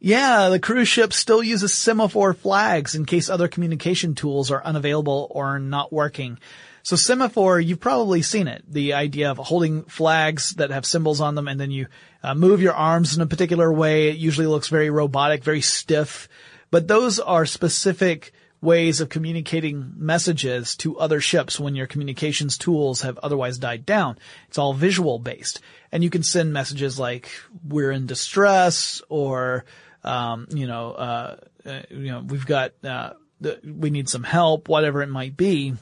Yeah, 0.00 0.48
the 0.48 0.60
cruise 0.60 0.86
ship 0.86 1.12
still 1.12 1.42
uses 1.42 1.74
semaphore 1.74 2.32
flags 2.32 2.94
in 2.94 3.04
case 3.04 3.28
other 3.28 3.48
communication 3.48 4.14
tools 4.14 4.50
are 4.52 4.64
unavailable 4.64 5.26
or 5.30 5.58
not 5.58 5.92
working. 5.92 6.38
So 6.84 6.94
semaphore, 6.94 7.58
you've 7.58 7.80
probably 7.80 8.22
seen 8.22 8.46
it. 8.46 8.62
The 8.68 8.94
idea 8.94 9.30
of 9.30 9.38
holding 9.38 9.82
flags 9.84 10.52
that 10.52 10.70
have 10.70 10.86
symbols 10.86 11.20
on 11.20 11.34
them 11.34 11.48
and 11.48 11.58
then 11.58 11.72
you 11.72 11.88
uh, 12.22 12.34
move 12.34 12.62
your 12.62 12.74
arms 12.74 13.16
in 13.16 13.22
a 13.22 13.26
particular 13.26 13.72
way. 13.72 14.08
It 14.08 14.18
usually 14.18 14.46
looks 14.46 14.68
very 14.68 14.88
robotic, 14.88 15.42
very 15.42 15.60
stiff. 15.60 16.28
But 16.70 16.86
those 16.86 17.18
are 17.18 17.44
specific 17.44 18.32
ways 18.60 19.00
of 19.00 19.08
communicating 19.08 19.94
messages 19.96 20.76
to 20.76 20.98
other 20.98 21.20
ships 21.20 21.58
when 21.58 21.74
your 21.74 21.86
communications 21.86 22.56
tools 22.56 23.02
have 23.02 23.18
otherwise 23.18 23.58
died 23.58 23.84
down. 23.84 24.16
It's 24.48 24.58
all 24.58 24.74
visual 24.74 25.18
based. 25.18 25.60
And 25.90 26.04
you 26.04 26.10
can 26.10 26.22
send 26.22 26.52
messages 26.52 26.98
like, 27.00 27.30
we're 27.66 27.90
in 27.90 28.06
distress 28.06 29.02
or, 29.08 29.64
um, 30.04 30.46
you 30.50 30.66
know, 30.66 30.92
uh, 30.92 31.36
uh, 31.66 31.80
you 31.90 32.12
know, 32.12 32.20
we've 32.26 32.46
got, 32.46 32.72
uh, 32.84 33.12
the, 33.40 33.60
we 33.64 33.90
need 33.90 34.08
some 34.08 34.24
help, 34.24 34.68
whatever 34.68 35.02
it 35.02 35.08
might 35.08 35.36
be. 35.36 35.74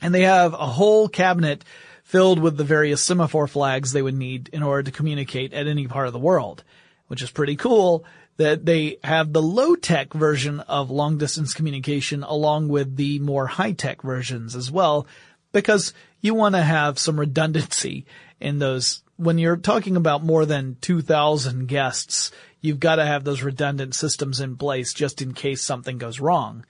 And 0.00 0.14
they 0.14 0.22
have 0.22 0.52
a 0.52 0.66
whole 0.66 1.08
cabinet 1.08 1.64
filled 2.04 2.38
with 2.38 2.56
the 2.56 2.64
various 2.64 3.02
semaphore 3.02 3.48
flags 3.48 3.92
they 3.92 4.02
would 4.02 4.16
need 4.16 4.48
in 4.52 4.62
order 4.62 4.84
to 4.84 4.96
communicate 4.96 5.52
at 5.52 5.66
any 5.66 5.86
part 5.86 6.06
of 6.06 6.12
the 6.12 6.18
world, 6.18 6.64
which 7.08 7.22
is 7.22 7.30
pretty 7.30 7.56
cool 7.56 8.04
that 8.38 8.64
they 8.64 8.98
have 9.02 9.32
the 9.32 9.42
low-tech 9.42 10.14
version 10.14 10.60
of 10.60 10.90
long-distance 10.90 11.52
communication 11.52 12.22
along 12.22 12.68
with 12.68 12.96
the 12.96 13.18
more 13.18 13.46
high-tech 13.46 14.00
versions 14.02 14.54
as 14.54 14.70
well, 14.70 15.06
because 15.52 15.92
you 16.20 16.34
want 16.34 16.54
to 16.54 16.62
have 16.62 16.98
some 16.98 17.18
redundancy 17.18 18.06
in 18.40 18.58
those. 18.58 19.02
When 19.16 19.38
you're 19.38 19.56
talking 19.56 19.96
about 19.96 20.24
more 20.24 20.46
than 20.46 20.76
2,000 20.80 21.66
guests, 21.66 22.30
you've 22.60 22.80
got 22.80 22.96
to 22.96 23.06
have 23.06 23.24
those 23.24 23.42
redundant 23.42 23.94
systems 23.94 24.40
in 24.40 24.56
place 24.56 24.92
just 24.92 25.22
in 25.22 25.32
case 25.34 25.62
something 25.62 25.98
goes 25.98 26.20
wrong. 26.20 26.64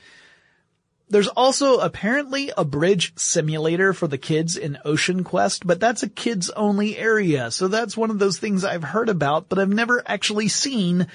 There's 1.10 1.28
also 1.28 1.78
apparently 1.78 2.52
a 2.56 2.66
bridge 2.66 3.14
simulator 3.16 3.94
for 3.94 4.06
the 4.06 4.18
kids 4.18 4.58
in 4.58 4.78
Ocean 4.84 5.24
Quest, 5.24 5.66
but 5.66 5.80
that's 5.80 6.02
a 6.02 6.08
kids 6.08 6.50
only 6.50 6.98
area. 6.98 7.50
So 7.50 7.68
that's 7.68 7.96
one 7.96 8.10
of 8.10 8.18
those 8.18 8.38
things 8.38 8.62
I've 8.62 8.84
heard 8.84 9.08
about, 9.08 9.48
but 9.48 9.58
I've 9.58 9.70
never 9.70 10.02
actually 10.06 10.48
seen 10.48 11.06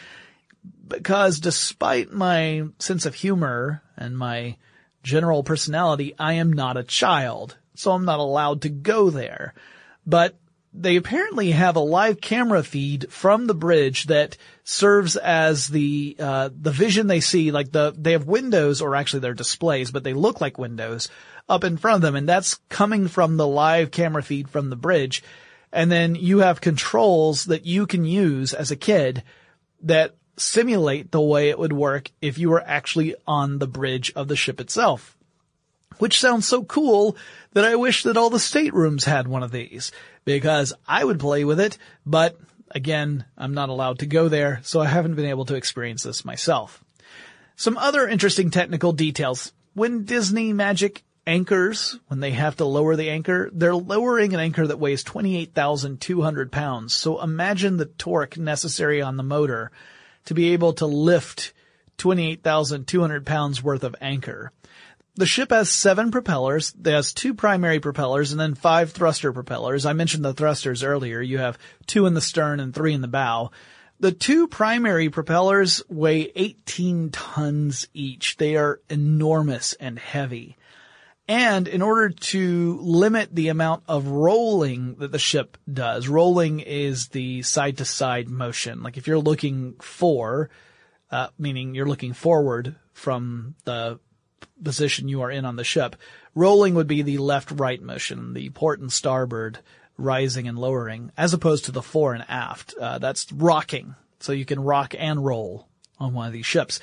because 0.88 1.40
despite 1.40 2.12
my 2.12 2.64
sense 2.80 3.06
of 3.06 3.14
humor 3.14 3.84
and 3.96 4.18
my 4.18 4.58
general 5.04 5.44
personality, 5.44 6.16
I 6.18 6.34
am 6.34 6.54
not 6.54 6.78
a 6.78 6.84
child, 6.84 7.58
so 7.76 7.92
I'm 7.92 8.06
not 8.06 8.20
allowed 8.20 8.64
to 8.64 8.70
go 8.70 9.12
there. 9.12 9.54
But 10.08 10.36
they 10.74 10.96
apparently 10.96 11.52
have 11.52 11.76
a 11.76 11.82
live 11.82 12.20
camera 12.20 12.64
feed 12.64 13.12
from 13.12 13.46
the 13.46 13.54
bridge 13.54 14.06
that 14.06 14.38
serves 14.64 15.16
as 15.16 15.68
the 15.68 16.16
uh, 16.20 16.50
the 16.60 16.72
vision 16.72 17.08
they 17.08 17.20
see. 17.20 17.52
Like 17.52 17.72
the 17.72 17.94
they 17.96 18.14
have 18.14 18.26
windows, 18.26 18.82
or 18.82 18.96
actually 18.96 19.20
they're 19.20 19.34
displays, 19.34 19.92
but 19.92 20.04
they 20.04 20.14
look 20.14 20.42
like 20.42 20.58
windows 20.58 21.10
up 21.48 21.64
in 21.64 21.78
front 21.78 21.98
of 21.98 22.02
them, 22.02 22.16
and 22.16 22.28
that's 22.28 22.56
coming 22.70 23.08
from 23.08 23.38
the 23.38 23.48
live 23.48 23.92
camera 23.92 24.24
feed 24.24 24.50
from 24.50 24.70
the 24.70 24.76
bridge. 24.76 25.24
And 25.72 25.92
then 25.92 26.16
you 26.16 26.40
have 26.40 26.62
controls 26.62 27.46
that 27.46 27.66
you 27.66 27.88
can 27.88 28.06
use 28.06 28.54
as 28.54 28.72
a 28.72 28.76
kid 28.76 29.24
that 29.82 30.16
simulate 30.38 31.12
the 31.12 31.22
way 31.22 31.50
it 31.50 31.60
would 31.60 31.74
work 31.74 32.12
if 32.22 32.38
you 32.38 32.50
were 32.50 32.64
actually 32.64 33.16
on 33.28 33.60
the 33.60 33.68
bridge 33.68 34.12
of 34.16 34.28
the 34.28 34.36
ship 34.36 34.60
itself. 34.60 35.18
Which 36.00 36.20
sounds 36.20 36.48
so 36.48 36.64
cool 36.64 37.16
that 37.54 37.66
I 37.66 37.76
wish 37.76 38.04
that 38.04 38.18
all 38.18 38.30
the 38.30 38.40
staterooms 38.40 39.06
had 39.06 39.28
one 39.28 39.44
of 39.44 39.52
these, 39.52 39.92
because 40.26 40.74
I 40.88 41.04
would 41.04 41.20
play 41.20 41.44
with 41.44 41.60
it, 41.60 41.78
but 42.06 42.38
again, 42.72 43.26
I'm 43.38 43.54
not 43.54 43.70
allowed 43.70 44.00
to 44.00 44.06
go 44.06 44.28
there, 44.28 44.60
so 44.64 44.82
I 44.82 44.88
haven't 44.88 45.16
been 45.16 45.26
able 45.26 45.46
to 45.46 45.56
experience 45.56 46.04
this 46.04 46.26
myself. 46.26 46.84
Some 47.56 47.78
other 47.78 48.08
interesting 48.08 48.50
technical 48.50 48.94
details. 48.94 49.54
When 49.74 50.06
Disney 50.06 50.54
Magic 50.54 51.04
anchors, 51.26 51.98
when 52.08 52.20
they 52.20 52.32
have 52.32 52.58
to 52.58 52.66
lower 52.66 52.96
the 52.96 53.10
anchor, 53.10 53.50
they're 53.54 53.76
lowering 53.76 54.34
an 54.34 54.40
anchor 54.40 54.66
that 54.68 54.80
weighs 54.80 55.04
28,200 55.04 56.52
pounds. 56.52 56.94
So 56.94 57.22
imagine 57.22 57.78
the 57.78 57.86
torque 57.86 58.38
necessary 58.38 59.02
on 59.02 59.18
the 59.18 59.24
motor 59.24 59.72
to 60.26 60.34
be 60.34 60.54
able 60.54 60.74
to 60.74 60.86
lift 60.86 61.54
28,200 61.98 63.26
pounds 63.26 63.64
worth 63.64 63.84
of 63.84 63.96
anchor. 64.02 64.52
The 65.16 65.26
ship 65.28 65.52
has 65.52 65.70
seven 65.70 66.10
propellers. 66.10 66.74
It 66.84 66.92
has 66.92 67.14
two 67.14 67.36
primary 67.36 67.80
propellers 67.80 68.32
and 68.32 68.42
then 68.42 68.56
five 68.56 68.92
thruster 68.92 69.32
propellers. 69.32 69.86
I 69.86 69.94
mentioned 69.94 70.26
the 70.26 70.34
thrusters 70.34 70.84
earlier. 70.84 71.22
You 71.22 71.38
have 71.38 71.60
two 71.86 72.08
in 72.08 72.16
the 72.16 72.22
stern 72.22 72.60
and 72.60 72.74
three 72.74 72.94
in 72.94 73.02
the 73.02 73.08
bow. 73.08 73.52
The 74.00 74.12
two 74.12 74.48
primary 74.48 75.10
propellers 75.10 75.84
weigh 75.88 76.32
18 76.36 77.12
tons 77.12 77.88
each. 77.94 78.38
They 78.38 78.56
are 78.56 78.82
enormous 78.90 79.74
and 79.74 80.00
heavy. 80.00 80.58
And 81.28 81.68
in 81.68 81.82
order 81.82 82.10
to 82.10 82.80
limit 82.82 83.34
the 83.34 83.48
amount 83.48 83.84
of 83.88 84.08
rolling 84.08 84.96
that 84.96 85.12
the 85.12 85.20
ship 85.20 85.58
does, 85.72 86.08
rolling 86.10 86.60
is 86.60 87.10
the 87.10 87.44
side 87.44 87.78
to 87.78 87.86
side 87.86 88.28
motion. 88.28 88.84
Like 88.84 88.98
if 88.98 89.08
you're 89.08 89.20
looking 89.20 89.76
for, 89.80 90.50
uh, 91.12 91.28
meaning 91.38 91.76
you're 91.76 91.88
looking 91.88 92.14
forward 92.14 92.76
from 92.92 93.56
the 93.64 94.00
position 94.64 95.08
you 95.08 95.22
are 95.22 95.32
in 95.32 95.46
on 95.46 95.56
the 95.56 95.64
ship, 95.64 95.96
rolling 96.36 96.76
would 96.76 96.88
be 96.88 97.02
the 97.02 97.18
left 97.18 97.52
right 97.52 97.82
motion, 97.82 98.34
the 98.34 98.50
port 98.50 98.80
and 98.80 98.92
starboard 98.92 99.60
rising 99.98 100.48
and 100.48 100.58
lowering, 100.58 101.12
as 101.18 101.34
opposed 101.34 101.66
to 101.66 101.72
the 101.72 101.82
fore 101.82 102.14
and 102.14 102.26
aft. 102.28 102.74
Uh, 102.80 102.98
that's 102.98 103.32
rocking. 103.32 103.96
So 104.20 104.32
you 104.32 104.46
can 104.46 104.60
rock 104.60 104.96
and 104.98 105.24
roll 105.24 105.68
on 106.00 106.14
one 106.14 106.28
of 106.28 106.34
these 106.34 106.46
ships. 106.46 106.80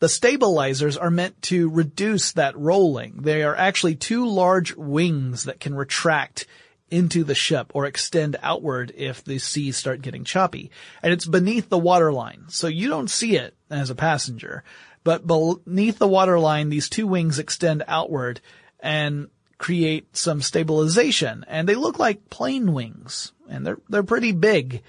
The 0.00 0.08
stabilizers 0.08 0.96
are 0.96 1.10
meant 1.10 1.40
to 1.42 1.70
reduce 1.70 2.32
that 2.32 2.58
rolling. 2.58 3.18
They 3.22 3.44
are 3.44 3.54
actually 3.54 3.94
two 3.94 4.26
large 4.26 4.74
wings 4.74 5.44
that 5.44 5.60
can 5.60 5.74
retract 5.74 6.46
into 6.90 7.24
the 7.24 7.34
ship 7.34 7.70
or 7.72 7.86
extend 7.86 8.36
outward 8.42 8.92
if 8.96 9.24
the 9.24 9.38
seas 9.38 9.76
start 9.76 10.02
getting 10.02 10.24
choppy. 10.24 10.70
And 11.02 11.12
it's 11.12 11.24
beneath 11.24 11.68
the 11.68 11.78
waterline, 11.78 12.44
so 12.48 12.66
you 12.66 12.88
don't 12.88 13.08
see 13.08 13.36
it 13.36 13.54
as 13.70 13.88
a 13.88 13.94
passenger. 13.94 14.62
But 15.04 15.26
beneath 15.26 15.98
the 15.98 16.08
waterline, 16.08 16.68
these 16.68 16.88
two 16.88 17.06
wings 17.06 17.38
extend 17.38 17.84
outward 17.88 18.40
and 18.80 19.28
create 19.58 20.16
some 20.16 20.42
stabilization. 20.42 21.44
And 21.48 21.68
they 21.68 21.74
look 21.74 21.98
like 21.98 22.30
plane 22.30 22.72
wings, 22.72 23.32
and 23.48 23.66
they're 23.66 23.78
they're 23.88 24.02
pretty 24.02 24.32
big. 24.32 24.82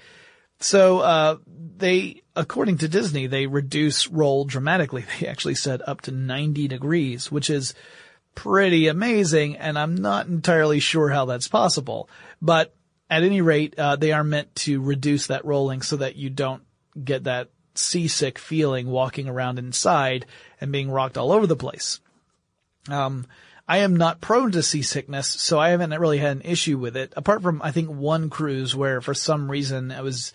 So 0.60 1.00
uh, 1.00 1.36
they, 1.76 2.22
according 2.36 2.78
to 2.78 2.88
Disney, 2.88 3.26
they 3.26 3.46
reduce 3.46 4.08
roll 4.08 4.44
dramatically. 4.44 5.04
They 5.20 5.26
actually 5.26 5.56
said 5.56 5.82
up 5.86 6.02
to 6.02 6.10
90 6.10 6.68
degrees, 6.68 7.30
which 7.30 7.50
is 7.50 7.74
pretty 8.34 8.88
amazing, 8.88 9.56
and 9.56 9.78
I'm 9.78 9.94
not 9.94 10.26
entirely 10.26 10.80
sure 10.80 11.08
how 11.08 11.24
that's 11.24 11.48
possible. 11.48 12.08
But 12.40 12.74
at 13.10 13.22
any 13.22 13.40
rate, 13.40 13.78
uh, 13.78 13.96
they 13.96 14.12
are 14.12 14.24
meant 14.24 14.54
to 14.56 14.80
reduce 14.80 15.28
that 15.28 15.44
rolling 15.44 15.82
so 15.82 15.96
that 15.96 16.16
you 16.16 16.30
don't 16.30 16.62
get 17.02 17.24
that 17.24 17.50
seasick 17.74 18.38
feeling 18.38 18.88
walking 18.88 19.28
around 19.28 19.58
inside 19.58 20.26
and 20.60 20.72
being 20.72 20.90
rocked 20.90 21.18
all 21.18 21.32
over 21.32 21.46
the 21.46 21.56
place. 21.56 22.00
Um, 22.88 23.26
I 23.66 23.78
am 23.78 23.96
not 23.96 24.20
prone 24.20 24.52
to 24.52 24.62
seasickness, 24.62 25.28
so 25.28 25.58
I 25.58 25.70
haven't 25.70 25.98
really 25.98 26.18
had 26.18 26.36
an 26.36 26.42
issue 26.42 26.78
with 26.78 26.96
it, 26.96 27.14
apart 27.16 27.42
from 27.42 27.62
I 27.62 27.70
think 27.70 27.88
one 27.88 28.28
cruise 28.28 28.76
where 28.76 29.00
for 29.00 29.14
some 29.14 29.50
reason 29.50 29.90
it 29.90 30.02
was 30.02 30.32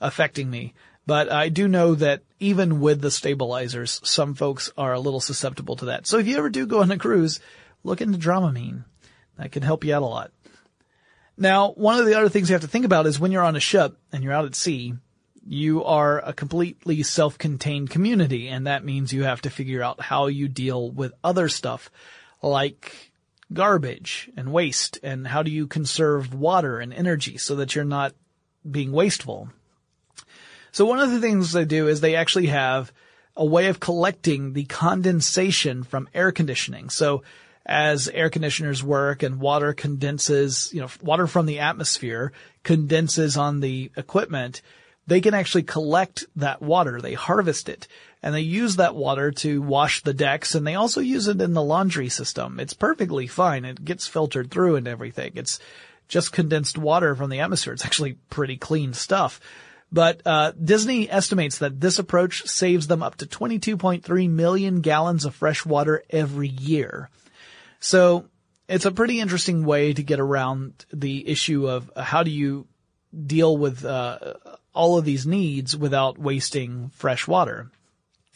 affecting 0.00 0.48
me. 0.48 0.74
But 1.06 1.32
I 1.32 1.48
do 1.48 1.66
know 1.66 1.94
that 1.94 2.22
even 2.38 2.80
with 2.80 3.00
the 3.00 3.10
stabilizers, 3.10 4.00
some 4.04 4.34
folks 4.34 4.70
are 4.76 4.92
a 4.92 5.00
little 5.00 5.20
susceptible 5.20 5.74
to 5.76 5.86
that. 5.86 6.06
So 6.06 6.18
if 6.18 6.26
you 6.26 6.36
ever 6.36 6.50
do 6.50 6.66
go 6.66 6.82
on 6.82 6.90
a 6.90 6.98
cruise, 6.98 7.40
look 7.82 8.00
into 8.00 8.18
Dramamine. 8.18 8.84
That 9.38 9.50
can 9.50 9.62
help 9.62 9.84
you 9.84 9.94
out 9.94 10.02
a 10.02 10.06
lot. 10.06 10.32
Now, 11.36 11.70
one 11.70 11.98
of 11.98 12.06
the 12.06 12.14
other 12.14 12.28
things 12.28 12.50
you 12.50 12.54
have 12.54 12.62
to 12.62 12.68
think 12.68 12.84
about 12.84 13.06
is 13.06 13.18
when 13.18 13.32
you're 13.32 13.44
on 13.44 13.56
a 13.56 13.60
ship 13.60 13.96
and 14.12 14.22
you're 14.22 14.32
out 14.32 14.44
at 14.44 14.54
sea, 14.54 14.94
you 15.48 15.82
are 15.84 16.20
a 16.20 16.34
completely 16.34 17.02
self-contained 17.02 17.88
community, 17.88 18.48
and 18.48 18.66
that 18.66 18.84
means 18.84 19.12
you 19.12 19.24
have 19.24 19.40
to 19.42 19.50
figure 19.50 19.82
out 19.82 20.00
how 20.00 20.26
you 20.26 20.46
deal 20.46 20.90
with 20.90 21.12
other 21.24 21.48
stuff 21.48 21.90
like 22.42 23.12
garbage 23.52 24.30
and 24.36 24.52
waste 24.52 24.98
and 25.02 25.26
how 25.26 25.42
do 25.42 25.50
you 25.50 25.66
conserve 25.66 26.34
water 26.34 26.78
and 26.80 26.92
energy 26.92 27.38
so 27.38 27.56
that 27.56 27.74
you're 27.74 27.84
not 27.84 28.14
being 28.70 28.92
wasteful. 28.92 29.48
So 30.70 30.84
one 30.84 31.00
of 31.00 31.10
the 31.10 31.20
things 31.20 31.52
they 31.52 31.64
do 31.64 31.88
is 31.88 32.00
they 32.00 32.14
actually 32.14 32.48
have 32.48 32.92
a 33.34 33.46
way 33.46 33.68
of 33.68 33.80
collecting 33.80 34.52
the 34.52 34.64
condensation 34.64 35.82
from 35.82 36.10
air 36.12 36.30
conditioning. 36.30 36.90
So 36.90 37.22
as 37.64 38.08
air 38.08 38.28
conditioners 38.28 38.84
work 38.84 39.22
and 39.22 39.40
water 39.40 39.72
condenses, 39.72 40.70
you 40.74 40.82
know, 40.82 40.90
water 41.00 41.26
from 41.26 41.46
the 41.46 41.60
atmosphere 41.60 42.32
condenses 42.64 43.38
on 43.38 43.60
the 43.60 43.90
equipment, 43.96 44.60
they 45.08 45.22
can 45.22 45.32
actually 45.32 45.62
collect 45.62 46.26
that 46.36 46.60
water. 46.60 47.00
They 47.00 47.14
harvest 47.14 47.70
it 47.70 47.88
and 48.22 48.34
they 48.34 48.42
use 48.42 48.76
that 48.76 48.94
water 48.94 49.30
to 49.30 49.62
wash 49.62 50.02
the 50.02 50.12
decks 50.12 50.54
and 50.54 50.66
they 50.66 50.74
also 50.74 51.00
use 51.00 51.28
it 51.28 51.40
in 51.40 51.54
the 51.54 51.62
laundry 51.62 52.10
system. 52.10 52.60
It's 52.60 52.74
perfectly 52.74 53.26
fine. 53.26 53.64
It 53.64 53.82
gets 53.82 54.06
filtered 54.06 54.50
through 54.50 54.76
and 54.76 54.86
everything. 54.86 55.32
It's 55.36 55.60
just 56.08 56.32
condensed 56.32 56.76
water 56.76 57.14
from 57.14 57.30
the 57.30 57.40
atmosphere. 57.40 57.72
It's 57.72 57.86
actually 57.86 58.18
pretty 58.28 58.58
clean 58.58 58.92
stuff. 58.92 59.40
But 59.90 60.20
uh, 60.26 60.52
Disney 60.62 61.10
estimates 61.10 61.58
that 61.58 61.80
this 61.80 61.98
approach 61.98 62.46
saves 62.46 62.86
them 62.86 63.02
up 63.02 63.16
to 63.16 63.26
22.3 63.26 64.28
million 64.28 64.82
gallons 64.82 65.24
of 65.24 65.34
fresh 65.34 65.64
water 65.64 66.02
every 66.10 66.48
year. 66.48 67.08
So 67.80 68.26
it's 68.68 68.84
a 68.84 68.92
pretty 68.92 69.20
interesting 69.20 69.64
way 69.64 69.94
to 69.94 70.02
get 70.02 70.20
around 70.20 70.84
the 70.92 71.26
issue 71.26 71.66
of 71.66 71.90
how 71.96 72.24
do 72.24 72.30
you 72.30 72.66
deal 73.26 73.56
with 73.56 73.86
uh, 73.86 74.34
all 74.78 74.96
of 74.96 75.04
these 75.04 75.26
needs 75.26 75.76
without 75.76 76.18
wasting 76.18 76.90
fresh 76.94 77.26
water. 77.26 77.68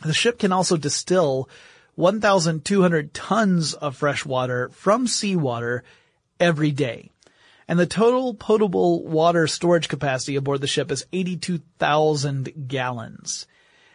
The 0.05 0.13
ship 0.13 0.41
can 0.41 0.51
also 0.51 0.77
distill 0.77 1.49
1,200 1.95 3.15
tons 3.15 3.75
of 3.75 3.97
fresh 3.97 4.27
water 4.27 4.69
from 4.71 5.07
seawater 5.07 5.85
every 6.41 6.73
day. 6.73 7.13
And 7.69 7.79
the 7.79 7.87
total 7.87 8.35
potable 8.35 9.05
water 9.05 9.47
storage 9.47 9.87
capacity 9.89 10.35
aboard 10.35 10.61
the 10.61 10.67
ship 10.67 10.91
is 10.91 11.07
82,000 11.13 12.67
gallons. 12.67 13.47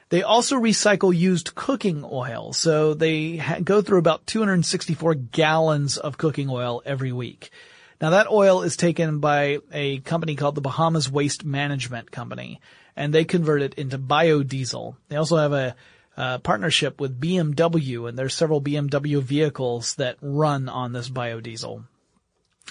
They 0.07 0.23
also 0.23 0.55
recycle 0.55 1.13
used 1.13 1.53
cooking 1.53 2.05
oil, 2.09 2.53
so 2.53 2.93
they 2.93 3.35
ha- 3.35 3.59
go 3.61 3.81
through 3.81 3.99
about 3.99 4.25
264 4.25 5.15
gallons 5.15 5.97
of 5.97 6.17
cooking 6.17 6.49
oil 6.49 6.81
every 6.85 7.11
week. 7.11 7.51
Now 7.99 8.11
that 8.11 8.29
oil 8.29 8.61
is 8.61 8.77
taken 8.77 9.19
by 9.19 9.59
a 9.71 9.99
company 9.99 10.35
called 10.35 10.55
the 10.55 10.61
Bahamas 10.61 11.11
Waste 11.11 11.43
Management 11.43 12.11
Company, 12.11 12.61
and 12.95 13.13
they 13.13 13.25
convert 13.25 13.61
it 13.61 13.73
into 13.75 13.97
biodiesel. 13.97 14.95
They 15.09 15.15
also 15.15 15.37
have 15.37 15.53
a 15.53 15.75
uh, 16.15 16.39
partnership 16.39 16.99
with 16.99 17.19
BMW, 17.19 18.09
and 18.09 18.17
there's 18.17 18.33
several 18.33 18.61
BMW 18.61 19.21
vehicles 19.21 19.95
that 19.95 20.17
run 20.21 20.67
on 20.69 20.91
this 20.91 21.09
biodiesel 21.09 21.83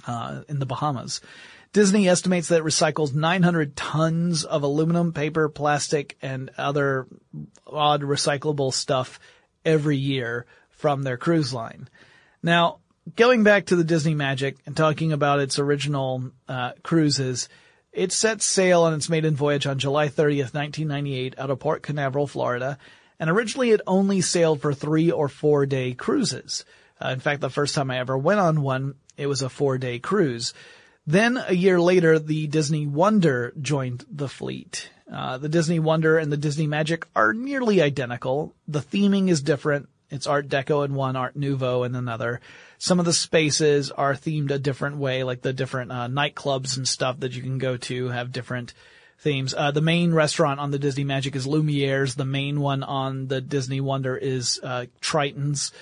uh, 0.06 0.42
in 0.48 0.58
the 0.58 0.66
Bahamas. 0.66 1.20
Disney 1.72 2.08
estimates 2.08 2.48
that 2.48 2.60
it 2.60 2.64
recycles 2.64 3.14
900 3.14 3.76
tons 3.76 4.44
of 4.44 4.62
aluminum, 4.62 5.12
paper, 5.12 5.48
plastic, 5.48 6.16
and 6.22 6.50
other 6.56 7.06
odd 7.66 8.02
recyclable 8.02 8.72
stuff 8.72 9.20
every 9.64 9.96
year 9.96 10.46
from 10.70 11.02
their 11.02 11.16
cruise 11.16 11.52
line. 11.52 11.88
Now, 12.42 12.78
going 13.14 13.44
back 13.44 13.66
to 13.66 13.76
the 13.76 13.84
Disney 13.84 14.14
Magic 14.14 14.56
and 14.66 14.76
talking 14.76 15.12
about 15.12 15.40
its 15.40 15.58
original 15.58 16.30
uh, 16.48 16.72
cruises, 16.82 17.48
it 17.92 18.12
set 18.12 18.42
sail 18.42 18.82
on 18.82 18.94
its 18.94 19.08
maiden 19.08 19.36
voyage 19.36 19.66
on 19.66 19.78
July 19.78 20.08
30th, 20.08 20.54
1998 20.54 21.38
out 21.38 21.50
of 21.50 21.58
Port 21.60 21.82
Canaveral, 21.82 22.26
Florida, 22.26 22.78
and 23.18 23.30
originally 23.30 23.70
it 23.70 23.80
only 23.86 24.20
sailed 24.20 24.60
for 24.60 24.74
three 24.74 25.10
or 25.10 25.28
four 25.28 25.66
day 25.66 25.94
cruises. 25.94 26.64
Uh, 27.02 27.08
in 27.08 27.20
fact, 27.20 27.40
the 27.40 27.50
first 27.50 27.74
time 27.74 27.90
I 27.90 27.98
ever 27.98 28.16
went 28.16 28.40
on 28.40 28.62
one, 28.62 28.94
it 29.16 29.26
was 29.26 29.42
a 29.42 29.48
four 29.48 29.78
day 29.78 29.98
cruise. 29.98 30.52
Then 31.06 31.38
a 31.46 31.54
year 31.54 31.80
later, 31.80 32.18
the 32.18 32.48
Disney 32.48 32.86
Wonder 32.86 33.54
joined 33.60 34.04
the 34.10 34.28
fleet. 34.28 34.90
Uh, 35.10 35.38
the 35.38 35.48
Disney 35.48 35.78
Wonder 35.78 36.18
and 36.18 36.32
the 36.32 36.36
Disney 36.36 36.66
Magic 36.66 37.06
are 37.14 37.32
nearly 37.32 37.80
identical. 37.80 38.54
The 38.66 38.80
theming 38.80 39.28
is 39.28 39.40
different. 39.40 39.88
It's 40.10 40.26
Art 40.26 40.48
Deco 40.48 40.84
in 40.84 40.94
one, 40.94 41.16
Art 41.16 41.36
Nouveau 41.36 41.84
in 41.84 41.94
another. 41.94 42.40
Some 42.78 42.98
of 42.98 43.06
the 43.06 43.12
spaces 43.12 43.90
are 43.90 44.14
themed 44.14 44.50
a 44.50 44.58
different 44.58 44.98
way, 44.98 45.24
like 45.24 45.42
the 45.42 45.52
different 45.52 45.92
uh, 45.92 46.08
nightclubs 46.08 46.76
and 46.76 46.86
stuff 46.86 47.20
that 47.20 47.34
you 47.34 47.42
can 47.42 47.58
go 47.58 47.76
to 47.76 48.08
have 48.08 48.32
different 48.32 48.74
themes. 49.18 49.54
Uh, 49.56 49.70
the 49.70 49.80
main 49.80 50.12
restaurant 50.12 50.60
on 50.60 50.70
the 50.70 50.78
Disney 50.78 51.04
Magic 51.04 51.34
is 51.36 51.46
Lumiere's. 51.46 52.14
The 52.14 52.24
main 52.24 52.60
one 52.60 52.82
on 52.82 53.28
the 53.28 53.40
Disney 53.40 53.80
Wonder 53.80 54.16
is 54.16 54.60
uh, 54.62 54.86
Triton's. 55.00 55.72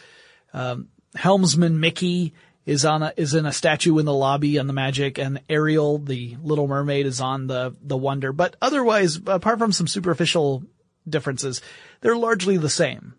Um, 0.52 0.88
Helmsman 1.16 1.80
Mickey 1.80 2.32
is 2.66 2.84
on 2.84 3.02
a, 3.02 3.12
is 3.16 3.34
in 3.34 3.46
a 3.46 3.52
statue 3.52 3.98
in 3.98 4.06
the 4.06 4.14
lobby 4.14 4.58
on 4.58 4.66
the 4.66 4.72
Magic, 4.72 5.18
and 5.18 5.40
Ariel, 5.48 5.98
the 5.98 6.36
Little 6.42 6.66
Mermaid, 6.66 7.06
is 7.06 7.20
on 7.20 7.46
the 7.46 7.76
the 7.82 7.96
Wonder. 7.96 8.32
But 8.32 8.56
otherwise, 8.62 9.20
apart 9.26 9.58
from 9.58 9.72
some 9.72 9.86
superficial 9.86 10.62
differences, 11.08 11.60
they're 12.00 12.16
largely 12.16 12.56
the 12.56 12.70
same. 12.70 13.14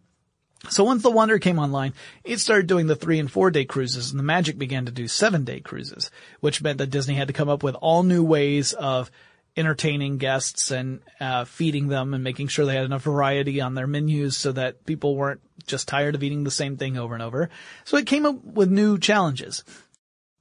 So 0.70 0.84
once 0.84 1.04
the 1.04 1.12
Wonder 1.12 1.38
came 1.38 1.60
online, 1.60 1.94
it 2.24 2.40
started 2.40 2.68
doing 2.68 2.88
the 2.88 2.96
three 2.96 3.20
and 3.20 3.32
four 3.32 3.52
day 3.52 3.66
cruises, 3.66 4.12
and 4.12 4.20
the 4.20 4.24
Magic 4.24 4.58
began 4.58 4.86
to 4.86 4.92
do 4.92 5.08
seven 5.08 5.44
day 5.44 5.60
cruises, 5.60 6.10
which 6.40 6.62
meant 6.62 6.80
that 6.80 6.90
Disney 6.90 7.14
had 7.14 7.28
to 7.28 7.34
come 7.34 7.50
up 7.50 7.64
with 7.64 7.76
all 7.76 8.04
new 8.04 8.24
ways 8.24 8.74
of 8.74 9.12
entertaining 9.58 10.18
guests 10.18 10.72
and 10.72 11.00
uh, 11.20 11.46
feeding 11.46 11.88
them 11.88 12.14
and 12.14 12.24
making 12.24 12.48
sure 12.48 12.66
they 12.66 12.76
had 12.76 12.86
enough 12.86 13.04
variety 13.04 13.62
on 13.62 13.74
their 13.74 13.88
menus 13.88 14.36
so 14.36 14.52
that 14.52 14.86
people 14.86 15.16
weren't 15.16 15.40
just 15.66 15.88
tired 15.88 16.16
of 16.16 16.24
eating 16.24 16.44
the 16.44 16.52
same 16.52 16.78
thing 16.78 16.98
over 16.98 17.14
and 17.14 17.24
over. 17.24 17.50
So 17.86 17.98
it 17.98 18.06
came 18.06 18.26
up 18.26 18.44
with 18.44 18.70
new 18.70 18.98
challenges. 18.98 19.64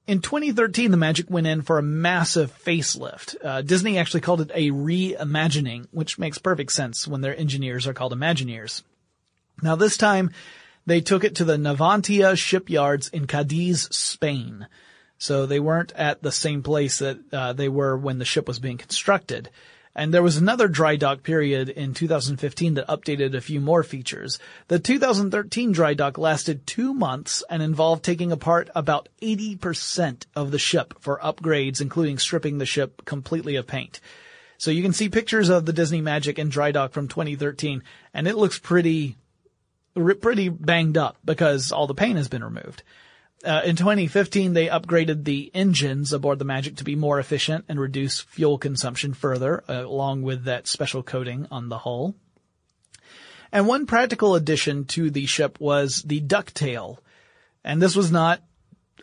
In 0.06 0.20
2013, 0.20 0.90
the 0.90 0.96
Magic 0.96 1.30
went 1.30 1.46
in 1.46 1.62
for 1.62 1.78
a 1.78 1.82
massive 1.82 2.52
facelift. 2.64 3.36
Uh, 3.42 3.62
Disney 3.62 3.98
actually 3.98 4.20
called 4.20 4.42
it 4.42 4.50
a 4.52 4.70
reimagining, 4.70 5.86
which 5.92 6.18
makes 6.18 6.38
perfect 6.38 6.72
sense 6.72 7.08
when 7.08 7.20
their 7.20 7.38
engineers 7.38 7.86
are 7.86 7.94
called 7.94 8.12
Imagineers. 8.12 8.82
Now 9.62 9.76
this 9.76 9.96
time, 9.96 10.30
they 10.86 11.00
took 11.00 11.24
it 11.24 11.36
to 11.36 11.44
the 11.44 11.56
Navantia 11.56 12.36
shipyards 12.36 13.08
in 13.08 13.26
Cadiz, 13.26 13.88
Spain. 13.94 14.66
So 15.18 15.46
they 15.46 15.60
weren't 15.60 15.92
at 15.92 16.22
the 16.22 16.32
same 16.32 16.62
place 16.62 16.98
that 16.98 17.18
uh, 17.32 17.52
they 17.52 17.68
were 17.68 17.96
when 17.96 18.18
the 18.18 18.24
ship 18.24 18.46
was 18.46 18.58
being 18.58 18.78
constructed. 18.78 19.48
And 19.96 20.12
there 20.12 20.24
was 20.24 20.36
another 20.36 20.66
dry 20.66 20.96
dock 20.96 21.22
period 21.22 21.68
in 21.68 21.94
2015 21.94 22.74
that 22.74 22.88
updated 22.88 23.34
a 23.34 23.40
few 23.40 23.60
more 23.60 23.84
features. 23.84 24.40
The 24.66 24.80
2013 24.80 25.70
dry 25.70 25.94
dock 25.94 26.18
lasted 26.18 26.66
two 26.66 26.92
months 26.92 27.44
and 27.48 27.62
involved 27.62 28.04
taking 28.04 28.32
apart 28.32 28.70
about 28.74 29.08
80% 29.22 30.26
of 30.34 30.50
the 30.50 30.58
ship 30.58 30.94
for 30.98 31.20
upgrades, 31.20 31.80
including 31.80 32.18
stripping 32.18 32.58
the 32.58 32.66
ship 32.66 33.04
completely 33.04 33.54
of 33.54 33.68
paint. 33.68 34.00
So 34.58 34.72
you 34.72 34.82
can 34.82 34.92
see 34.92 35.08
pictures 35.08 35.48
of 35.48 35.64
the 35.64 35.72
Disney 35.72 36.00
Magic 36.00 36.38
in 36.40 36.48
dry 36.48 36.72
dock 36.72 36.92
from 36.92 37.06
2013 37.06 37.82
and 38.12 38.26
it 38.26 38.36
looks 38.36 38.58
pretty, 38.58 39.16
pretty 39.94 40.48
banged 40.48 40.96
up 40.96 41.16
because 41.24 41.72
all 41.72 41.86
the 41.86 41.94
paint 41.94 42.16
has 42.16 42.28
been 42.28 42.44
removed. 42.44 42.82
Uh, 43.44 43.60
in 43.64 43.76
2015, 43.76 44.54
they 44.54 44.68
upgraded 44.68 45.24
the 45.24 45.50
engines 45.54 46.12
aboard 46.12 46.38
the 46.38 46.44
Magic 46.44 46.76
to 46.76 46.84
be 46.84 46.96
more 46.96 47.18
efficient 47.18 47.66
and 47.68 47.78
reduce 47.78 48.20
fuel 48.20 48.56
consumption 48.56 49.12
further, 49.12 49.62
uh, 49.68 49.84
along 49.84 50.22
with 50.22 50.44
that 50.44 50.66
special 50.66 51.02
coating 51.02 51.46
on 51.50 51.68
the 51.68 51.78
hull. 51.78 52.14
And 53.52 53.68
one 53.68 53.86
practical 53.86 54.34
addition 54.34 54.86
to 54.86 55.10
the 55.10 55.26
ship 55.26 55.60
was 55.60 56.02
the 56.02 56.20
ducktail. 56.20 56.98
And 57.62 57.80
this 57.80 57.94
was 57.94 58.10
not 58.10 58.42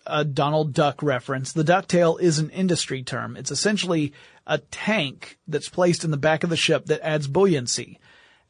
a 0.05 0.25
Donald 0.25 0.73
Duck 0.73 1.01
reference. 1.01 1.53
The 1.53 1.63
ducktail 1.63 2.19
is 2.19 2.39
an 2.39 2.49
industry 2.49 3.01
term. 3.01 3.37
It's 3.37 3.51
essentially 3.51 4.11
a 4.45 4.57
tank 4.57 5.37
that's 5.47 5.69
placed 5.69 6.03
in 6.03 6.11
the 6.11 6.17
back 6.17 6.43
of 6.43 6.49
the 6.49 6.57
ship 6.57 6.87
that 6.87 6.99
adds 7.01 7.27
buoyancy. 7.27 7.99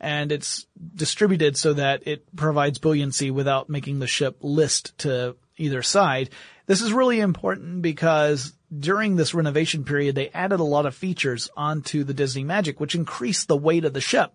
And 0.01 0.31
it's 0.31 0.65
distributed 0.95 1.55
so 1.55 1.73
that 1.73 2.07
it 2.07 2.35
provides 2.35 2.79
buoyancy 2.79 3.31
without 3.31 3.69
making 3.69 3.99
the 3.99 4.07
ship 4.07 4.37
list 4.41 4.97
to 4.99 5.35
either 5.57 5.83
side. 5.83 6.31
This 6.65 6.81
is 6.81 6.91
really 6.91 7.19
important 7.19 7.83
because 7.83 8.53
during 8.77 9.15
this 9.15 9.33
renovation 9.33 9.83
period, 9.83 10.15
they 10.15 10.29
added 10.29 10.59
a 10.59 10.63
lot 10.63 10.87
of 10.87 10.95
features 10.95 11.49
onto 11.55 12.03
the 12.03 12.15
Disney 12.15 12.43
Magic, 12.43 12.79
which 12.79 12.95
increased 12.95 13.47
the 13.47 13.55
weight 13.55 13.85
of 13.85 13.93
the 13.93 14.01
ship. 14.01 14.33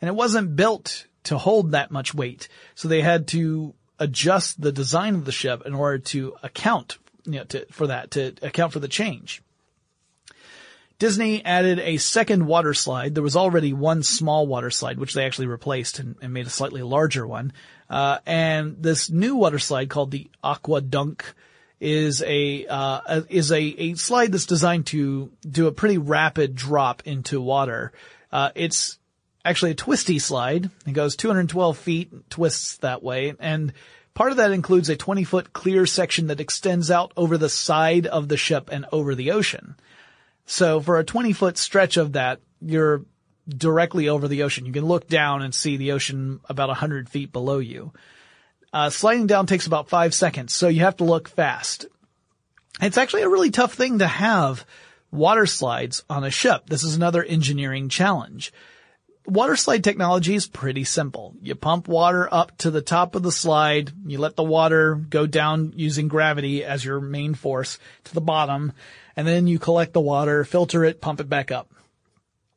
And 0.00 0.08
it 0.08 0.14
wasn't 0.14 0.56
built 0.56 1.06
to 1.24 1.38
hold 1.38 1.70
that 1.70 1.92
much 1.92 2.12
weight. 2.12 2.48
So 2.74 2.88
they 2.88 3.00
had 3.00 3.28
to 3.28 3.74
adjust 3.98 4.60
the 4.60 4.72
design 4.72 5.14
of 5.14 5.24
the 5.24 5.32
ship 5.32 5.62
in 5.64 5.74
order 5.74 5.98
to 5.98 6.34
account 6.42 6.98
you 7.24 7.38
know, 7.38 7.44
to, 7.44 7.66
for 7.70 7.86
that, 7.86 8.12
to 8.12 8.34
account 8.42 8.72
for 8.72 8.80
the 8.80 8.88
change. 8.88 9.42
Disney 11.04 11.44
added 11.44 11.80
a 11.80 11.98
second 11.98 12.46
water 12.46 12.72
slide. 12.72 13.14
There 13.14 13.22
was 13.22 13.36
already 13.36 13.74
one 13.74 14.02
small 14.02 14.46
water 14.46 14.70
slide, 14.70 14.98
which 14.98 15.12
they 15.12 15.26
actually 15.26 15.48
replaced 15.48 15.98
and, 15.98 16.16
and 16.22 16.32
made 16.32 16.46
a 16.46 16.50
slightly 16.50 16.80
larger 16.80 17.26
one. 17.26 17.52
Uh, 17.90 18.20
and 18.24 18.82
this 18.82 19.10
new 19.10 19.36
water 19.36 19.58
slide 19.58 19.90
called 19.90 20.12
the 20.12 20.30
Aqua 20.42 20.80
Dunk 20.80 21.22
is 21.78 22.22
a, 22.22 22.66
uh, 22.66 23.20
is 23.28 23.52
a, 23.52 23.60
a 23.60 23.94
slide 23.96 24.32
that's 24.32 24.46
designed 24.46 24.86
to 24.86 25.30
do 25.46 25.66
a 25.66 25.72
pretty 25.72 25.98
rapid 25.98 26.54
drop 26.54 27.02
into 27.04 27.38
water. 27.38 27.92
Uh, 28.32 28.52
it's 28.54 28.98
actually 29.44 29.72
a 29.72 29.74
twisty 29.74 30.18
slide. 30.18 30.70
It 30.86 30.92
goes 30.92 31.16
212 31.16 31.76
feet, 31.76 32.12
and 32.12 32.30
twists 32.30 32.78
that 32.78 33.02
way, 33.02 33.34
and 33.38 33.74
Part 34.14 34.30
of 34.30 34.36
that 34.36 34.52
includes 34.52 34.88
a 34.88 34.96
20 34.96 35.24
foot 35.24 35.52
clear 35.52 35.86
section 35.86 36.28
that 36.28 36.40
extends 36.40 36.88
out 36.88 37.12
over 37.16 37.36
the 37.36 37.48
side 37.48 38.06
of 38.06 38.28
the 38.28 38.36
ship 38.36 38.68
and 38.70 38.86
over 38.92 39.16
the 39.16 39.32
ocean. 39.32 39.74
So 40.46 40.80
for 40.80 40.98
a 40.98 41.04
20 41.04 41.32
foot 41.32 41.58
stretch 41.58 41.96
of 41.96 42.12
that, 42.12 42.40
you're 42.60 43.04
directly 43.48 44.08
over 44.08 44.28
the 44.28 44.42
ocean. 44.42 44.66
You 44.66 44.72
can 44.72 44.86
look 44.86 45.08
down 45.08 45.42
and 45.42 45.54
see 45.54 45.76
the 45.76 45.92
ocean 45.92 46.40
about 46.48 46.68
100 46.68 47.08
feet 47.08 47.32
below 47.32 47.58
you. 47.58 47.92
Uh, 48.72 48.90
sliding 48.90 49.26
down 49.26 49.46
takes 49.46 49.66
about 49.66 49.88
five 49.88 50.14
seconds, 50.14 50.54
so 50.54 50.68
you 50.68 50.80
have 50.80 50.96
to 50.96 51.04
look 51.04 51.28
fast. 51.28 51.86
It's 52.80 52.98
actually 52.98 53.22
a 53.22 53.28
really 53.28 53.50
tough 53.50 53.74
thing 53.74 54.00
to 54.00 54.06
have 54.06 54.66
water 55.12 55.46
slides 55.46 56.02
on 56.10 56.24
a 56.24 56.30
ship. 56.30 56.64
This 56.66 56.82
is 56.82 56.96
another 56.96 57.22
engineering 57.22 57.88
challenge. 57.88 58.52
Water 59.26 59.56
slide 59.56 59.84
technology 59.84 60.34
is 60.34 60.46
pretty 60.46 60.84
simple. 60.84 61.34
You 61.40 61.54
pump 61.54 61.88
water 61.88 62.28
up 62.30 62.56
to 62.58 62.70
the 62.70 62.82
top 62.82 63.14
of 63.14 63.22
the 63.22 63.32
slide, 63.32 63.92
you 64.06 64.18
let 64.18 64.36
the 64.36 64.42
water 64.42 64.96
go 64.96 65.26
down 65.26 65.72
using 65.76 66.08
gravity 66.08 66.64
as 66.64 66.84
your 66.84 67.00
main 67.00 67.34
force 67.34 67.78
to 68.04 68.14
the 68.14 68.20
bottom, 68.20 68.72
and 69.16 69.26
then 69.26 69.46
you 69.46 69.58
collect 69.58 69.92
the 69.92 70.00
water, 70.00 70.44
filter 70.44 70.84
it, 70.84 71.00
pump 71.00 71.20
it 71.20 71.28
back 71.28 71.50
up. 71.50 71.70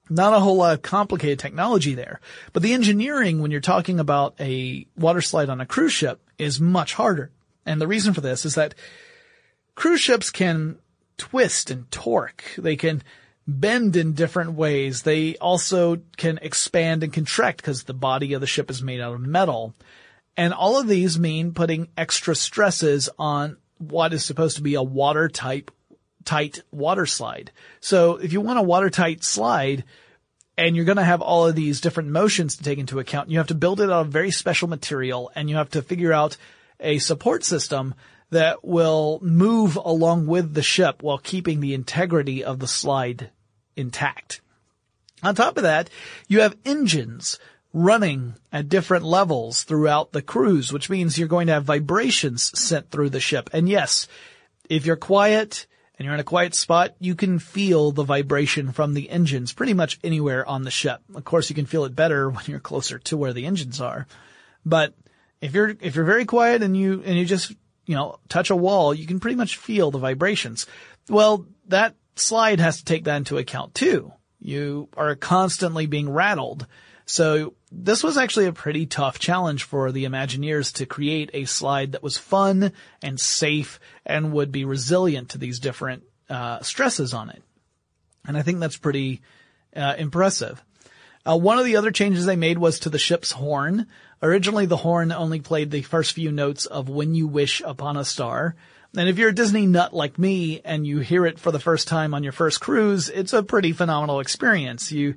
Not 0.09 0.33
a 0.33 0.39
whole 0.39 0.55
lot 0.55 0.73
of 0.73 0.81
complicated 0.81 1.39
technology 1.39 1.93
there, 1.93 2.21
but 2.53 2.63
the 2.63 2.73
engineering 2.73 3.41
when 3.41 3.51
you're 3.51 3.59
talking 3.59 3.99
about 3.99 4.35
a 4.39 4.87
water 4.95 5.21
slide 5.21 5.49
on 5.49 5.59
a 5.59 5.65
cruise 5.65 5.91
ship 5.91 6.21
is 6.37 6.61
much 6.61 6.93
harder. 6.93 7.31
And 7.65 7.81
the 7.81 7.87
reason 7.87 8.13
for 8.13 8.21
this 8.21 8.45
is 8.45 8.55
that 8.55 8.75
cruise 9.75 9.99
ships 9.99 10.29
can 10.29 10.77
twist 11.17 11.69
and 11.69 11.89
torque. 11.91 12.43
They 12.57 12.77
can 12.77 13.03
bend 13.47 13.95
in 13.95 14.13
different 14.13 14.53
ways. 14.53 15.01
They 15.01 15.35
also 15.37 15.97
can 16.15 16.37
expand 16.41 17.03
and 17.03 17.11
contract 17.11 17.57
because 17.57 17.83
the 17.83 17.93
body 17.93 18.33
of 18.33 18.41
the 18.41 18.47
ship 18.47 18.69
is 18.69 18.81
made 18.81 19.01
out 19.01 19.13
of 19.13 19.21
metal. 19.21 19.73
And 20.35 20.53
all 20.53 20.79
of 20.79 20.87
these 20.87 21.19
mean 21.19 21.53
putting 21.53 21.87
extra 21.97 22.35
stresses 22.35 23.09
on 23.17 23.57
what 23.77 24.13
is 24.13 24.23
supposed 24.23 24.57
to 24.57 24.63
be 24.63 24.75
a 24.75 24.83
water 24.83 25.27
type 25.29 25.71
tight 26.27 26.61
water 26.71 27.05
slide. 27.05 27.51
So 27.79 28.17
if 28.17 28.33
you 28.33 28.41
want 28.41 28.59
a 28.59 28.63
watertight 28.63 29.23
slide 29.23 29.85
and 30.57 30.75
you're 30.75 30.85
going 30.85 30.97
to 30.97 31.03
have 31.03 31.21
all 31.21 31.47
of 31.47 31.55
these 31.55 31.79
different 31.79 32.09
motions 32.09 32.57
to 32.57 32.63
take 32.63 32.79
into 32.79 32.99
account, 32.99 33.31
you 33.31 33.37
have 33.37 33.47
to 33.47 33.55
build 33.55 33.79
it 33.79 33.89
out 33.89 34.05
of 34.05 34.09
very 34.09 34.31
special 34.31 34.67
material 34.67 35.31
and 35.35 35.49
you 35.49 35.55
have 35.55 35.69
to 35.71 35.81
figure 35.81 36.11
out 36.11 36.35
a 36.81 36.99
support 36.99 37.45
system 37.45 37.95
that 38.29 38.65
will 38.65 39.19
move 39.21 39.77
along 39.77 40.27
with 40.27 40.53
the 40.53 40.61
ship 40.61 41.01
while 41.01 41.17
keeping 41.17 41.61
the 41.61 41.73
integrity 41.73 42.43
of 42.43 42.59
the 42.59 42.67
slide 42.67 43.29
intact. 43.77 44.41
On 45.23 45.33
top 45.33 45.55
of 45.55 45.63
that, 45.63 45.89
you 46.27 46.41
have 46.41 46.57
engines 46.65 47.39
running 47.71 48.33
at 48.51 48.67
different 48.67 49.05
levels 49.05 49.63
throughout 49.63 50.11
the 50.11 50.21
cruise, 50.21 50.73
which 50.73 50.89
means 50.89 51.17
you're 51.17 51.29
going 51.29 51.47
to 51.47 51.53
have 51.53 51.63
vibrations 51.63 52.51
sent 52.59 52.91
through 52.91 53.11
the 53.11 53.21
ship. 53.21 53.49
And 53.53 53.69
yes, 53.69 54.07
if 54.69 54.85
you're 54.85 54.97
quiet, 54.97 55.67
and 55.97 56.05
you're 56.05 56.13
in 56.13 56.19
a 56.19 56.25
quiet 56.25 56.53
spot, 56.53 56.95
you 56.99 57.15
can 57.15 57.39
feel 57.39 57.91
the 57.91 58.03
vibration 58.03 58.71
from 58.71 58.93
the 58.93 59.09
engines 59.09 59.53
pretty 59.53 59.73
much 59.73 59.99
anywhere 60.03 60.47
on 60.47 60.63
the 60.63 60.71
ship. 60.71 61.01
Of 61.15 61.23
course, 61.23 61.49
you 61.49 61.55
can 61.55 61.65
feel 61.65 61.85
it 61.85 61.95
better 61.95 62.29
when 62.29 62.43
you're 62.47 62.59
closer 62.59 62.99
to 62.99 63.17
where 63.17 63.33
the 63.33 63.45
engines 63.45 63.81
are. 63.81 64.07
But 64.65 64.93
if 65.41 65.53
you're, 65.53 65.75
if 65.79 65.95
you're 65.95 66.05
very 66.05 66.25
quiet 66.25 66.61
and 66.61 66.75
you, 66.77 67.01
and 67.03 67.17
you 67.17 67.25
just, 67.25 67.51
you 67.85 67.95
know, 67.95 68.19
touch 68.29 68.49
a 68.49 68.55
wall, 68.55 68.93
you 68.93 69.07
can 69.07 69.19
pretty 69.19 69.35
much 69.35 69.57
feel 69.57 69.91
the 69.91 69.97
vibrations. 69.97 70.67
Well, 71.09 71.45
that 71.67 71.95
slide 72.15 72.59
has 72.59 72.77
to 72.77 72.85
take 72.85 73.05
that 73.05 73.17
into 73.17 73.37
account 73.37 73.73
too. 73.73 74.11
You 74.39 74.89
are 74.95 75.15
constantly 75.15 75.87
being 75.87 76.09
rattled. 76.09 76.67
So 77.09 77.53
this 77.71 78.03
was 78.03 78.17
actually 78.17 78.47
a 78.47 78.53
pretty 78.53 78.85
tough 78.85 79.17
challenge 79.17 79.63
for 79.63 79.93
the 79.93 80.03
Imagineers 80.03 80.73
to 80.73 80.85
create 80.85 81.29
a 81.33 81.45
slide 81.45 81.93
that 81.93 82.03
was 82.03 82.17
fun 82.17 82.73
and 83.01 83.17
safe 83.17 83.79
and 84.05 84.33
would 84.33 84.51
be 84.51 84.65
resilient 84.65 85.29
to 85.29 85.37
these 85.37 85.59
different 85.59 86.03
uh, 86.29 86.59
stresses 86.61 87.13
on 87.13 87.29
it. 87.29 87.41
And 88.27 88.37
I 88.37 88.41
think 88.41 88.59
that's 88.59 88.77
pretty 88.77 89.21
uh, 89.73 89.95
impressive. 89.97 90.61
Uh, 91.25 91.37
one 91.37 91.57
of 91.57 91.63
the 91.63 91.77
other 91.77 91.91
changes 91.91 92.25
they 92.25 92.35
made 92.35 92.57
was 92.57 92.79
to 92.79 92.89
the 92.89 92.99
ship's 92.99 93.31
horn. 93.31 93.87
Originally, 94.21 94.65
the 94.65 94.75
horn 94.75 95.13
only 95.13 95.39
played 95.39 95.71
the 95.71 95.83
first 95.83 96.11
few 96.11 96.31
notes 96.31 96.65
of 96.65 96.89
"When 96.89 97.15
You 97.15 97.27
Wish 97.27 97.61
Upon 97.65 97.95
a 97.95 98.03
Star." 98.03 98.55
And 98.97 99.07
if 99.07 99.17
you're 99.17 99.29
a 99.29 99.35
Disney 99.35 99.65
nut 99.65 99.93
like 99.93 100.17
me 100.17 100.61
and 100.63 100.87
you 100.87 100.99
hear 100.99 101.25
it 101.25 101.39
for 101.39 101.51
the 101.51 101.59
first 101.59 101.87
time 101.87 102.13
on 102.13 102.23
your 102.23 102.31
first 102.31 102.59
cruise, 102.59 103.09
it's 103.09 103.33
a 103.33 103.43
pretty 103.43 103.71
phenomenal 103.71 104.19
experience. 104.19 104.91
You 104.91 105.15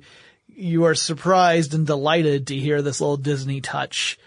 you 0.61 0.85
are 0.85 0.95
surprised 0.95 1.73
and 1.73 1.87
delighted 1.87 2.47
to 2.47 2.55
hear 2.55 2.81
this 2.81 3.01
little 3.01 3.17
Disney 3.17 3.61
touch 3.61 4.19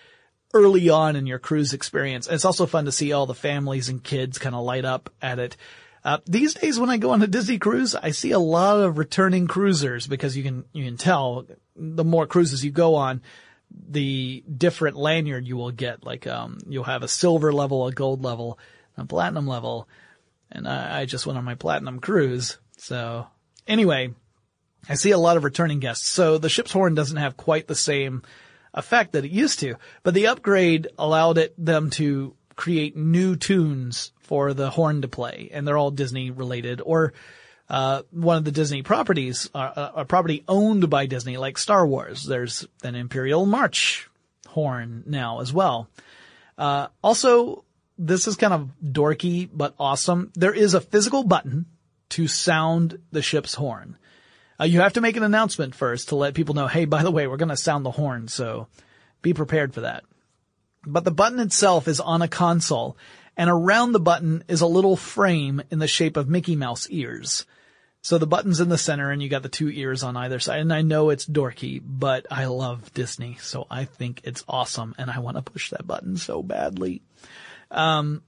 early 0.53 0.89
on 0.89 1.17
in 1.17 1.27
your 1.27 1.39
cruise 1.39 1.73
experience. 1.73 2.27
And 2.27 2.35
it's 2.35 2.45
also 2.45 2.67
fun 2.67 2.85
to 2.85 2.93
see 2.93 3.13
all 3.13 3.27
the 3.27 3.35
families 3.35 3.89
and 3.89 4.03
kids 4.03 4.39
kind 4.39 4.55
of 4.55 4.65
light 4.65 4.85
up 4.85 5.11
at 5.23 5.39
it. 5.39 5.57
Uh, 6.05 6.19
these 6.27 6.55
days 6.55 6.79
when 6.79 6.91
I 6.91 6.99
go 6.99 7.11
on 7.11 7.23
a 7.23 7.27
Disney 7.27 7.59
cruise, 7.59 7.95
I 7.95 8.11
see 8.11 8.33
a 8.33 8.39
lot 8.39 8.81
of 8.81 8.99
returning 8.99 9.47
cruisers 9.47 10.07
because 10.07 10.37
you 10.37 10.43
can, 10.43 10.65
you 10.73 10.85
can 10.85 10.97
tell 10.97 11.47
the 11.75 12.05
more 12.05 12.27
cruises 12.27 12.65
you 12.65 12.71
go 12.71 12.97
on, 12.97 13.23
the 13.89 14.45
different 14.55 14.97
lanyard 14.97 15.47
you 15.47 15.57
will 15.57 15.71
get. 15.71 16.05
Like, 16.05 16.27
um, 16.27 16.59
you'll 16.69 16.85
have 16.85 17.03
a 17.03 17.09
silver 17.09 17.53
level, 17.53 17.87
a 17.87 17.93
gold 17.93 18.23
level, 18.23 18.59
a 18.97 19.05
platinum 19.07 19.47
level. 19.47 19.89
And 20.53 20.69
I, 20.69 21.01
I 21.01 21.05
just 21.07 21.27
went 21.27 21.39
on 21.39 21.45
my 21.45 21.55
platinum 21.55 22.01
cruise. 22.01 22.59
So 22.77 23.27
anyway, 23.67 24.13
I 24.89 24.95
see 24.95 25.11
a 25.11 25.19
lot 25.19 25.37
of 25.37 25.45
returning 25.45 25.81
guests. 25.81 26.07
So 26.09 26.39
the 26.39 26.49
ship's 26.49 26.73
horn 26.73 26.95
doesn't 26.95 27.17
have 27.17 27.37
quite 27.37 27.67
the 27.67 27.75
same 27.75 28.23
effect 28.73 29.13
that 29.13 29.25
it 29.25 29.31
used 29.31 29.61
to, 29.61 29.77
but 30.03 30.15
the 30.15 30.27
upgrade 30.27 30.89
allowed 30.99 31.39
it 31.39 31.55
them 31.57 31.91
to 31.91 32.35
create 32.57 32.97
new 32.97 33.37
tunes 33.37 34.13
for 34.19 34.55
the 34.55 34.71
horn 34.71 35.03
to 35.03 35.09
play, 35.09 35.51
and 35.53 35.67
they're 35.67 35.79
all 35.79 35.91
Disney 35.91 36.31
related 36.31 36.81
or 36.85 37.13
uh, 37.69 38.03
one 38.11 38.37
of 38.37 38.45
the 38.45 38.53
Disney 38.53 38.83
properties, 38.83 39.49
uh, 39.55 39.91
a 39.95 40.05
property 40.05 40.45
owned 40.49 40.91
by 40.91 41.07
Disney, 41.07 41.37
like 41.37 41.57
Star 41.57 41.87
Wars. 41.87 42.25
There's 42.25 42.67
an 42.83 42.95
Imperial 42.95 43.47
March 43.47 44.09
horn 44.49 45.03
now 45.07 45.41
as 45.41 45.53
well. 45.53 45.89
Uh, 46.59 46.89
also, 47.03 47.65
this 47.99 48.27
is 48.27 48.37
kind 48.37 48.53
of 48.53 48.71
dorky 48.85 49.49
but 49.53 49.75
awesome. 49.79 50.31
There 50.35 50.53
is 50.53 50.75
a 50.75 50.81
physical 50.81 51.25
button 51.25 51.67
to 52.11 52.29
sound 52.29 52.99
the 53.13 53.23
ship's 53.23 53.55
horn. 53.55 53.97
Uh, 54.61 54.65
you 54.65 54.81
have 54.81 54.93
to 54.95 55.01
make 55.01 55.17
an 55.17 55.23
announcement 55.23 55.75
first 55.75 56.09
to 56.09 56.17
let 56.17 56.35
people 56.35 56.55
know, 56.55 56.67
hey, 56.67 56.85
by 56.85 57.03
the 57.03 57.11
way, 57.11 57.27
we're 57.27 57.37
going 57.37 57.49
to 57.49 57.57
sound 57.57 57.85
the 57.85 57.91
horn, 57.91 58.29
so 58.29 58.69
be 59.23 59.35
prepared 59.35 59.75
for 59.75 59.83
that. 59.83 60.05
But 60.87 61.05
the 61.05 61.11
button 61.11 61.41
itself 61.41 61.89
is 61.89 62.01
on 62.01 62.23
a 62.23 62.29
console, 62.29 62.97
and 63.37 63.51
around 63.51 63.93
the 63.93 64.01
button 64.01 64.45
is 64.49 64.61
a 64.61 64.67
little 64.67 64.97
frame 64.97 65.63
in 65.71 65.79
the 65.79 65.89
shape 65.89 66.17
of 66.17 66.29
Mickey 66.29 66.57
Mouse 66.57 66.89
ears. 66.91 67.47
So 68.05 68.19
the 68.19 68.27
button's 68.27 68.61
in 68.61 68.69
the 68.69 68.77
center 68.77 69.11
and 69.11 69.23
you 69.23 69.31
got 69.31 69.43
the 69.43 69.49
two 69.49 69.71
ears 69.71 70.03
on 70.03 70.15
either 70.15 70.39
side. 70.39 70.61
And 70.61 70.75
I 70.75 70.83
know 70.83 71.09
it's 71.09 71.25
dorky, 71.25 71.81
but 71.83 72.27
I 72.31 72.45
love 72.45 72.93
Disney, 72.93 73.39
so 73.41 73.67
I 73.71 73.87
think 73.87 74.21
it's 74.25 74.45
awesome 74.47 74.95
and 74.99 75.11
I 75.11 75.21
want 75.21 75.39
to 75.39 75.43
push 75.43 75.71
that 75.71 75.87
button 75.87 76.19
so 76.19 76.43
badly. 76.43 77.01
Um, 77.71 78.23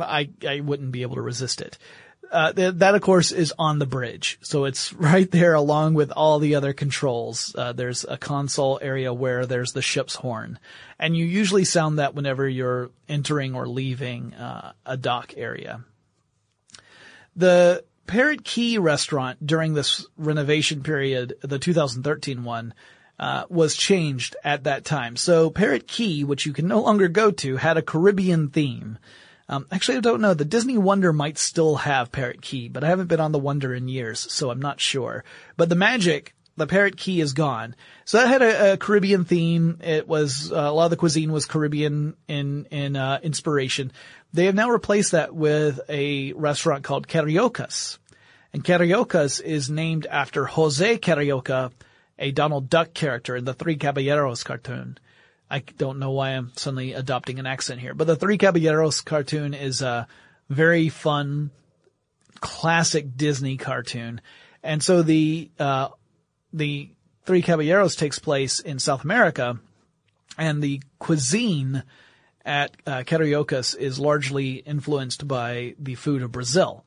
I, 0.00 0.30
I 0.46 0.58
wouldn't 0.58 0.90
be 0.90 1.02
able 1.02 1.14
to 1.14 1.22
resist 1.22 1.60
it 1.60 1.78
uh, 2.30 2.52
th- 2.52 2.74
that 2.76 2.94
of 2.94 3.02
course 3.02 3.32
is 3.32 3.52
on 3.58 3.78
the 3.78 3.86
bridge. 3.86 4.38
So 4.42 4.64
it's 4.64 4.92
right 4.94 5.30
there 5.30 5.54
along 5.54 5.94
with 5.94 6.12
all 6.12 6.38
the 6.38 6.54
other 6.54 6.72
controls. 6.72 7.54
Uh, 7.56 7.72
there's 7.72 8.04
a 8.04 8.16
console 8.16 8.78
area 8.80 9.12
where 9.12 9.46
there's 9.46 9.72
the 9.72 9.82
ship's 9.82 10.14
horn. 10.14 10.58
And 10.98 11.16
you 11.16 11.24
usually 11.24 11.64
sound 11.64 11.98
that 11.98 12.14
whenever 12.14 12.48
you're 12.48 12.90
entering 13.08 13.54
or 13.54 13.66
leaving, 13.66 14.34
uh, 14.34 14.72
a 14.86 14.96
dock 14.96 15.34
area. 15.36 15.84
The 17.36 17.84
Parrot 18.06 18.44
Cay 18.44 18.78
restaurant 18.78 19.46
during 19.46 19.74
this 19.74 20.06
renovation 20.16 20.82
period, 20.82 21.34
the 21.42 21.58
2013 21.58 22.44
one, 22.44 22.74
uh, 23.20 23.44
was 23.48 23.76
changed 23.76 24.34
at 24.42 24.64
that 24.64 24.84
time. 24.84 25.14
So 25.16 25.50
Parrot 25.50 25.86
Cay, 25.86 26.24
which 26.24 26.46
you 26.46 26.52
can 26.52 26.66
no 26.66 26.80
longer 26.80 27.06
go 27.06 27.30
to, 27.30 27.56
had 27.56 27.76
a 27.76 27.82
Caribbean 27.82 28.48
theme. 28.48 28.98
Um, 29.50 29.66
actually, 29.72 29.98
I 29.98 30.00
don't 30.00 30.20
know. 30.20 30.32
The 30.32 30.44
Disney 30.44 30.78
Wonder 30.78 31.12
might 31.12 31.36
still 31.36 31.74
have 31.74 32.12
Parrot 32.12 32.40
Cay, 32.40 32.68
but 32.68 32.84
I 32.84 32.86
haven't 32.86 33.08
been 33.08 33.18
on 33.18 33.32
the 33.32 33.38
Wonder 33.38 33.74
in 33.74 33.88
years, 33.88 34.20
so 34.32 34.48
I'm 34.48 34.62
not 34.62 34.80
sure. 34.80 35.24
But 35.56 35.68
the 35.68 35.74
magic, 35.74 36.36
the 36.56 36.68
Parrot 36.68 36.96
Cay 36.96 37.18
is 37.18 37.32
gone. 37.32 37.74
So 38.04 38.18
that 38.18 38.28
had 38.28 38.42
a, 38.42 38.72
a 38.74 38.76
Caribbean 38.76 39.24
theme. 39.24 39.78
It 39.82 40.06
was, 40.06 40.52
uh, 40.52 40.54
a 40.54 40.72
lot 40.72 40.84
of 40.84 40.90
the 40.90 40.96
cuisine 40.96 41.32
was 41.32 41.46
Caribbean 41.46 42.14
in, 42.28 42.66
in, 42.66 42.94
uh, 42.94 43.18
inspiration. 43.24 43.90
They 44.32 44.46
have 44.46 44.54
now 44.54 44.70
replaced 44.70 45.12
that 45.12 45.34
with 45.34 45.80
a 45.88 46.32
restaurant 46.34 46.84
called 46.84 47.08
Cariocas. 47.08 47.98
And 48.52 48.62
Cariocas 48.62 49.40
is 49.40 49.68
named 49.68 50.06
after 50.06 50.44
Jose 50.44 50.98
Carioca, 50.98 51.72
a 52.20 52.30
Donald 52.30 52.70
Duck 52.70 52.94
character 52.94 53.34
in 53.34 53.46
the 53.46 53.54
Three 53.54 53.76
Caballeros 53.76 54.44
cartoon. 54.44 54.96
I 55.50 55.58
don't 55.60 55.98
know 55.98 56.12
why 56.12 56.30
I'm 56.30 56.52
suddenly 56.56 56.92
adopting 56.92 57.38
an 57.38 57.46
accent 57.46 57.80
here, 57.80 57.94
but 57.94 58.06
the 58.06 58.16
Three 58.16 58.38
Caballeros 58.38 59.00
cartoon 59.00 59.52
is 59.52 59.82
a 59.82 60.06
very 60.48 60.88
fun, 60.88 61.50
classic 62.40 63.16
Disney 63.16 63.56
cartoon. 63.56 64.20
And 64.62 64.82
so 64.82 65.02
the, 65.02 65.50
uh, 65.58 65.88
the 66.52 66.90
Three 67.24 67.42
Caballeros 67.42 67.96
takes 67.96 68.18
place 68.18 68.60
in 68.60 68.78
South 68.78 69.02
America 69.02 69.58
and 70.38 70.62
the 70.62 70.82
cuisine 70.98 71.82
at 72.44 72.76
uh, 72.86 73.02
Cariocas 73.04 73.74
is 73.74 73.98
largely 73.98 74.54
influenced 74.54 75.26
by 75.26 75.74
the 75.78 75.94
food 75.96 76.22
of 76.22 76.32
Brazil. 76.32 76.84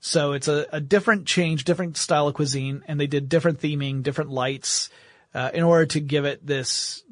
So 0.00 0.32
it's 0.32 0.48
a, 0.48 0.66
a 0.70 0.80
different 0.80 1.26
change, 1.26 1.64
different 1.64 1.96
style 1.96 2.28
of 2.28 2.34
cuisine, 2.34 2.82
and 2.86 3.00
they 3.00 3.06
did 3.06 3.28
different 3.28 3.60
theming, 3.60 4.02
different 4.02 4.30
lights, 4.30 4.90
uh, 5.34 5.50
in 5.52 5.62
order 5.62 5.86
to 5.86 6.00
give 6.00 6.24
it 6.24 6.46
this 6.46 7.02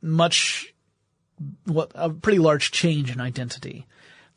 much, 0.00 0.74
what, 1.64 1.92
a 1.94 2.10
pretty 2.10 2.38
large 2.38 2.70
change 2.70 3.10
in 3.10 3.20
identity. 3.20 3.86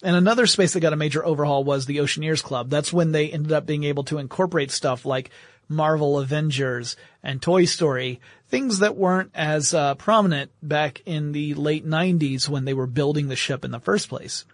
And 0.03 0.15
another 0.15 0.47
space 0.47 0.73
that 0.73 0.79
got 0.79 0.93
a 0.93 0.97
major 0.97 1.23
overhaul 1.23 1.63
was 1.63 1.85
the 1.85 1.97
Oceaneers 1.97 2.43
Club. 2.43 2.69
That's 2.69 2.91
when 2.91 3.11
they 3.11 3.29
ended 3.29 3.51
up 3.51 3.65
being 3.65 3.83
able 3.83 4.03
to 4.05 4.17
incorporate 4.17 4.71
stuff 4.71 5.05
like 5.05 5.29
Marvel 5.69 6.19
Avengers 6.19 6.97
and 7.23 7.41
Toy 7.41 7.65
Story, 7.65 8.19
things 8.49 8.79
that 8.79 8.97
weren't 8.97 9.31
as 9.33 9.73
uh, 9.73 9.95
prominent 9.95 10.51
back 10.61 11.01
in 11.05 11.31
the 11.31 11.53
late 11.53 11.85
90s 11.85 12.49
when 12.49 12.65
they 12.65 12.73
were 12.73 12.87
building 12.87 13.27
the 13.27 13.35
ship 13.35 13.63
in 13.63 13.71
the 13.71 13.79
first 13.79 14.09
place. 14.09 14.45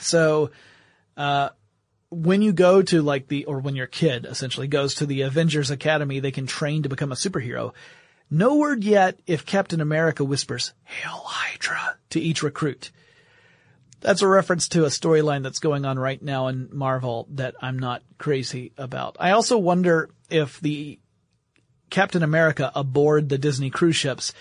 So, 0.00 0.50
uh, 1.16 1.50
when 2.10 2.42
you 2.42 2.52
go 2.52 2.82
to 2.82 3.02
like 3.02 3.28
the, 3.28 3.44
or 3.46 3.58
when 3.58 3.74
your 3.74 3.86
kid 3.86 4.24
essentially 4.24 4.68
goes 4.68 4.96
to 4.96 5.06
the 5.06 5.22
Avengers 5.22 5.70
Academy, 5.70 6.20
they 6.20 6.30
can 6.30 6.46
train 6.46 6.82
to 6.82 6.88
become 6.88 7.10
a 7.10 7.16
superhero. 7.16 7.72
No 8.30 8.56
word 8.56 8.84
yet 8.84 9.18
if 9.26 9.46
Captain 9.46 9.80
America 9.80 10.24
whispers, 10.24 10.72
Hail 10.82 11.22
Hydra 11.24 11.96
to 12.10 12.20
each 12.20 12.42
recruit. 12.42 12.90
That's 14.00 14.22
a 14.22 14.28
reference 14.28 14.68
to 14.70 14.84
a 14.84 14.88
storyline 14.88 15.42
that's 15.42 15.60
going 15.60 15.84
on 15.84 15.98
right 15.98 16.20
now 16.20 16.48
in 16.48 16.68
Marvel 16.72 17.26
that 17.30 17.54
I'm 17.62 17.78
not 17.78 18.02
crazy 18.18 18.72
about. 18.76 19.16
I 19.18 19.30
also 19.30 19.56
wonder 19.56 20.10
if 20.28 20.60
the 20.60 20.98
Captain 21.90 22.22
America 22.22 22.70
aboard 22.74 23.28
the 23.28 23.38
Disney 23.38 23.70
cruise 23.70 23.96
ships 23.96 24.32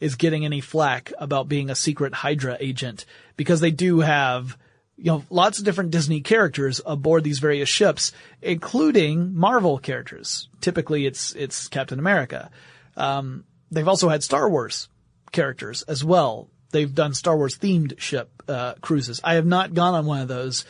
is 0.00 0.16
getting 0.16 0.44
any 0.44 0.60
flack 0.60 1.12
about 1.18 1.48
being 1.48 1.70
a 1.70 1.74
secret 1.76 2.14
Hydra 2.14 2.56
agent 2.58 3.04
because 3.36 3.60
they 3.60 3.70
do 3.70 4.00
have 4.00 4.58
you 4.96 5.06
know, 5.06 5.24
lots 5.30 5.58
of 5.58 5.64
different 5.64 5.90
Disney 5.90 6.20
characters 6.20 6.80
aboard 6.84 7.22
these 7.24 7.38
various 7.38 7.68
ships, 7.68 8.12
including 8.40 9.34
Marvel 9.34 9.78
characters. 9.78 10.48
Typically 10.60 11.06
it's, 11.06 11.32
it's 11.34 11.68
Captain 11.68 11.98
America. 11.98 12.50
Um, 12.96 13.44
they've 13.70 13.88
also 13.88 14.08
had 14.08 14.22
Star 14.22 14.48
Wars 14.48 14.88
characters 15.32 15.82
as 15.82 16.04
well 16.04 16.50
they've 16.72 16.92
done 16.92 17.14
Star 17.14 17.36
Wars 17.36 17.56
themed 17.56 17.98
ship 18.00 18.42
uh, 18.48 18.74
cruises. 18.80 19.20
I 19.22 19.34
have 19.34 19.46
not 19.46 19.74
gone 19.74 19.94
on 19.94 20.06
one 20.06 20.20
of 20.20 20.28
those, 20.28 20.64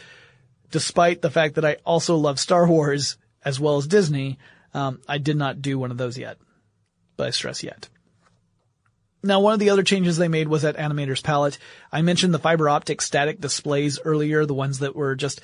despite 0.71 1.23
the 1.23 1.31
fact 1.31 1.55
that 1.55 1.65
I 1.65 1.77
also 1.87 2.17
love 2.17 2.39
Star 2.39 2.67
Wars 2.67 3.17
as 3.45 3.59
well 3.59 3.79
as 3.79 3.87
Disney. 3.87 4.39
Um, 4.75 5.01
I 5.09 5.19
did 5.19 5.37
not 5.37 5.63
do 5.63 5.79
one 5.79 5.91
of 5.91 5.99
those 5.99 6.19
yet, 6.19 6.39
but 7.17 7.29
I 7.29 7.31
stress 7.31 7.63
yet. 7.63 7.89
Now, 9.25 9.41
one 9.41 9.55
of 9.55 9.61
the 9.61 9.71
other 9.71 9.85
changes 9.85 10.17
they 10.17 10.29
made 10.29 10.49
was 10.49 10.65
at 10.65 10.77
Animator's 10.77 11.23
Palette. 11.23 11.59
I 11.93 12.03
mentioned 12.03 12.35
the 12.35 12.41
fiber 12.41 12.69
optic 12.69 13.01
static 13.01 13.41
displays 13.41 14.01
earlier, 14.05 14.45
the 14.45 14.55
ones 14.55 14.81
that 14.81 14.97
were 14.97 15.15
just 15.15 15.41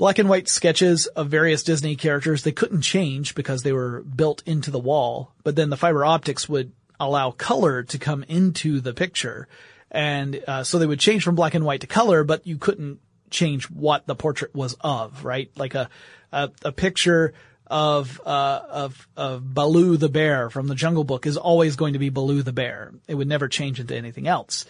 black 0.00 0.18
and 0.18 0.30
white 0.30 0.48
sketches 0.48 1.08
of 1.08 1.28
various 1.28 1.62
Disney 1.62 1.94
characters. 1.94 2.42
They 2.42 2.52
couldn't 2.52 2.80
change 2.80 3.34
because 3.34 3.62
they 3.62 3.72
were 3.74 4.00
built 4.00 4.42
into 4.46 4.70
the 4.70 4.78
wall, 4.78 5.34
but 5.44 5.56
then 5.56 5.68
the 5.68 5.76
fiber 5.76 6.06
optics 6.06 6.48
would 6.48 6.72
allow 6.98 7.32
color 7.32 7.82
to 7.82 7.98
come 7.98 8.24
into 8.26 8.80
the 8.80 8.94
picture. 8.94 9.46
And 9.90 10.42
uh, 10.48 10.64
so 10.64 10.78
they 10.78 10.86
would 10.86 11.00
change 11.00 11.22
from 11.22 11.34
black 11.34 11.52
and 11.52 11.66
white 11.66 11.82
to 11.82 11.86
color, 11.86 12.24
but 12.24 12.46
you 12.46 12.56
couldn't 12.56 13.00
change 13.28 13.68
what 13.68 14.06
the 14.06 14.14
portrait 14.14 14.54
was 14.54 14.74
of, 14.80 15.22
right? 15.22 15.50
Like 15.54 15.74
a 15.74 15.90
a, 16.32 16.50
a 16.64 16.72
picture 16.72 17.34
of 17.66 18.22
uh, 18.24 18.62
of 18.70 19.06
of 19.18 19.52
Baloo 19.52 19.98
the 19.98 20.08
bear 20.08 20.48
from 20.48 20.66
the 20.66 20.74
Jungle 20.74 21.04
Book 21.04 21.26
is 21.26 21.36
always 21.36 21.76
going 21.76 21.92
to 21.92 21.98
be 21.98 22.08
Baloo 22.08 22.42
the 22.42 22.54
bear. 22.54 22.94
It 23.06 23.16
would 23.16 23.28
never 23.28 23.48
change 23.48 23.78
into 23.78 23.94
anything 23.94 24.26
else. 24.26 24.64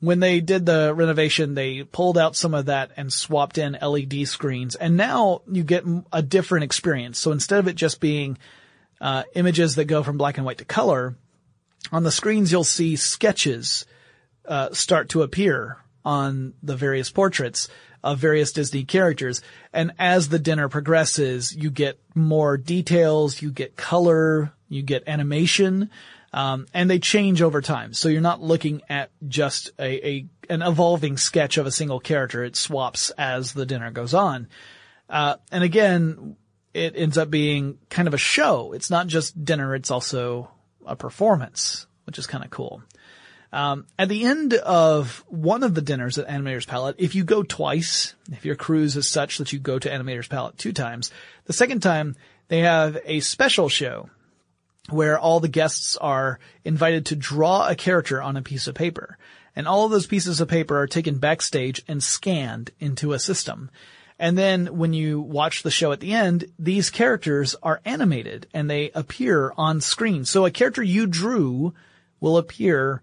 When 0.00 0.20
they 0.20 0.40
did 0.40 0.64
the 0.64 0.94
renovation, 0.94 1.54
they 1.54 1.82
pulled 1.82 2.16
out 2.16 2.34
some 2.34 2.54
of 2.54 2.66
that 2.66 2.90
and 2.96 3.12
swapped 3.12 3.58
in 3.58 3.78
LED 3.80 4.26
screens, 4.26 4.74
and 4.74 4.96
now 4.96 5.42
you 5.50 5.62
get 5.62 5.84
a 6.12 6.22
different 6.22 6.64
experience. 6.64 7.18
So 7.18 7.32
instead 7.32 7.58
of 7.58 7.68
it 7.68 7.76
just 7.76 8.00
being 8.00 8.38
uh, 9.00 9.24
images 9.34 9.74
that 9.74 9.84
go 9.84 10.02
from 10.02 10.16
black 10.16 10.38
and 10.38 10.46
white 10.46 10.58
to 10.58 10.64
color, 10.64 11.16
on 11.92 12.02
the 12.02 12.10
screens 12.10 12.50
you'll 12.50 12.64
see 12.64 12.96
sketches 12.96 13.84
uh, 14.46 14.72
start 14.72 15.10
to 15.10 15.22
appear 15.22 15.76
on 16.04 16.54
the 16.62 16.76
various 16.76 17.10
portraits 17.10 17.68
of 18.02 18.18
various 18.18 18.52
Disney 18.52 18.84
characters. 18.84 19.42
And 19.72 19.92
as 19.98 20.28
the 20.28 20.38
dinner 20.38 20.68
progresses, 20.68 21.54
you 21.54 21.70
get 21.70 22.00
more 22.14 22.56
details, 22.56 23.42
you 23.42 23.50
get 23.50 23.76
color, 23.76 24.52
you 24.68 24.82
get 24.82 25.04
animation, 25.06 25.90
um, 26.32 26.66
and 26.72 26.88
they 26.88 26.98
change 26.98 27.42
over 27.42 27.60
time. 27.60 27.92
So 27.92 28.08
you're 28.08 28.20
not 28.20 28.42
looking 28.42 28.82
at 28.88 29.10
just 29.26 29.72
a, 29.78 30.08
a, 30.08 30.26
an 30.48 30.62
evolving 30.62 31.16
sketch 31.16 31.58
of 31.58 31.66
a 31.66 31.72
single 31.72 32.00
character. 32.00 32.44
It 32.44 32.56
swaps 32.56 33.10
as 33.10 33.52
the 33.52 33.66
dinner 33.66 33.90
goes 33.90 34.14
on. 34.14 34.48
Uh, 35.08 35.36
and 35.50 35.64
again, 35.64 36.36
it 36.72 36.94
ends 36.96 37.18
up 37.18 37.30
being 37.30 37.78
kind 37.88 38.06
of 38.06 38.14
a 38.14 38.18
show. 38.18 38.72
It's 38.72 38.90
not 38.90 39.08
just 39.08 39.44
dinner, 39.44 39.74
it's 39.74 39.90
also 39.90 40.50
a 40.86 40.94
performance, 40.94 41.86
which 42.04 42.18
is 42.18 42.26
kind 42.26 42.44
of 42.44 42.50
cool. 42.50 42.82
Um, 43.52 43.86
at 43.98 44.08
the 44.08 44.26
end 44.26 44.54
of 44.54 45.24
one 45.26 45.64
of 45.64 45.74
the 45.74 45.82
dinners 45.82 46.18
at 46.18 46.28
Animator's 46.28 46.66
Palette, 46.66 46.94
if 46.98 47.16
you 47.16 47.24
go 47.24 47.42
twice, 47.42 48.14
if 48.30 48.44
your 48.44 48.54
cruise 48.54 48.96
is 48.96 49.08
such 49.08 49.38
that 49.38 49.52
you 49.52 49.58
go 49.58 49.76
to 49.76 49.90
Animator's 49.90 50.28
Palette 50.28 50.56
two 50.56 50.72
times, 50.72 51.10
the 51.46 51.52
second 51.52 51.82
time 51.82 52.14
they 52.46 52.60
have 52.60 52.98
a 53.04 53.18
special 53.18 53.68
show 53.68 54.08
where 54.88 55.18
all 55.18 55.40
the 55.40 55.48
guests 55.48 55.96
are 55.96 56.38
invited 56.64 57.06
to 57.06 57.16
draw 57.16 57.68
a 57.68 57.74
character 57.74 58.20
on 58.22 58.36
a 58.36 58.42
piece 58.42 58.66
of 58.66 58.74
paper. 58.74 59.18
And 59.54 59.68
all 59.68 59.84
of 59.84 59.90
those 59.90 60.06
pieces 60.06 60.40
of 60.40 60.48
paper 60.48 60.78
are 60.78 60.86
taken 60.86 61.18
backstage 61.18 61.82
and 61.86 62.02
scanned 62.02 62.70
into 62.80 63.12
a 63.12 63.18
system. 63.18 63.70
And 64.18 64.36
then 64.36 64.76
when 64.76 64.92
you 64.92 65.20
watch 65.20 65.62
the 65.62 65.70
show 65.70 65.92
at 65.92 66.00
the 66.00 66.12
end, 66.12 66.44
these 66.58 66.90
characters 66.90 67.56
are 67.62 67.80
animated 67.84 68.46
and 68.52 68.70
they 68.70 68.90
appear 68.94 69.52
on 69.56 69.80
screen. 69.80 70.24
So 70.24 70.44
a 70.44 70.50
character 70.50 70.82
you 70.82 71.06
drew 71.06 71.74
will 72.20 72.36
appear 72.36 73.02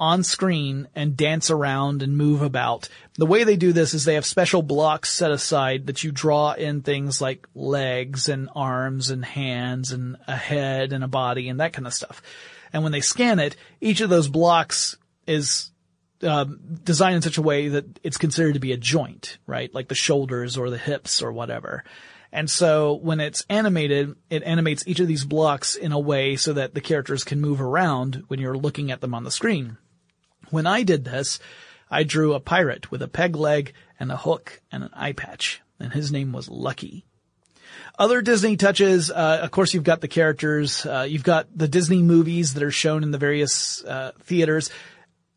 on 0.00 0.22
screen 0.22 0.88
and 0.94 1.16
dance 1.16 1.50
around 1.50 2.02
and 2.02 2.16
move 2.16 2.42
about. 2.42 2.88
The 3.16 3.26
way 3.26 3.44
they 3.44 3.56
do 3.56 3.72
this 3.72 3.94
is 3.94 4.04
they 4.04 4.14
have 4.14 4.26
special 4.26 4.62
blocks 4.62 5.12
set 5.12 5.30
aside 5.30 5.86
that 5.86 6.04
you 6.04 6.12
draw 6.12 6.52
in 6.52 6.82
things 6.82 7.20
like 7.20 7.48
legs 7.54 8.28
and 8.28 8.48
arms 8.54 9.10
and 9.10 9.24
hands 9.24 9.92
and 9.92 10.16
a 10.26 10.36
head 10.36 10.92
and 10.92 11.02
a 11.02 11.08
body 11.08 11.48
and 11.48 11.60
that 11.60 11.72
kind 11.72 11.86
of 11.86 11.94
stuff. 11.94 12.22
And 12.72 12.82
when 12.82 12.92
they 12.92 13.00
scan 13.00 13.38
it, 13.38 13.56
each 13.80 14.00
of 14.00 14.10
those 14.10 14.28
blocks 14.28 14.96
is 15.26 15.70
um, 16.22 16.58
designed 16.84 17.16
in 17.16 17.22
such 17.22 17.38
a 17.38 17.42
way 17.42 17.68
that 17.68 18.00
it's 18.02 18.18
considered 18.18 18.54
to 18.54 18.60
be 18.60 18.72
a 18.72 18.76
joint, 18.76 19.38
right? 19.46 19.72
Like 19.72 19.88
the 19.88 19.94
shoulders 19.94 20.56
or 20.56 20.70
the 20.70 20.78
hips 20.78 21.22
or 21.22 21.32
whatever. 21.32 21.84
And 22.32 22.50
so 22.50 22.94
when 22.94 23.20
it's 23.20 23.44
animated, 23.48 24.14
it 24.28 24.42
animates 24.42 24.86
each 24.86 25.00
of 25.00 25.08
these 25.08 25.24
blocks 25.24 25.74
in 25.74 25.92
a 25.92 25.98
way 25.98 26.36
so 26.36 26.52
that 26.52 26.74
the 26.74 26.80
characters 26.80 27.24
can 27.24 27.40
move 27.40 27.60
around 27.60 28.24
when 28.28 28.38
you're 28.38 28.56
looking 28.56 28.90
at 28.90 29.00
them 29.00 29.14
on 29.14 29.24
the 29.24 29.30
screen. 29.30 29.78
When 30.50 30.66
I 30.66 30.82
did 30.82 31.04
this, 31.04 31.38
I 31.90 32.02
drew 32.02 32.34
a 32.34 32.40
pirate 32.40 32.90
with 32.90 33.02
a 33.02 33.08
peg 33.08 33.36
leg 33.36 33.72
and 33.98 34.12
a 34.12 34.16
hook 34.16 34.60
and 34.70 34.84
an 34.84 34.90
eye 34.94 35.12
patch, 35.12 35.60
and 35.80 35.92
his 35.92 36.12
name 36.12 36.32
was 36.32 36.48
Lucky. 36.48 37.04
Other 37.98 38.22
Disney 38.22 38.56
touches, 38.56 39.10
uh, 39.10 39.40
of 39.42 39.50
course, 39.50 39.74
you've 39.74 39.84
got 39.84 40.00
the 40.00 40.08
characters. 40.08 40.86
Uh, 40.86 41.06
you've 41.08 41.24
got 41.24 41.46
the 41.54 41.68
Disney 41.68 42.02
movies 42.02 42.54
that 42.54 42.62
are 42.62 42.70
shown 42.70 43.02
in 43.02 43.10
the 43.10 43.18
various 43.18 43.82
uh, 43.84 44.12
theaters. 44.22 44.70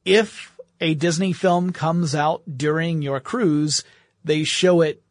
If 0.05 0.55
a 0.79 0.93
Disney 0.93 1.33
film 1.33 1.73
comes 1.73 2.13
out 2.13 2.43
during 2.57 3.01
your 3.01 3.19
cruise, 3.19 3.83
they 4.23 4.43
show 4.43 4.81
it 4.81 5.01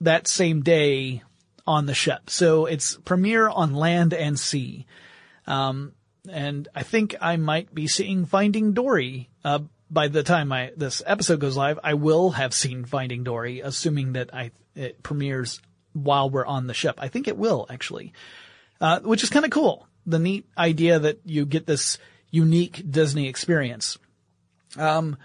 that 0.00 0.28
same 0.28 0.62
day 0.62 1.22
on 1.66 1.86
the 1.86 1.94
ship. 1.94 2.28
So 2.28 2.66
it's 2.66 2.96
premiere 2.96 3.48
on 3.48 3.74
land 3.74 4.12
and 4.12 4.38
sea. 4.38 4.86
Um, 5.46 5.92
and 6.30 6.68
I 6.74 6.82
think 6.82 7.16
I 7.20 7.36
might 7.36 7.74
be 7.74 7.86
seeing 7.86 8.26
Finding 8.26 8.72
Dory, 8.72 9.28
uh, 9.44 9.60
by 9.90 10.08
the 10.08 10.22
time 10.22 10.52
I, 10.52 10.72
this 10.76 11.02
episode 11.04 11.40
goes 11.40 11.56
live, 11.56 11.78
I 11.82 11.94
will 11.94 12.30
have 12.30 12.54
seen 12.54 12.84
Finding 12.84 13.24
Dory, 13.24 13.60
assuming 13.60 14.14
that 14.14 14.34
I, 14.34 14.52
it 14.74 15.02
premieres 15.02 15.60
while 15.92 16.30
we're 16.30 16.46
on 16.46 16.66
the 16.66 16.74
ship. 16.74 16.96
I 16.98 17.08
think 17.08 17.28
it 17.28 17.36
will 17.36 17.66
actually, 17.68 18.12
uh, 18.80 19.00
which 19.00 19.22
is 19.22 19.30
kind 19.30 19.44
of 19.44 19.50
cool. 19.50 19.86
The 20.06 20.18
neat 20.18 20.46
idea 20.56 20.98
that 20.98 21.20
you 21.24 21.44
get 21.44 21.66
this 21.66 21.98
unique 22.30 22.82
Disney 22.90 23.28
experience. 23.28 23.98
Um, 24.78 25.18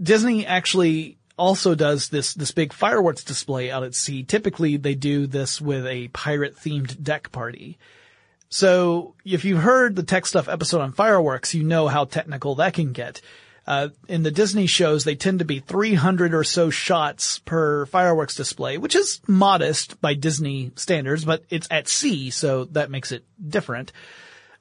Disney 0.00 0.46
actually 0.46 1.18
also 1.36 1.74
does 1.74 2.08
this 2.08 2.34
this 2.34 2.50
big 2.50 2.72
fireworks 2.72 3.24
display 3.24 3.70
out 3.70 3.84
at 3.84 3.94
sea. 3.94 4.22
Typically, 4.22 4.76
they 4.76 4.94
do 4.94 5.26
this 5.26 5.60
with 5.60 5.86
a 5.86 6.08
pirate 6.08 6.56
themed 6.56 7.02
deck 7.02 7.30
party. 7.30 7.78
So, 8.52 9.14
if 9.24 9.44
you've 9.44 9.62
heard 9.62 9.94
the 9.94 10.02
tech 10.02 10.26
stuff 10.26 10.48
episode 10.48 10.80
on 10.80 10.92
fireworks, 10.92 11.54
you 11.54 11.62
know 11.62 11.86
how 11.86 12.04
technical 12.04 12.56
that 12.56 12.74
can 12.74 12.92
get. 12.92 13.20
Uh, 13.64 13.90
in 14.08 14.24
the 14.24 14.32
Disney 14.32 14.66
shows, 14.66 15.04
they 15.04 15.14
tend 15.14 15.38
to 15.38 15.44
be 15.44 15.60
300 15.60 16.34
or 16.34 16.42
so 16.42 16.68
shots 16.70 17.38
per 17.38 17.86
fireworks 17.86 18.34
display, 18.34 18.76
which 18.76 18.96
is 18.96 19.20
modest 19.28 20.00
by 20.00 20.14
Disney 20.14 20.72
standards, 20.74 21.24
but 21.24 21.44
it's 21.48 21.68
at 21.70 21.86
sea, 21.86 22.30
so 22.30 22.64
that 22.64 22.90
makes 22.90 23.12
it 23.12 23.24
different. 23.48 23.92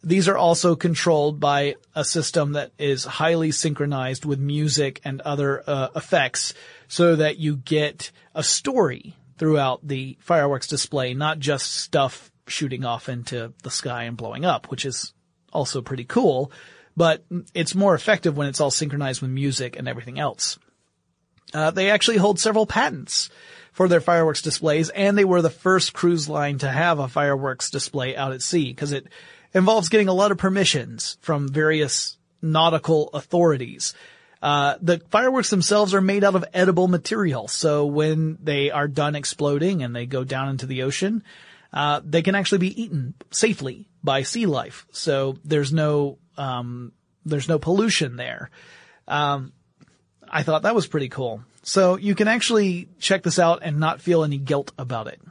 These 0.04 0.28
are 0.28 0.38
also 0.38 0.76
controlled 0.76 1.40
by 1.40 1.76
a 1.96 2.06
system 2.06 2.54
that 2.54 2.72
is 2.78 3.04
highly 3.04 3.52
synchronized 3.52 4.24
with 4.24 4.40
music 4.40 5.02
and 5.04 5.20
other 5.22 5.64
uh, 5.66 5.88
effects 5.96 6.54
so 6.88 7.16
that 7.16 7.38
you 7.38 7.58
get 7.58 8.12
a 8.36 8.44
story 8.44 9.16
throughout 9.40 9.86
the 9.86 10.16
fireworks 10.22 10.68
display, 10.68 11.16
not 11.16 11.40
just 11.40 11.74
stuff 11.74 12.32
shooting 12.50 12.86
off 12.86 13.10
into 13.10 13.54
the 13.64 13.72
sky 13.72 14.04
and 14.04 14.18
blowing 14.18 14.45
up, 14.45 14.70
which 14.70 14.86
is 14.86 15.14
also 15.52 15.82
pretty 15.82 16.06
cool, 16.06 16.52
but 16.95 17.24
it's 17.54 17.76
more 17.76 17.95
effective 17.95 18.36
when 18.38 18.47
it's 18.47 18.60
all 18.60 18.72
synchronized 18.72 19.22
with 19.22 19.32
music 19.32 19.78
and 19.78 19.88
everything 19.88 20.20
else. 20.20 20.60
Uh, 21.54 21.72
they 21.72 21.89
actually 21.89 22.18
hold 22.18 22.39
several 22.39 22.66
patents 22.66 23.30
for 23.72 23.88
their 23.88 24.02
fireworks 24.02 24.41
displays, 24.41 24.89
and 24.89 25.18
they 25.18 25.26
were 25.26 25.41
the 25.41 25.50
first 25.50 25.93
cruise 25.93 26.28
line 26.30 26.58
to 26.60 26.70
have 26.70 27.00
a 27.00 27.08
fireworks 27.08 27.70
display 27.70 28.16
out 28.16 28.34
at 28.34 28.41
sea 28.41 28.66
because 28.72 28.91
it 28.91 29.08
involves 29.54 29.89
getting 29.89 30.08
a 30.08 30.14
lot 30.14 30.32
of 30.32 30.38
permissions 30.38 31.18
from 31.22 31.47
various 31.47 32.18
nautical 32.41 33.10
authorities. 33.14 33.93
Uh, 34.41 34.76
the 34.82 35.02
fireworks 35.10 35.50
themselves 35.50 35.93
are 35.93 36.02
made 36.02 36.24
out 36.24 36.36
of 36.36 36.45
edible 36.54 36.88
material, 36.88 37.47
so 37.47 37.86
when 37.86 38.38
they 38.41 38.72
are 38.72 38.88
done 38.88 39.16
exploding 39.16 39.84
and 39.84 39.95
they 39.95 40.06
go 40.06 40.24
down 40.24 40.50
into 40.50 40.66
the 40.66 40.84
ocean, 40.84 41.24
uh, 41.72 42.02
they 42.04 42.22
can 42.22 42.36
actually 42.36 42.60
be 42.60 42.82
eaten 42.82 43.14
safely 43.32 43.88
by 44.04 44.24
sea 44.24 44.46
life. 44.46 44.86
So 44.92 45.38
there's 45.44 45.72
no 45.72 46.18
um, 46.38 46.94
there's 47.26 47.50
no 47.50 47.60
pollution 47.60 48.16
there. 48.16 48.50
Um, 49.08 49.54
I 50.30 50.44
thought 50.44 50.64
that 50.64 50.76
was 50.76 50.88
pretty 50.88 51.10
cool. 51.10 51.44
So 51.64 51.98
you 51.98 52.16
can 52.16 52.28
actually 52.28 52.88
check 53.00 53.24
this 53.24 53.40
out 53.40 53.60
and 53.62 53.80
not 53.80 54.02
feel 54.02 54.24
any 54.24 54.38
guilt 54.38 54.72
about 54.78 55.08
it. 55.08 55.22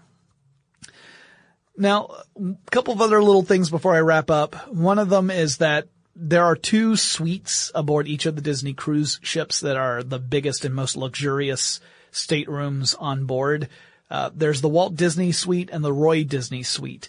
Now, 1.77 2.11
a 2.37 2.71
couple 2.71 2.93
of 2.93 3.01
other 3.01 3.23
little 3.23 3.43
things 3.43 3.71
before 3.71 3.95
I 3.95 4.01
wrap 4.01 4.31
up. 4.31 4.69
One 4.69 4.99
of 4.99 5.09
them 5.09 5.31
is 5.31 5.59
that 5.59 5.87
there 6.17 6.45
are 6.45 6.57
two 6.57 6.97
suites 6.97 7.71
aboard 7.75 8.09
each 8.09 8.27
of 8.27 8.35
the 8.35 8.43
Disney 8.43 8.75
cruise 8.75 9.21
ships 9.23 9.61
that 9.61 9.77
are 9.77 10.03
the 10.03 10.19
biggest 10.19 10.65
and 10.65 10.75
most 10.75 10.97
luxurious 10.97 11.81
staterooms 12.11 12.95
on 12.99 13.27
board. 13.27 13.69
Uh, 14.11 14.31
there's 14.35 14.61
the 14.61 14.69
Walt 14.69 14.95
Disney 14.97 15.33
suite 15.33 15.71
and 15.73 15.85
the 15.85 15.93
Roy 15.93 16.25
Disney 16.25 16.63
suite. 16.63 17.09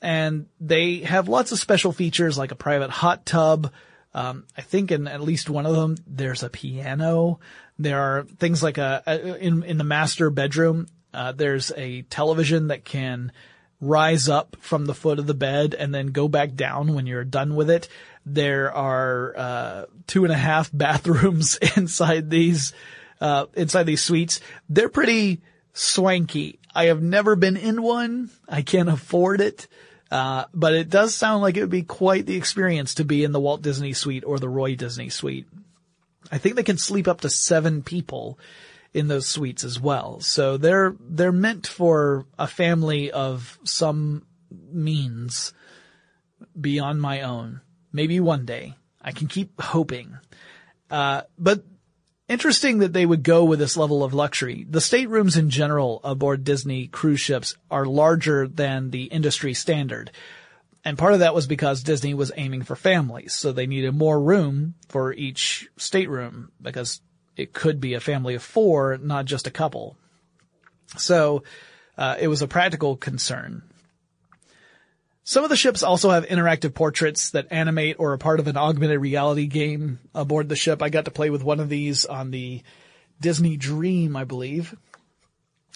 And 0.00 0.46
they 0.60 0.98
have 0.98 1.28
lots 1.28 1.52
of 1.52 1.58
special 1.58 1.92
features 1.92 2.36
like 2.36 2.50
a 2.50 2.56
private 2.56 2.90
hot 2.90 3.24
tub. 3.24 3.72
Um, 4.14 4.44
I 4.56 4.62
think 4.62 4.90
in 4.90 5.06
at 5.06 5.20
least 5.20 5.48
one 5.48 5.66
of 5.66 5.76
them, 5.76 5.96
there's 6.06 6.42
a 6.42 6.50
piano. 6.50 7.38
There 7.78 8.00
are 8.00 8.24
things 8.24 8.62
like 8.62 8.78
a, 8.78 9.02
a 9.06 9.36
in, 9.36 9.62
in 9.62 9.78
the 9.78 9.84
master 9.84 10.28
bedroom, 10.28 10.88
uh, 11.14 11.32
there's 11.32 11.70
a 11.76 12.02
television 12.02 12.68
that 12.68 12.84
can 12.84 13.32
rise 13.80 14.28
up 14.28 14.56
from 14.60 14.86
the 14.86 14.94
foot 14.94 15.18
of 15.18 15.26
the 15.26 15.34
bed 15.34 15.74
and 15.74 15.94
then 15.94 16.06
go 16.06 16.28
back 16.28 16.54
down 16.54 16.94
when 16.94 17.06
you're 17.06 17.24
done 17.24 17.54
with 17.54 17.68
it. 17.68 17.88
There 18.24 18.72
are 18.72 19.34
uh, 19.36 19.84
two 20.06 20.24
and 20.24 20.32
a 20.32 20.36
half 20.36 20.70
bathrooms 20.76 21.58
inside 21.76 22.30
these 22.30 22.72
uh, 23.20 23.46
inside 23.54 23.84
these 23.84 24.02
suites. 24.02 24.40
They're 24.68 24.88
pretty 24.88 25.42
swanky. 25.72 26.58
I 26.74 26.86
have 26.86 27.02
never 27.02 27.36
been 27.36 27.56
in 27.56 27.82
one. 27.82 28.30
I 28.48 28.62
can't 28.62 28.88
afford 28.88 29.40
it. 29.40 29.68
Uh, 30.10 30.44
but 30.52 30.74
it 30.74 30.90
does 30.90 31.14
sound 31.14 31.42
like 31.42 31.56
it 31.56 31.60
would 31.60 31.70
be 31.70 31.82
quite 31.82 32.26
the 32.26 32.36
experience 32.36 32.94
to 32.96 33.04
be 33.04 33.24
in 33.24 33.32
the 33.32 33.40
Walt 33.40 33.62
Disney 33.62 33.94
suite 33.94 34.24
or 34.26 34.38
the 34.38 34.48
Roy 34.48 34.74
Disney 34.74 35.08
suite. 35.08 35.46
I 36.30 36.38
think 36.38 36.56
they 36.56 36.62
can 36.62 36.78
sleep 36.78 37.08
up 37.08 37.22
to 37.22 37.30
seven 37.30 37.82
people 37.82 38.38
in 38.92 39.08
those 39.08 39.26
suites 39.26 39.64
as 39.64 39.80
well. 39.80 40.20
So 40.20 40.58
they're, 40.58 40.94
they're 41.00 41.32
meant 41.32 41.66
for 41.66 42.26
a 42.38 42.46
family 42.46 43.10
of 43.10 43.58
some 43.64 44.26
means 44.70 45.54
beyond 46.60 47.00
my 47.00 47.22
own. 47.22 47.62
Maybe 47.90 48.20
one 48.20 48.44
day. 48.44 48.74
I 49.00 49.12
can 49.12 49.28
keep 49.28 49.60
hoping. 49.60 50.18
Uh, 50.90 51.22
but 51.38 51.64
interesting 52.32 52.78
that 52.78 52.92
they 52.92 53.06
would 53.06 53.22
go 53.22 53.44
with 53.44 53.58
this 53.58 53.76
level 53.76 54.02
of 54.02 54.14
luxury. 54.14 54.66
The 54.68 54.80
staterooms 54.80 55.36
in 55.36 55.50
general 55.50 56.00
aboard 56.02 56.44
Disney 56.44 56.86
cruise 56.86 57.20
ships 57.20 57.54
are 57.70 57.84
larger 57.84 58.48
than 58.48 58.90
the 58.90 59.04
industry 59.04 59.54
standard. 59.54 60.10
And 60.84 60.98
part 60.98 61.12
of 61.12 61.20
that 61.20 61.34
was 61.34 61.46
because 61.46 61.82
Disney 61.82 62.14
was 62.14 62.32
aiming 62.36 62.62
for 62.62 62.74
families. 62.74 63.34
So 63.34 63.52
they 63.52 63.66
needed 63.66 63.94
more 63.94 64.20
room 64.20 64.74
for 64.88 65.12
each 65.12 65.68
stateroom 65.76 66.50
because 66.60 67.00
it 67.36 67.52
could 67.52 67.80
be 67.80 67.94
a 67.94 68.00
family 68.00 68.34
of 68.34 68.42
four, 68.42 68.98
not 68.98 69.26
just 69.26 69.46
a 69.46 69.50
couple. 69.50 69.96
So, 70.96 71.44
uh, 71.96 72.16
it 72.18 72.28
was 72.28 72.42
a 72.42 72.48
practical 72.48 72.96
concern. 72.96 73.62
Some 75.24 75.44
of 75.44 75.50
the 75.50 75.56
ships 75.56 75.82
also 75.84 76.10
have 76.10 76.26
interactive 76.26 76.74
portraits 76.74 77.30
that 77.30 77.52
animate 77.52 77.96
or 78.00 78.12
are 78.12 78.18
part 78.18 78.40
of 78.40 78.48
an 78.48 78.56
augmented 78.56 79.00
reality 79.00 79.46
game 79.46 80.00
aboard 80.14 80.48
the 80.48 80.56
ship. 80.56 80.82
I 80.82 80.88
got 80.88 81.04
to 81.04 81.12
play 81.12 81.30
with 81.30 81.44
one 81.44 81.60
of 81.60 81.68
these 81.68 82.04
on 82.04 82.32
the 82.32 82.62
Disney 83.20 83.56
Dream, 83.56 84.16
I 84.16 84.24
believe. 84.24 84.74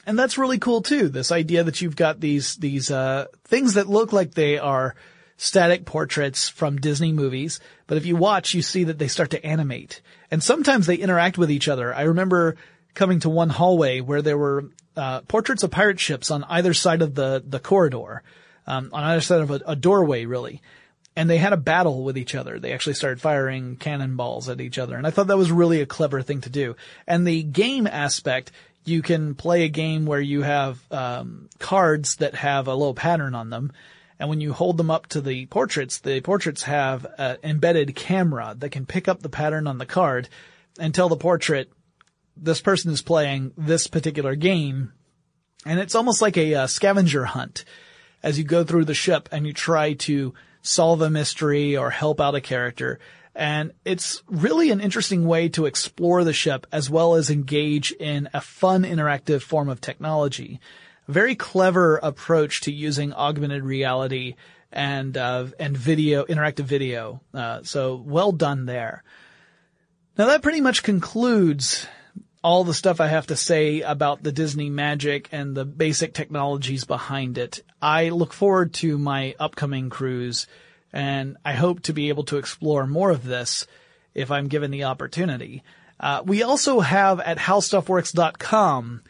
And 0.05 0.19
that's 0.19 0.39
really 0.39 0.59
cool 0.59 0.83
too. 0.83 1.09
This 1.09 1.31
idea 1.31 1.63
that 1.63 1.81
you've 1.81 1.97
got 1.97 2.21
these, 2.21 2.57
these, 2.57 2.91
uh, 2.91 3.27
things 3.45 3.75
that 3.75 3.89
look 3.89 4.13
like 4.13 4.35
they 4.35 4.59
are 4.59 4.97
static 5.37 5.85
portraits 5.85 6.49
from 6.49 6.79
Disney 6.79 7.13
movies, 7.13 7.61
but 7.87 7.99
if 7.99 8.07
you 8.07 8.17
watch, 8.17 8.55
you 8.55 8.63
see 8.63 8.85
that 8.85 8.99
they 8.99 9.09
start 9.09 9.31
to 9.31 9.45
animate. 9.45 10.01
And 10.31 10.43
sometimes 10.43 10.87
they 10.87 10.97
interact 10.97 11.39
with 11.39 11.51
each 11.51 11.69
other. 11.69 11.95
I 11.95 12.03
remember 12.03 12.57
coming 12.95 13.21
to 13.21 13.29
one 13.29 13.51
hallway 13.51 14.01
where 14.01 14.23
there 14.23 14.39
were, 14.39 14.71
uh, 14.97 15.21
portraits 15.23 15.63
of 15.63 15.71
pirate 15.71 16.01
ships 16.01 16.31
on 16.31 16.43
either 16.45 16.73
side 16.73 17.03
of 17.03 17.15
the, 17.15 17.45
the 17.47 17.61
corridor 17.61 18.23
um, 18.67 18.91
on 18.93 19.05
either 19.05 19.21
side 19.21 19.41
of 19.41 19.51
a, 19.51 19.61
a 19.67 19.77
doorway, 19.77 20.25
really. 20.25 20.62
And 21.14 21.31
they 21.31 21.39
had 21.39 21.53
a 21.53 21.59
battle 21.59 22.05
with 22.05 22.19
each 22.19 22.35
other. 22.35 22.59
They 22.59 22.73
actually 22.73 22.95
started 22.95 23.21
firing 23.21 23.77
cannonballs 23.77 24.49
at 24.49 24.61
each 24.61 24.79
other. 24.79 24.97
And 24.97 25.07
I 25.07 25.11
thought 25.11 25.29
that 25.29 25.39
was 25.39 25.51
really 25.51 25.81
a 25.81 25.87
clever 25.87 26.21
thing 26.21 26.43
to 26.43 26.51
do. 26.51 26.77
And 27.07 27.27
the 27.27 27.43
game 27.43 27.87
aspect, 27.87 28.53
you 28.85 29.01
can 29.01 29.35
play 29.35 29.64
a 29.64 29.69
game 29.69 30.05
where 30.05 30.21
you 30.21 30.43
have 30.43 30.81
um, 30.93 31.49
cards 31.59 32.17
that 32.17 32.35
have 32.35 32.69
a 32.69 32.75
little 32.75 32.95
pattern 32.95 33.35
on 33.35 33.49
them. 33.51 33.73
And 34.19 34.29
when 34.29 34.41
you 34.41 34.53
hold 34.53 34.77
them 34.77 34.91
up 34.91 35.07
to 35.09 35.21
the 35.21 35.47
portraits, 35.47 35.99
the 35.99 36.21
portraits 36.21 36.62
have 36.62 37.07
an 37.19 37.39
embedded 37.43 37.95
camera 37.95 38.55
that 38.59 38.71
can 38.71 38.87
pick 38.87 39.09
up 39.09 39.21
the 39.21 39.29
pattern 39.29 39.67
on 39.67 39.79
the 39.79 39.87
card 39.87 40.29
and 40.79 40.95
tell 40.95 41.09
the 41.09 41.17
portrait, 41.17 41.71
this 42.37 42.61
person 42.61 42.93
is 42.93 43.03
playing 43.03 43.53
this 43.57 43.87
particular 43.87 44.35
game. 44.35 44.93
And 45.64 45.81
it's 45.81 45.95
almost 45.95 46.23
like 46.23 46.37
a, 46.37 46.53
a 46.53 46.62
uh, 46.62 46.67
scavenger 46.67 47.25
hunt 47.25 47.64
as 48.27 48.37
you 48.37 48.43
go 48.43 48.64
through 48.64 48.85
the 48.85 48.93
ship 48.93 49.29
and 49.31 49.47
you 49.47 49.53
try 49.53 49.93
to 49.93 50.35
solve 50.61 51.01
a 51.01 51.09
mystery 51.09 51.77
or 51.77 51.91
help 51.91 52.20
out 52.20 52.35
a 52.35 52.41
character. 52.41 52.99
And 53.37 53.70
it's 53.85 54.20
really 54.27 54.72
an 54.72 54.81
interesting 54.81 55.27
way 55.27 55.49
to 55.51 55.66
explore 55.66 56.24
the 56.24 56.33
ship 56.33 56.66
as 56.72 56.91
well 56.91 57.14
as 57.14 57.31
engage 57.31 57.93
in 57.93 58.29
a 58.35 58.41
fun 58.41 58.83
interactive 58.83 59.43
form 59.43 59.68
of 59.68 59.81
technology. 59.81 60.59
Very 61.07 61.37
clever 61.37 61.99
approach 61.99 62.62
to 62.62 62.72
using 62.72 63.12
augmented 63.12 63.62
reality 63.62 64.35
and 64.72 65.16
uh, 65.16 65.47
and 65.61 65.77
video 65.77 66.24
interactive 66.24 66.64
video. 66.64 67.20
Uh, 67.33 67.62
so 67.62 67.95
well 67.95 68.33
done 68.33 68.66
there. 68.66 69.05
Now 70.18 70.27
that 70.27 70.43
pretty 70.43 70.61
much 70.61 70.83
concludes 70.83 71.87
all 72.47 72.63
the 72.63 72.73
stuff 72.73 73.01
I 73.01 73.09
have 73.09 73.27
to 73.27 73.35
say 73.35 73.81
about 73.81 74.23
the 74.23 74.31
Disney 74.31 74.71
magic 74.71 75.29
and 75.33 75.53
the 75.53 75.65
basic 75.65 76.15
technologies 76.15 76.85
behind 76.85 77.39
it. 77.39 77.59
I 77.83 78.11
look 78.11 78.33
forward 78.33 78.73
to 78.75 78.97
my 78.99 79.35
upcoming 79.41 79.91
cruise 79.91 80.47
and 80.93 81.39
I 81.45 81.55
hope 81.55 81.83
to 81.83 81.93
be 81.93 82.09
able 82.09 82.23
to 82.27 82.37
explore 82.37 82.87
more 82.87 83.11
of 83.11 83.25
this 83.25 83.67
if 84.15 84.31
I'm 84.31 84.47
given 84.47 84.71
the 84.71 84.85
opportunity. 84.85 85.65
Uh, 85.99 86.23
we 86.25 86.45
also 86.45 86.79
have 86.79 87.19
at 87.19 87.37
howstuffworks.com 87.37 89.03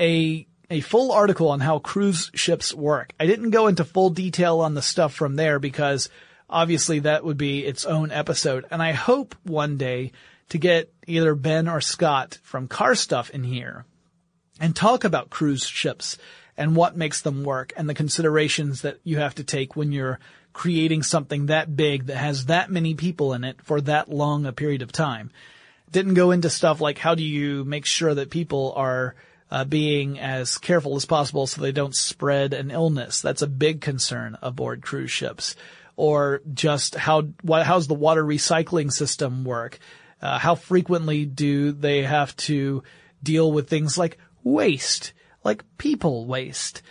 a 0.00 0.46
a 0.68 0.80
full 0.80 1.12
article 1.12 1.50
on 1.50 1.60
how 1.60 1.78
cruise 1.78 2.32
ships 2.34 2.74
work. 2.74 3.12
I 3.20 3.26
didn't 3.26 3.50
go 3.50 3.68
into 3.68 3.84
full 3.84 4.10
detail 4.10 4.58
on 4.58 4.74
the 4.74 4.82
stuff 4.82 5.14
from 5.14 5.36
there 5.36 5.60
because 5.60 6.08
obviously 6.48 6.98
that 6.98 7.24
would 7.24 7.36
be 7.36 7.64
its 7.64 7.84
own 7.84 8.10
episode. 8.10 8.66
And 8.68 8.82
I 8.82 8.90
hope 8.90 9.36
one 9.44 9.76
day 9.76 10.10
to 10.50 10.58
get 10.58 10.92
either 11.06 11.34
Ben 11.34 11.68
or 11.68 11.80
Scott 11.80 12.38
from 12.42 12.68
Car 12.68 12.94
Stuff 12.94 13.30
in 13.30 13.44
here 13.44 13.84
and 14.60 14.76
talk 14.76 15.04
about 15.04 15.30
cruise 15.30 15.64
ships 15.64 16.18
and 16.56 16.76
what 16.76 16.96
makes 16.96 17.22
them 17.22 17.42
work 17.42 17.72
and 17.76 17.88
the 17.88 17.94
considerations 17.94 18.82
that 18.82 18.98
you 19.02 19.18
have 19.18 19.34
to 19.36 19.44
take 19.44 19.74
when 19.74 19.92
you're 19.92 20.20
creating 20.52 21.02
something 21.02 21.46
that 21.46 21.74
big 21.74 22.06
that 22.06 22.16
has 22.16 22.46
that 22.46 22.70
many 22.70 22.94
people 22.94 23.32
in 23.32 23.44
it 23.44 23.62
for 23.62 23.80
that 23.80 24.10
long 24.10 24.44
a 24.44 24.52
period 24.52 24.82
of 24.82 24.92
time. 24.92 25.30
Didn't 25.90 26.14
go 26.14 26.30
into 26.30 26.50
stuff 26.50 26.80
like 26.80 26.98
how 26.98 27.14
do 27.14 27.22
you 27.22 27.64
make 27.64 27.86
sure 27.86 28.14
that 28.14 28.30
people 28.30 28.72
are 28.76 29.14
uh, 29.50 29.64
being 29.64 30.18
as 30.18 30.58
careful 30.58 30.96
as 30.96 31.04
possible 31.04 31.46
so 31.46 31.60
they 31.60 31.72
don't 31.72 31.94
spread 31.94 32.52
an 32.52 32.70
illness. 32.70 33.20
That's 33.20 33.42
a 33.42 33.48
big 33.48 33.80
concern 33.80 34.36
aboard 34.42 34.82
cruise 34.82 35.10
ships. 35.10 35.56
Or 35.96 36.40
just 36.54 36.94
how, 36.94 37.22
what, 37.42 37.66
how's 37.66 37.86
the 37.86 37.94
water 37.94 38.24
recycling 38.24 38.92
system 38.92 39.44
work? 39.44 39.78
Uh, 40.20 40.38
how 40.38 40.54
frequently 40.54 41.24
do 41.24 41.72
they 41.72 42.02
have 42.02 42.36
to 42.36 42.82
deal 43.22 43.50
with 43.50 43.68
things 43.68 43.96
like 43.96 44.18
waste, 44.42 45.12
like 45.44 45.64
people 45.78 46.26
waste? 46.26 46.82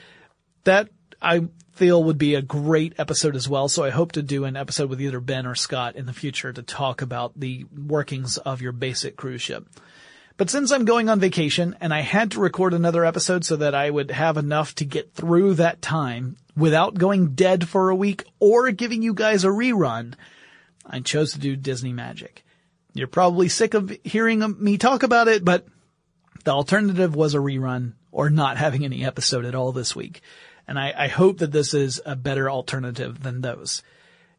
That 0.63 0.89
I 1.21 1.47
feel 1.73 2.03
would 2.03 2.17
be 2.17 2.36
a 2.36 2.41
great 2.41 2.93
episode 2.97 3.36
as 3.36 3.47
well. 3.47 3.69
So 3.69 3.84
I 3.84 3.89
hope 3.89 4.13
to 4.13 4.21
do 4.21 4.45
an 4.45 4.57
episode 4.57 4.89
with 4.89 5.01
either 5.01 5.19
Ben 5.19 5.45
or 5.45 5.55
Scott 5.55 5.95
in 5.95 6.05
the 6.05 6.13
future 6.13 6.51
to 6.51 6.61
talk 6.61 7.01
about 7.01 7.39
the 7.39 7.65
workings 7.75 8.38
of 8.38 8.61
your 8.61 8.73
basic 8.73 9.15
cruise 9.15 9.41
ship. 9.41 9.65
But 10.36 10.49
since 10.49 10.71
I'm 10.71 10.86
going 10.86 11.09
on 11.09 11.19
vacation 11.19 11.75
and 11.82 11.93
I 11.93 12.01
had 12.01 12.32
to 12.32 12.39
record 12.39 12.73
another 12.73 13.03
episode 13.03 13.43
so 13.43 13.57
that 13.57 13.75
I 13.75 13.89
would 13.89 14.11
have 14.11 14.38
enough 14.38 14.73
to 14.75 14.86
get 14.86 15.13
through 15.13 15.55
that 15.55 15.82
time 15.82 16.38
without 16.55 16.95
going 16.95 17.36
dead 17.36 17.67
for 17.67 17.89
a 17.89 17.95
week 17.95 18.25
or 18.39 18.71
giving 18.71 19.01
you 19.01 19.13
guys 19.13 19.43
a 19.43 19.49
rerun, 19.49 20.13
I 20.86 21.01
chose 21.01 21.34
to 21.34 21.39
do 21.39 21.55
Disney 21.55 21.93
Magic. 21.93 22.43
You're 22.93 23.07
probably 23.07 23.49
sick 23.49 23.73
of 23.73 23.95
hearing 24.03 24.43
me 24.59 24.77
talk 24.77 25.03
about 25.03 25.27
it, 25.27 25.45
but 25.45 25.65
the 26.43 26.51
alternative 26.51 27.15
was 27.15 27.33
a 27.35 27.39
rerun 27.39 27.93
or 28.11 28.29
not 28.29 28.57
having 28.57 28.85
any 28.85 29.05
episode 29.05 29.45
at 29.45 29.55
all 29.55 29.71
this 29.71 29.95
week. 29.95 30.21
And 30.67 30.79
I, 30.79 30.93
I 30.95 31.07
hope 31.07 31.39
that 31.39 31.51
this 31.51 31.73
is 31.73 32.01
a 32.05 32.15
better 32.15 32.49
alternative 32.49 33.21
than 33.21 33.41
those. 33.41 33.83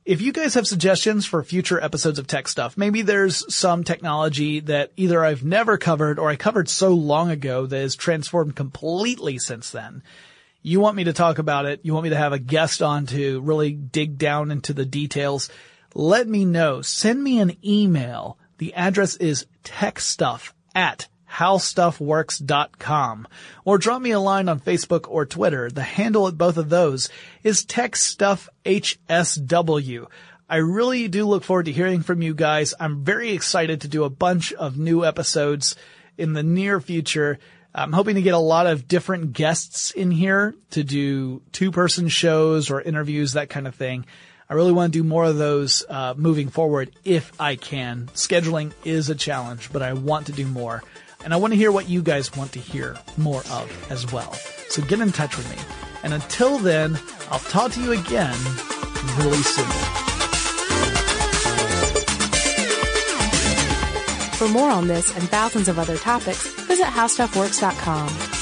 If 0.05 0.23
you 0.23 0.33
guys 0.33 0.55
have 0.55 0.67
suggestions 0.67 1.27
for 1.27 1.43
future 1.43 1.81
episodes 1.81 2.19
of 2.19 2.27
tech 2.27 2.49
stuff, 2.49 2.77
maybe 2.77 3.03
there's 3.03 3.55
some 3.55 3.85
technology 3.85 4.61
that 4.61 4.93
either 4.97 5.25
I've 5.25 5.45
never 5.45 5.77
covered 5.77 6.19
or 6.19 6.31
I 6.31 6.37
covered 6.37 6.69
so 6.69 6.95
long 6.95 7.31
ago 7.31 7.67
that 7.67 7.79
has 7.79 7.97
transformed 7.97 8.57
completely 8.57 9.39
since 9.39 9.71
then. 9.71 10.03
You 10.63 10.81
want 10.81 10.97
me 10.97 11.05
to 11.05 11.13
talk 11.13 11.39
about 11.39 11.67
it. 11.67 11.81
You 11.85 11.95
want 11.95 12.05
me 12.05 12.11
to 12.11 12.17
have 12.17 12.33
a 12.33 12.39
guest 12.39 12.83
on 12.83 13.07
to 13.07 13.41
really 13.41 13.73
dig 13.73 14.19
down 14.19 14.51
into 14.51 14.73
the 14.73 14.85
details. 14.85 15.51
Let 15.95 16.29
me 16.29 16.45
know. 16.45 16.83
Send 16.83 17.23
me 17.23 17.41
an 17.41 17.57
email. 17.65 18.39
The 18.59 18.75
address 18.75 19.17
is 19.17 19.47
techstuff 19.65 20.53
at 20.75 21.09
howstuffworks.com 21.31 23.29
or 23.65 23.79
drop 23.79 24.03
me 24.03 24.11
a 24.11 24.21
line 24.21 24.49
on 24.49 24.59
Facebook 24.61 25.09
or 25.09 25.27
Twitter. 25.27 25.71
The 25.71 25.83
handle 25.83 26.27
at 26.29 26.37
both 26.37 26.57
of 26.57 26.69
those 26.69 27.09
is 27.43 27.65
TechStuffHSW. 27.65 30.07
I 30.49 30.57
really 30.57 31.09
do 31.09 31.27
look 31.27 31.45
forward 31.45 31.67
to 31.67 31.73
hearing 31.73 32.03
from 32.03 32.23
you 32.23 32.35
guys. 32.35 32.75
I'm 32.81 33.05
very 33.05 33.31
excited 33.31 33.83
to 33.83 33.89
do 33.89 34.03
a 34.05 34.11
bunch 34.11 34.53
of 34.53 34.77
new 34.77 35.05
episodes 35.05 35.77
in 36.19 36.33
the 36.33 36.43
near 36.43 36.81
future. 36.81 37.39
I'm 37.73 37.93
hoping 37.93 38.17
to 38.17 38.23
get 38.23 38.35
a 38.35 38.39
lot 38.39 38.67
of 38.67 38.89
different 38.89 39.33
guests 39.33 39.93
in 39.93 40.11
here 40.11 40.57
to 40.71 40.83
do 40.83 41.41
two 41.53 41.71
person 41.71 42.09
shows 42.09 42.69
or 42.69 42.81
interviews, 42.81 43.35
that 43.35 43.49
kind 43.49 43.69
of 43.69 43.77
thing. 43.77 44.07
I 44.51 44.55
really 44.55 44.73
want 44.73 44.93
to 44.93 44.99
do 44.99 45.05
more 45.05 45.25
of 45.25 45.37
those 45.37 45.85
uh, 45.89 46.15
moving 46.17 46.49
forward 46.49 46.91
if 47.05 47.41
I 47.41 47.55
can. 47.55 48.11
Scheduling 48.15 48.73
is 48.85 49.09
a 49.09 49.15
challenge, 49.15 49.73
but 49.73 49.81
I 49.81 49.93
want 49.93 50.27
to 50.27 50.33
do 50.33 50.45
more. 50.45 50.83
And 51.25 51.33
I 51.33 51.37
want 51.37 51.53
to 51.53 51.57
hear 51.57 51.71
what 51.71 51.89
you 51.89 52.03
guys 52.03 52.37
want 52.37 52.53
to 52.53 52.59
hear 52.59 52.99
more 53.17 53.43
of 53.53 53.87
as 53.91 54.11
well. 54.11 54.33
So 54.69 54.83
get 54.83 54.99
in 54.99 55.13
touch 55.13 55.37
with 55.37 55.49
me. 55.49 55.57
And 56.03 56.13
until 56.13 56.59
then, 56.59 56.99
I'll 57.31 57.39
talk 57.39 57.71
to 57.73 57.81
you 57.81 57.93
again 57.93 58.37
really 59.19 59.39
soon. 59.39 59.67
For 64.35 64.49
more 64.49 64.71
on 64.71 64.89
this 64.89 65.15
and 65.17 65.29
thousands 65.29 65.69
of 65.69 65.79
other 65.79 65.97
topics, 65.97 66.45
visit 66.65 66.87
howstuffworks.com. 66.87 68.40